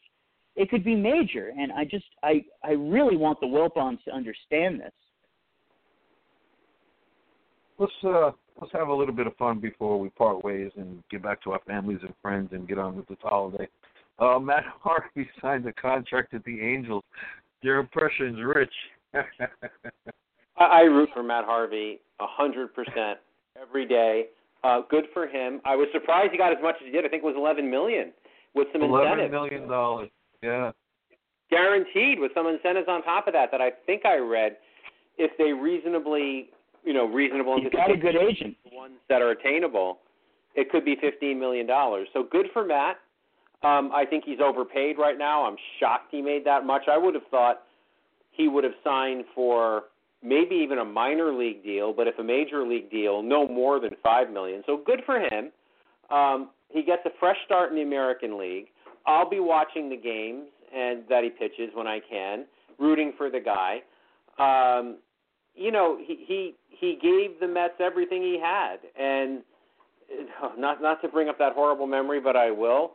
it 0.56 0.70
could 0.70 0.84
be 0.84 0.95
major, 0.95 1.52
and 1.58 1.72
I 1.72 1.86
just 1.86 2.06
I 2.24 2.43
I 2.64 2.72
really 2.72 3.18
want 3.18 3.39
the 3.39 3.47
Wilpons 3.47 4.04
to 4.06 4.12
understand 4.12 4.82
this. 4.82 4.93
Let's 7.78 7.93
uh 8.04 8.32
let's 8.60 8.74
have 8.74 8.89
a 8.89 8.93
little 8.93 9.14
bit 9.14 9.28
of 9.28 9.36
fun 9.38 9.60
before 9.60 10.00
we 10.00 10.10
part 10.10 10.43
ways 10.43 10.72
and 10.76 11.02
get 11.10 11.24
back 11.24 11.41
to 11.43 11.52
our 11.52 11.62
families 11.66 12.00
and 12.02 12.14
friends 12.22 12.50
and 12.52 12.68
get 12.68 12.78
on 12.78 12.95
with 12.97 13.08
this 13.08 13.18
holiday. 13.22 13.68
Uh, 14.20 14.40
Matt 14.40 14.64
Harvey 14.82 15.30
signed 15.42 15.66
a 15.66 15.74
contract 15.74 16.34
at 16.34 16.44
the 16.44 16.62
Angels. 16.62 17.04
Your 17.62 17.80
impression's 17.80 18.40
rich. 18.44 18.74
I, 19.14 20.64
I 20.64 20.82
root 20.82 21.10
for 21.14 21.24
Matt 21.24 21.46
Harvey 21.46 22.00
a 22.20 22.28
hundred 22.28 22.74
percent 22.74 23.20
every 23.60 23.88
day. 23.88 24.26
Uh, 24.64 24.82
good 24.90 25.06
for 25.14 25.28
him. 25.28 25.62
I 25.66 25.76
was 25.76 25.88
surprised 25.94 26.32
he 26.32 26.38
got 26.38 26.52
as 26.52 26.58
much 26.62 26.76
as 26.80 26.86
he 26.86 26.92
did. 26.92 27.06
I 27.06 27.10
think 27.10 27.24
it 27.24 27.26
was 27.26 27.36
eleven 27.38 27.70
million 27.70 28.12
with 28.54 28.68
some 28.74 28.82
incentives. 28.82 29.10
Eleven 29.10 29.32
million 29.32 29.68
dollars. 29.68 30.10
Yeah. 30.44 30.72
Guaranteed 31.50 32.20
with 32.20 32.32
some 32.36 32.46
incentives 32.48 32.88
on 32.88 33.02
top 33.04 33.28
of 33.28 33.34
that 33.34 33.50
that 33.52 33.62
I 33.62 33.72
think 33.86 34.06
I 34.06 34.18
read 34.18 34.58
if 35.18 35.32
they 35.38 35.52
reasonably 35.52 36.50
you 36.84 36.94
know, 36.94 37.06
reasonable 37.06 37.60
He's 37.62 37.72
got 37.72 37.92
a 37.92 37.98
good 37.98 38.16
agent. 38.16 38.56
Ones 38.72 38.96
that 39.10 39.22
are 39.22 39.32
attainable, 39.32 40.00
it 40.56 40.70
could 40.70 40.86
be 40.86 40.96
fifteen 41.00 41.40
million 41.40 41.68
dollars. 41.68 42.08
So 42.14 42.24
good 42.24 42.48
for 42.54 42.66
Matt. 42.66 42.98
Um, 43.62 43.91
I 43.93 44.05
think 44.10 44.24
he's 44.26 44.39
overpaid 44.43 44.97
right 44.97 45.18
now. 45.18 45.45
I'm 45.45 45.57
shocked 45.80 46.07
he 46.12 46.22
made 46.22 46.45
that 46.45 46.66
much. 46.66 46.84
I 46.89 46.97
would 46.97 47.14
have 47.14 47.28
thought 47.30 47.64
he 48.32 48.47
would 48.47 48.64
have 48.64 48.74
signed 48.84 49.26
for 49.36 49.84
maybe 50.24 50.55
even 50.55 50.80
a 50.80 50.86
minor 50.86 51.34
league 51.34 51.64
deal, 51.64 51.93
but 51.93 52.07
if 52.07 52.18
a 52.20 52.24
major 52.24 52.66
league 52.66 52.89
deal, 52.89 53.22
no 53.22 53.47
more 53.47 53.80
than 53.80 53.91
five 54.01 54.32
million. 54.32 54.64
So 54.66 54.82
good 54.86 55.01
for 55.05 55.20
him. 55.20 55.51
Um, 56.10 56.49
he 56.70 56.84
gets 56.84 57.01
a 57.05 57.10
fresh 57.20 57.38
start 57.45 57.70
in 57.70 57.76
the 57.76 57.82
American 57.82 58.39
League. 58.39 58.68
I'll 59.05 59.30
be 59.30 59.39
watching 59.39 59.89
the 59.89 59.97
games 59.97 60.47
and 60.74 61.03
that 61.10 61.24
he 61.24 61.30
pitches 61.30 61.72
when 61.74 61.88
I 61.88 61.99
can, 61.99 62.45
rooting 62.78 63.14
for 63.18 63.30
the 63.30 63.39
guy. 63.39 63.80
Um, 64.38 64.97
you 65.55 65.72
know, 65.72 65.97
he 65.99 66.24
he 66.28 66.55
he 66.70 66.97
gave 67.01 67.39
the 67.39 67.47
Mets 67.47 67.74
everything 67.80 68.22
he 68.22 68.39
had, 68.41 68.78
and 68.97 69.41
not 70.57 70.82
not 70.82 71.01
to 71.01 71.07
bring 71.07 71.28
up 71.28 71.38
that 71.39 71.53
horrible 71.53 71.88
memory, 71.88 72.20
but 72.20 72.36
I 72.36 72.51
will. 72.51 72.91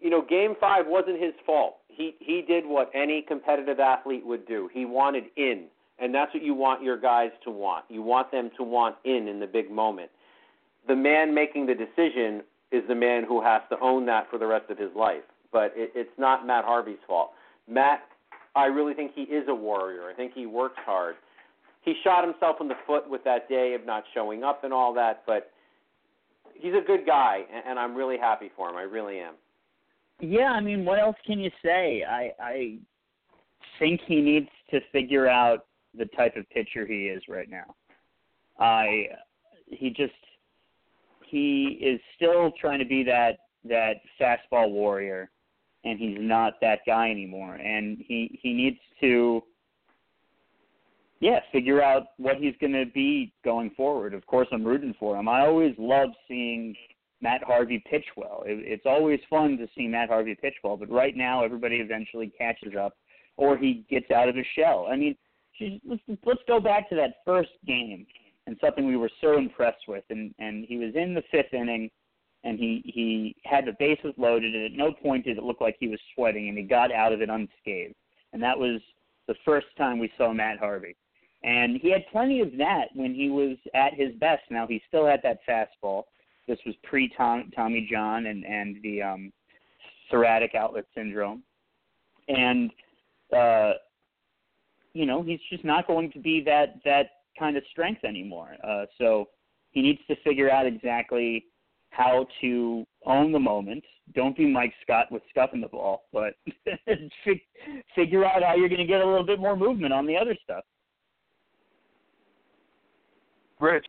You 0.00 0.10
know, 0.10 0.22
Game 0.22 0.54
Five 0.58 0.86
wasn't 0.86 1.20
his 1.20 1.34
fault. 1.44 1.76
He 1.88 2.14
he 2.18 2.42
did 2.42 2.64
what 2.66 2.90
any 2.94 3.22
competitive 3.22 3.80
athlete 3.80 4.24
would 4.24 4.46
do. 4.46 4.68
He 4.72 4.84
wanted 4.84 5.24
in, 5.36 5.66
and 5.98 6.14
that's 6.14 6.32
what 6.32 6.42
you 6.42 6.54
want 6.54 6.82
your 6.82 6.98
guys 6.98 7.30
to 7.44 7.50
want. 7.50 7.84
You 7.88 8.02
want 8.02 8.32
them 8.32 8.50
to 8.56 8.62
want 8.62 8.96
in 9.04 9.28
in 9.28 9.40
the 9.40 9.46
big 9.46 9.70
moment. 9.70 10.10
The 10.88 10.96
man 10.96 11.34
making 11.34 11.66
the 11.66 11.74
decision 11.74 12.42
is 12.72 12.82
the 12.88 12.94
man 12.94 13.24
who 13.24 13.42
has 13.42 13.62
to 13.70 13.78
own 13.80 14.06
that 14.06 14.30
for 14.30 14.38
the 14.38 14.46
rest 14.46 14.70
of 14.70 14.78
his 14.78 14.90
life. 14.96 15.22
But 15.52 15.72
it, 15.74 15.92
it's 15.94 16.18
not 16.18 16.46
Matt 16.46 16.64
Harvey's 16.64 16.98
fault. 17.06 17.32
Matt, 17.68 18.02
I 18.54 18.66
really 18.66 18.94
think 18.94 19.12
he 19.14 19.22
is 19.22 19.44
a 19.48 19.54
warrior. 19.54 20.08
I 20.08 20.14
think 20.14 20.32
he 20.34 20.46
works 20.46 20.78
hard. 20.86 21.16
He 21.82 21.94
shot 22.04 22.24
himself 22.24 22.56
in 22.60 22.68
the 22.68 22.74
foot 22.86 23.08
with 23.08 23.24
that 23.24 23.48
day 23.48 23.74
of 23.74 23.86
not 23.86 24.04
showing 24.14 24.44
up 24.44 24.64
and 24.64 24.72
all 24.72 24.92
that, 24.94 25.22
but 25.26 25.50
he's 26.54 26.74
a 26.74 26.84
good 26.86 27.06
guy, 27.06 27.40
and 27.66 27.78
I'm 27.78 27.94
really 27.94 28.18
happy 28.18 28.50
for 28.54 28.68
him. 28.68 28.76
I 28.76 28.82
really 28.82 29.18
am. 29.18 29.34
Yeah, 30.20 30.50
I 30.52 30.60
mean, 30.60 30.84
what 30.84 30.98
else 30.98 31.16
can 31.26 31.38
you 31.38 31.50
say? 31.64 32.04
I 32.08 32.32
I 32.40 32.78
think 33.78 34.00
he 34.06 34.20
needs 34.20 34.48
to 34.70 34.80
figure 34.92 35.28
out 35.28 35.66
the 35.96 36.06
type 36.16 36.36
of 36.36 36.48
pitcher 36.50 36.86
he 36.86 37.06
is 37.06 37.22
right 37.28 37.48
now. 37.50 37.74
I 38.58 39.06
he 39.66 39.90
just 39.90 40.12
he 41.26 41.78
is 41.80 42.00
still 42.16 42.52
trying 42.60 42.80
to 42.80 42.84
be 42.84 43.02
that 43.04 43.38
that 43.64 43.94
fastball 44.20 44.70
warrior 44.70 45.30
and 45.84 45.98
he's 45.98 46.18
not 46.18 46.54
that 46.60 46.80
guy 46.86 47.10
anymore 47.10 47.54
and 47.54 47.98
he 48.06 48.38
he 48.42 48.52
needs 48.52 48.78
to 49.00 49.42
yeah, 51.20 51.40
figure 51.52 51.82
out 51.82 52.08
what 52.16 52.36
he's 52.36 52.54
going 52.60 52.72
to 52.72 52.86
be 52.86 53.32
going 53.44 53.70
forward. 53.76 54.14
Of 54.14 54.26
course, 54.26 54.48
I'm 54.52 54.64
rooting 54.64 54.94
for 54.98 55.18
him. 55.18 55.28
I 55.28 55.40
always 55.40 55.74
love 55.78 56.08
seeing 56.26 56.74
Matt 57.20 57.42
Harvey 57.42 57.82
pitch 57.90 58.06
well. 58.16 58.42
It, 58.46 58.58
it's 58.64 58.86
always 58.86 59.20
fun 59.28 59.58
to 59.58 59.68
see 59.76 59.86
Matt 59.86 60.08
Harvey 60.08 60.34
pitch 60.34 60.54
well, 60.64 60.76
but 60.76 60.90
right 60.90 61.16
now 61.16 61.44
everybody 61.44 61.76
eventually 61.76 62.32
catches 62.36 62.74
up 62.78 62.94
or 63.36 63.56
he 63.56 63.84
gets 63.90 64.10
out 64.10 64.28
of 64.28 64.36
his 64.36 64.46
shell. 64.56 64.88
I 64.90 64.96
mean, 64.96 65.16
let's 65.86 66.02
let's 66.24 66.42
go 66.46 66.60
back 66.60 66.88
to 66.88 66.96
that 66.96 67.16
first 67.24 67.50
game 67.66 68.06
and 68.46 68.56
something 68.60 68.86
we 68.86 68.96
were 68.96 69.10
so 69.20 69.36
impressed 69.36 69.86
with 69.88 70.04
and 70.10 70.34
and 70.38 70.64
he 70.66 70.78
was 70.78 70.94
in 70.94 71.14
the 71.14 71.22
5th 71.32 71.52
inning 71.52 71.90
and 72.44 72.58
he 72.58 72.82
he 72.84 73.36
had 73.44 73.66
the 73.66 73.76
bases 73.78 74.14
loaded 74.16 74.54
and 74.54 74.64
at 74.64 74.72
no 74.72 74.92
point 74.92 75.24
did 75.24 75.36
it 75.36 75.44
look 75.44 75.60
like 75.60 75.76
he 75.78 75.88
was 75.88 76.00
sweating 76.14 76.48
and 76.48 76.56
he 76.56 76.64
got 76.64 76.92
out 76.92 77.12
of 77.12 77.20
it 77.20 77.28
unscathed. 77.28 77.94
And 78.32 78.42
that 78.42 78.58
was 78.58 78.80
the 79.28 79.34
first 79.44 79.66
time 79.76 79.98
we 79.98 80.10
saw 80.16 80.32
Matt 80.32 80.58
Harvey. 80.58 80.96
And 81.42 81.78
he 81.80 81.90
had 81.90 82.06
plenty 82.12 82.40
of 82.40 82.56
that 82.58 82.88
when 82.94 83.14
he 83.14 83.30
was 83.30 83.56
at 83.74 83.94
his 83.94 84.14
best. 84.16 84.42
Now 84.50 84.66
he 84.66 84.82
still 84.88 85.06
had 85.06 85.20
that 85.22 85.38
fastball. 85.48 86.04
This 86.50 86.58
was 86.66 86.74
pre 86.82 87.08
Tommy 87.16 87.88
John 87.88 88.26
and 88.26 88.44
and 88.44 88.76
the 88.82 89.00
um, 89.00 89.32
thoracic 90.10 90.56
outlet 90.56 90.84
syndrome, 90.96 91.44
and 92.26 92.72
uh, 93.32 93.74
you 94.92 95.06
know 95.06 95.22
he's 95.22 95.38
just 95.48 95.64
not 95.64 95.86
going 95.86 96.10
to 96.10 96.18
be 96.18 96.42
that 96.44 96.80
that 96.84 97.10
kind 97.38 97.56
of 97.56 97.62
strength 97.70 98.02
anymore. 98.02 98.56
Uh, 98.66 98.86
so 98.98 99.28
he 99.70 99.80
needs 99.80 100.00
to 100.08 100.16
figure 100.24 100.50
out 100.50 100.66
exactly 100.66 101.44
how 101.90 102.26
to 102.40 102.84
own 103.06 103.30
the 103.30 103.38
moment. 103.38 103.84
Don't 104.16 104.36
be 104.36 104.44
Mike 104.44 104.74
Scott 104.82 105.06
with 105.12 105.22
scuffing 105.30 105.60
the 105.60 105.68
ball, 105.68 106.08
but 106.12 106.34
figure 107.94 108.24
out 108.24 108.42
how 108.42 108.56
you're 108.56 108.68
going 108.68 108.80
to 108.80 108.86
get 108.86 109.02
a 109.02 109.06
little 109.06 109.24
bit 109.24 109.38
more 109.38 109.54
movement 109.54 109.92
on 109.92 110.04
the 110.04 110.16
other 110.16 110.36
stuff. 110.42 110.64
Rich, 113.60 113.86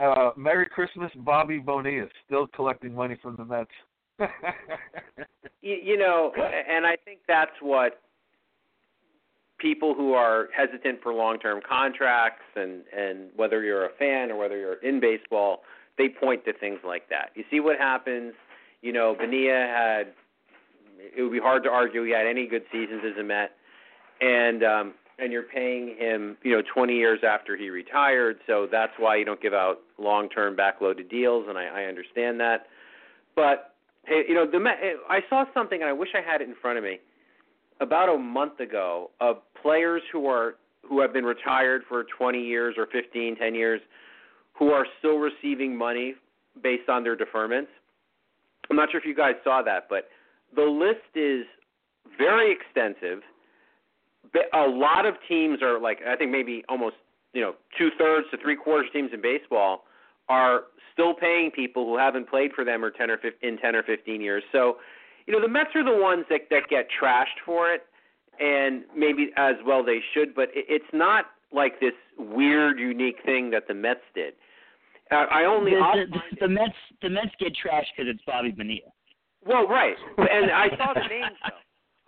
uh, 0.00 0.30
Merry 0.36 0.66
Christmas, 0.66 1.10
Bobby 1.16 1.58
Bonilla, 1.58 2.06
still 2.26 2.46
collecting 2.48 2.94
money 2.94 3.16
from 3.22 3.36
the 3.36 3.44
Mets. 3.44 3.70
you, 5.62 5.76
you 5.82 5.96
know, 5.98 6.32
and 6.36 6.86
I 6.86 6.96
think 7.04 7.20
that's 7.28 7.52
what 7.60 8.00
people 9.58 9.94
who 9.94 10.12
are 10.12 10.48
hesitant 10.56 11.02
for 11.02 11.12
long-term 11.12 11.60
contracts 11.66 12.44
and 12.56 12.82
and 12.96 13.30
whether 13.36 13.62
you're 13.62 13.86
a 13.86 13.94
fan 13.98 14.30
or 14.30 14.36
whether 14.36 14.58
you're 14.58 14.82
in 14.82 15.00
baseball, 15.00 15.62
they 15.98 16.08
point 16.08 16.44
to 16.44 16.52
things 16.52 16.78
like 16.84 17.08
that. 17.08 17.30
You 17.34 17.44
see 17.50 17.60
what 17.60 17.78
happens. 17.78 18.34
You 18.82 18.92
know, 18.92 19.14
Bonilla 19.18 19.66
had. 19.66 20.12
It 20.98 21.22
would 21.22 21.32
be 21.32 21.38
hard 21.38 21.62
to 21.64 21.68
argue 21.68 22.04
he 22.04 22.10
had 22.10 22.26
any 22.26 22.46
good 22.46 22.64
seasons 22.72 23.02
as 23.04 23.18
a 23.18 23.22
Met, 23.22 23.52
and 24.20 24.64
um, 24.64 24.94
and 25.18 25.32
you're 25.32 25.42
paying 25.42 25.96
him, 25.98 26.36
you 26.42 26.52
know, 26.52 26.62
20 26.74 26.94
years 26.94 27.20
after 27.26 27.56
he 27.56 27.70
retired. 27.70 28.38
So 28.46 28.66
that's 28.70 28.92
why 28.98 29.16
you 29.16 29.24
don't 29.24 29.40
give 29.40 29.54
out 29.54 29.78
long-term 29.98 30.56
backloaded 30.56 31.08
deals, 31.10 31.46
and 31.48 31.56
I, 31.56 31.82
I 31.82 31.84
understand 31.84 32.38
that. 32.40 32.66
But 33.34 33.74
hey, 34.04 34.22
you 34.28 34.34
know, 34.34 34.46
the 34.50 34.58
eh, 34.58 34.94
I 35.08 35.20
saw 35.28 35.44
something, 35.54 35.80
and 35.80 35.88
I 35.88 35.92
wish 35.92 36.10
I 36.14 36.20
had 36.20 36.40
it 36.40 36.48
in 36.48 36.54
front 36.60 36.78
of 36.78 36.84
me, 36.84 36.98
about 37.80 38.14
a 38.14 38.18
month 38.18 38.60
ago 38.60 39.10
of 39.20 39.38
players 39.60 40.02
who 40.12 40.26
are 40.26 40.56
who 40.82 41.00
have 41.00 41.12
been 41.12 41.24
retired 41.24 41.82
for 41.88 42.04
20 42.16 42.40
years 42.40 42.76
or 42.78 42.86
15, 42.86 43.36
10 43.36 43.54
years, 43.56 43.80
who 44.52 44.70
are 44.70 44.86
still 45.00 45.18
receiving 45.18 45.76
money 45.76 46.14
based 46.62 46.88
on 46.88 47.02
their 47.02 47.16
deferments. 47.16 47.66
I'm 48.70 48.76
not 48.76 48.90
sure 48.92 49.00
if 49.00 49.06
you 49.06 49.14
guys 49.14 49.34
saw 49.42 49.62
that, 49.62 49.88
but 49.88 50.08
the 50.54 50.62
list 50.62 51.16
is 51.16 51.44
very 52.16 52.52
extensive 52.52 53.22
a 54.52 54.66
lot 54.68 55.06
of 55.06 55.14
teams 55.28 55.62
are 55.62 55.80
like 55.80 56.00
I 56.06 56.16
think 56.16 56.30
maybe 56.30 56.64
almost 56.68 56.96
you 57.32 57.40
know 57.40 57.54
two 57.78 57.90
thirds 57.98 58.26
to 58.30 58.36
three 58.38 58.56
quarters 58.56 58.88
teams 58.92 59.10
in 59.12 59.20
baseball 59.20 59.84
are 60.28 60.64
still 60.92 61.14
paying 61.14 61.50
people 61.50 61.84
who 61.84 61.96
haven't 61.96 62.28
played 62.28 62.52
for 62.54 62.64
them 62.64 62.84
or 62.84 62.90
ten 62.90 63.10
or 63.10 63.18
15, 63.18 63.48
in 63.48 63.58
ten 63.58 63.76
or 63.76 63.82
fifteen 63.82 64.20
years. 64.20 64.42
So, 64.52 64.76
you 65.26 65.32
know, 65.32 65.40
the 65.40 65.48
Mets 65.48 65.70
are 65.74 65.84
the 65.84 66.00
ones 66.00 66.24
that 66.30 66.42
that 66.50 66.68
get 66.68 66.88
trashed 67.00 67.38
for 67.44 67.72
it, 67.72 67.82
and 68.40 68.82
maybe 68.96 69.30
as 69.36 69.54
well 69.64 69.84
they 69.84 70.00
should. 70.14 70.34
But 70.34 70.48
it, 70.54 70.66
it's 70.68 70.92
not 70.92 71.26
like 71.52 71.80
this 71.80 71.92
weird, 72.18 72.78
unique 72.78 73.18
thing 73.24 73.50
that 73.50 73.68
the 73.68 73.74
Mets 73.74 74.00
did. 74.14 74.34
Uh, 75.12 75.26
I 75.30 75.44
only 75.44 75.70
the, 75.70 76.06
the, 76.10 76.18
the, 76.18 76.46
the 76.46 76.48
Mets 76.48 76.74
the 77.02 77.10
Mets 77.10 77.30
get 77.38 77.52
trashed 77.52 77.92
because 77.96 78.12
it's 78.12 78.22
Bobby 78.26 78.50
Bonilla. 78.50 78.90
Well, 79.44 79.68
right, 79.68 79.94
and 80.18 80.50
I 80.50 80.68
saw 80.76 80.92
the 80.92 81.06
names 81.08 81.36
though 81.48 81.54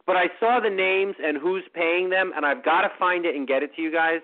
but 0.08 0.16
I 0.16 0.28
saw 0.40 0.58
the 0.58 0.70
names 0.70 1.14
and 1.22 1.36
who's 1.36 1.64
paying 1.74 2.08
them, 2.08 2.32
and 2.34 2.46
I've 2.46 2.64
got 2.64 2.80
to 2.80 2.88
find 2.98 3.26
it 3.26 3.36
and 3.36 3.46
get 3.46 3.62
it 3.62 3.76
to 3.76 3.82
you 3.82 3.92
guys 3.92 4.22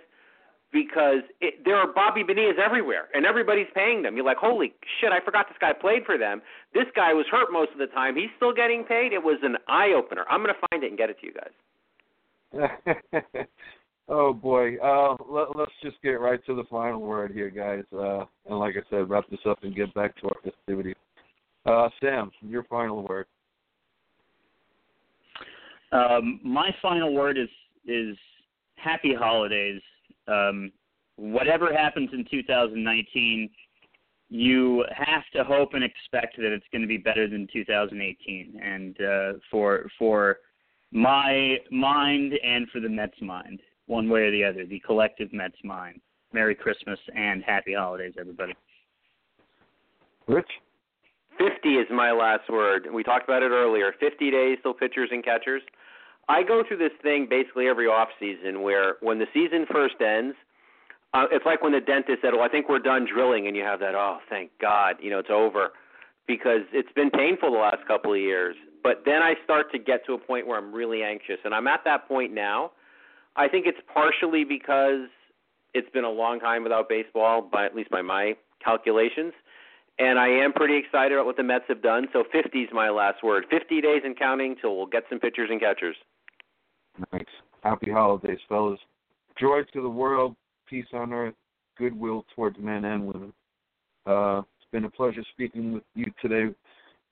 because 0.72 1.20
it, 1.42 1.62
there 1.62 1.76
are 1.76 1.92
Bobby 1.92 2.22
Bonillas 2.22 2.56
everywhere, 2.56 3.08
and 3.12 3.26
everybody's 3.26 3.66
paying 3.74 4.00
them. 4.00 4.16
You're 4.16 4.24
like, 4.24 4.38
holy 4.38 4.72
shit, 4.98 5.12
I 5.12 5.20
forgot 5.22 5.46
this 5.46 5.58
guy 5.60 5.74
played 5.74 6.06
for 6.06 6.16
them. 6.16 6.40
This 6.72 6.86
guy 6.96 7.12
was 7.12 7.26
hurt 7.30 7.52
most 7.52 7.70
of 7.72 7.78
the 7.78 7.88
time. 7.88 8.16
He's 8.16 8.30
still 8.36 8.54
getting 8.54 8.82
paid. 8.82 9.12
It 9.12 9.22
was 9.22 9.38
an 9.42 9.58
eye 9.68 9.92
opener. 9.94 10.24
I'm 10.30 10.42
going 10.42 10.54
to 10.54 10.60
find 10.70 10.82
it 10.82 10.88
and 10.88 10.96
get 10.96 11.10
it 11.10 11.18
to 11.20 11.26
you 11.26 11.34
guys. 11.34 11.52
oh 14.08 14.32
boy, 14.32 14.78
uh, 14.82 15.16
let, 15.28 15.54
let's 15.54 15.72
just 15.82 16.00
get 16.02 16.18
right 16.18 16.40
to 16.46 16.56
the 16.56 16.64
final 16.70 17.02
word 17.02 17.30
here, 17.30 17.50
guys. 17.50 17.84
Uh, 17.92 18.24
and 18.48 18.58
like 18.58 18.76
I 18.78 18.88
said, 18.88 19.10
wrap 19.10 19.28
this 19.30 19.40
up 19.46 19.62
and 19.62 19.76
get 19.76 19.92
back 19.92 20.16
to 20.22 20.28
our 20.28 20.40
festivities. 20.42 20.96
Uh, 21.66 21.90
Sam, 22.00 22.30
your 22.40 22.64
final 22.64 23.06
word. 23.06 23.26
Um, 25.92 26.40
my 26.42 26.74
final 26.82 27.14
word 27.14 27.38
is 27.38 27.48
is 27.86 28.16
happy 28.76 29.14
holidays. 29.14 29.80
Um, 30.26 30.72
whatever 31.16 31.72
happens 31.72 32.10
in 32.12 32.24
2019, 32.30 33.50
you 34.30 34.84
have 34.94 35.22
to 35.34 35.44
hope 35.44 35.74
and 35.74 35.84
expect 35.84 36.36
that 36.38 36.52
it's 36.52 36.64
going 36.72 36.82
to 36.82 36.88
be 36.88 36.96
better 36.96 37.28
than 37.28 37.46
2018. 37.52 38.60
And 38.62 39.00
uh, 39.00 39.38
for 39.50 39.88
for 39.98 40.38
my 40.90 41.58
mind 41.70 42.32
and 42.42 42.68
for 42.70 42.80
the 42.80 42.88
Mets 42.88 43.20
mind, 43.20 43.60
one 43.86 44.08
way 44.08 44.22
or 44.22 44.30
the 44.30 44.44
other, 44.44 44.64
the 44.64 44.80
collective 44.80 45.32
Mets 45.32 45.58
mind. 45.62 46.00
Merry 46.32 46.54
Christmas 46.56 46.98
and 47.14 47.44
happy 47.44 47.74
holidays, 47.74 48.14
everybody. 48.18 48.54
Rich. 50.26 50.50
50 51.38 51.68
is 51.76 51.86
my 51.90 52.12
last 52.12 52.48
word. 52.50 52.88
We 52.92 53.02
talked 53.02 53.24
about 53.24 53.42
it 53.42 53.50
earlier. 53.50 53.92
50 53.98 54.30
days 54.30 54.58
till 54.62 54.74
pitchers 54.74 55.10
and 55.12 55.24
catchers. 55.24 55.62
I 56.28 56.42
go 56.42 56.62
through 56.66 56.78
this 56.78 56.92
thing 57.02 57.26
basically 57.28 57.68
every 57.68 57.86
off 57.86 58.08
season 58.18 58.62
where 58.62 58.96
when 59.00 59.18
the 59.18 59.26
season 59.34 59.66
first 59.70 60.00
ends, 60.00 60.36
uh, 61.12 61.26
it's 61.30 61.44
like 61.46 61.62
when 61.62 61.72
the 61.72 61.80
dentist 61.80 62.22
said, 62.22 62.34
"Oh, 62.34 62.40
I 62.40 62.48
think 62.48 62.68
we're 62.68 62.80
done 62.80 63.04
drilling," 63.06 63.46
and 63.46 63.56
you 63.56 63.62
have 63.62 63.78
that, 63.80 63.94
"Oh, 63.94 64.20
thank 64.28 64.50
God, 64.58 64.96
you 65.00 65.10
know, 65.10 65.18
it's 65.18 65.30
over," 65.30 65.72
because 66.26 66.62
it's 66.72 66.90
been 66.92 67.10
painful 67.10 67.52
the 67.52 67.58
last 67.58 67.86
couple 67.86 68.12
of 68.12 68.18
years. 68.18 68.56
But 68.82 69.04
then 69.04 69.22
I 69.22 69.34
start 69.44 69.70
to 69.72 69.78
get 69.78 70.04
to 70.06 70.14
a 70.14 70.18
point 70.18 70.46
where 70.46 70.58
I'm 70.58 70.72
really 70.72 71.02
anxious, 71.02 71.38
and 71.44 71.54
I'm 71.54 71.68
at 71.68 71.84
that 71.84 72.08
point 72.08 72.32
now. 72.32 72.72
I 73.36 73.48
think 73.48 73.66
it's 73.66 73.80
partially 73.92 74.44
because 74.44 75.08
it's 75.72 75.88
been 75.90 76.04
a 76.04 76.10
long 76.10 76.40
time 76.40 76.62
without 76.62 76.88
baseball, 76.88 77.42
by 77.42 77.64
at 77.64 77.74
least 77.74 77.90
by 77.90 78.02
my 78.02 78.36
calculations. 78.62 79.34
And 79.98 80.18
I 80.18 80.28
am 80.28 80.52
pretty 80.52 80.76
excited 80.76 81.12
about 81.12 81.26
what 81.26 81.36
the 81.36 81.42
Mets 81.42 81.64
have 81.68 81.82
done. 81.82 82.08
So 82.12 82.24
50 82.32 82.58
is 82.58 82.68
my 82.72 82.90
last 82.90 83.22
word. 83.22 83.46
50 83.50 83.80
days 83.80 84.02
and 84.04 84.18
counting 84.18 84.56
till 84.60 84.76
we'll 84.76 84.86
get 84.86 85.04
some 85.08 85.20
pitchers 85.20 85.48
and 85.50 85.60
catchers. 85.60 85.96
Nice. 87.12 87.24
Happy 87.62 87.90
holidays, 87.90 88.38
fellas. 88.48 88.80
Joy 89.40 89.62
to 89.72 89.82
the 89.82 89.88
world, 89.88 90.34
peace 90.68 90.86
on 90.92 91.12
earth, 91.12 91.34
goodwill 91.78 92.24
towards 92.34 92.58
men 92.58 92.84
and 92.84 93.06
women. 93.06 93.32
Uh, 94.06 94.38
it's 94.38 94.70
been 94.70 94.84
a 94.84 94.90
pleasure 94.90 95.22
speaking 95.32 95.72
with 95.72 95.82
you 95.94 96.06
today 96.20 96.54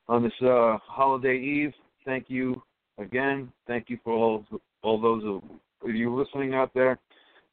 on 0.08 0.22
this 0.22 0.32
uh, 0.42 0.76
holiday 0.84 1.38
eve. 1.38 1.72
Thank 2.04 2.26
you 2.28 2.62
again. 2.98 3.50
Thank 3.66 3.88
you 3.88 3.98
for 4.04 4.12
all 4.12 4.44
all 4.82 5.00
those 5.00 5.22
of 5.24 5.94
you 5.94 6.14
listening 6.14 6.54
out 6.54 6.72
there. 6.74 6.98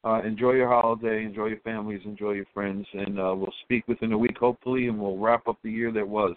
Uh, 0.03 0.21
enjoy 0.23 0.53
your 0.53 0.69
holiday, 0.69 1.25
enjoy 1.25 1.47
your 1.47 1.59
families, 1.59 1.99
enjoy 2.05 2.31
your 2.31 2.45
friends, 2.53 2.87
and 2.93 3.19
uh, 3.19 3.33
we'll 3.35 3.53
speak 3.63 3.85
within 3.87 4.13
a 4.13 4.17
week, 4.17 4.37
hopefully, 4.37 4.87
and 4.87 4.97
we'll 4.97 5.17
wrap 5.17 5.47
up 5.47 5.57
the 5.61 5.69
year 5.69 5.91
that 5.91 6.07
was. 6.07 6.35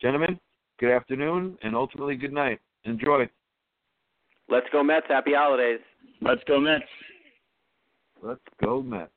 Gentlemen, 0.00 0.38
good 0.78 0.92
afternoon, 0.92 1.58
and 1.62 1.74
ultimately 1.74 2.14
good 2.14 2.32
night. 2.32 2.60
Enjoy. 2.84 3.28
Let's 4.48 4.66
go 4.72 4.84
Mets. 4.84 5.06
Happy 5.08 5.32
holidays. 5.34 5.80
Let's 6.20 6.42
go 6.46 6.60
Mets. 6.60 6.84
Let's 8.22 8.40
go 8.62 8.80
Mets. 8.80 9.10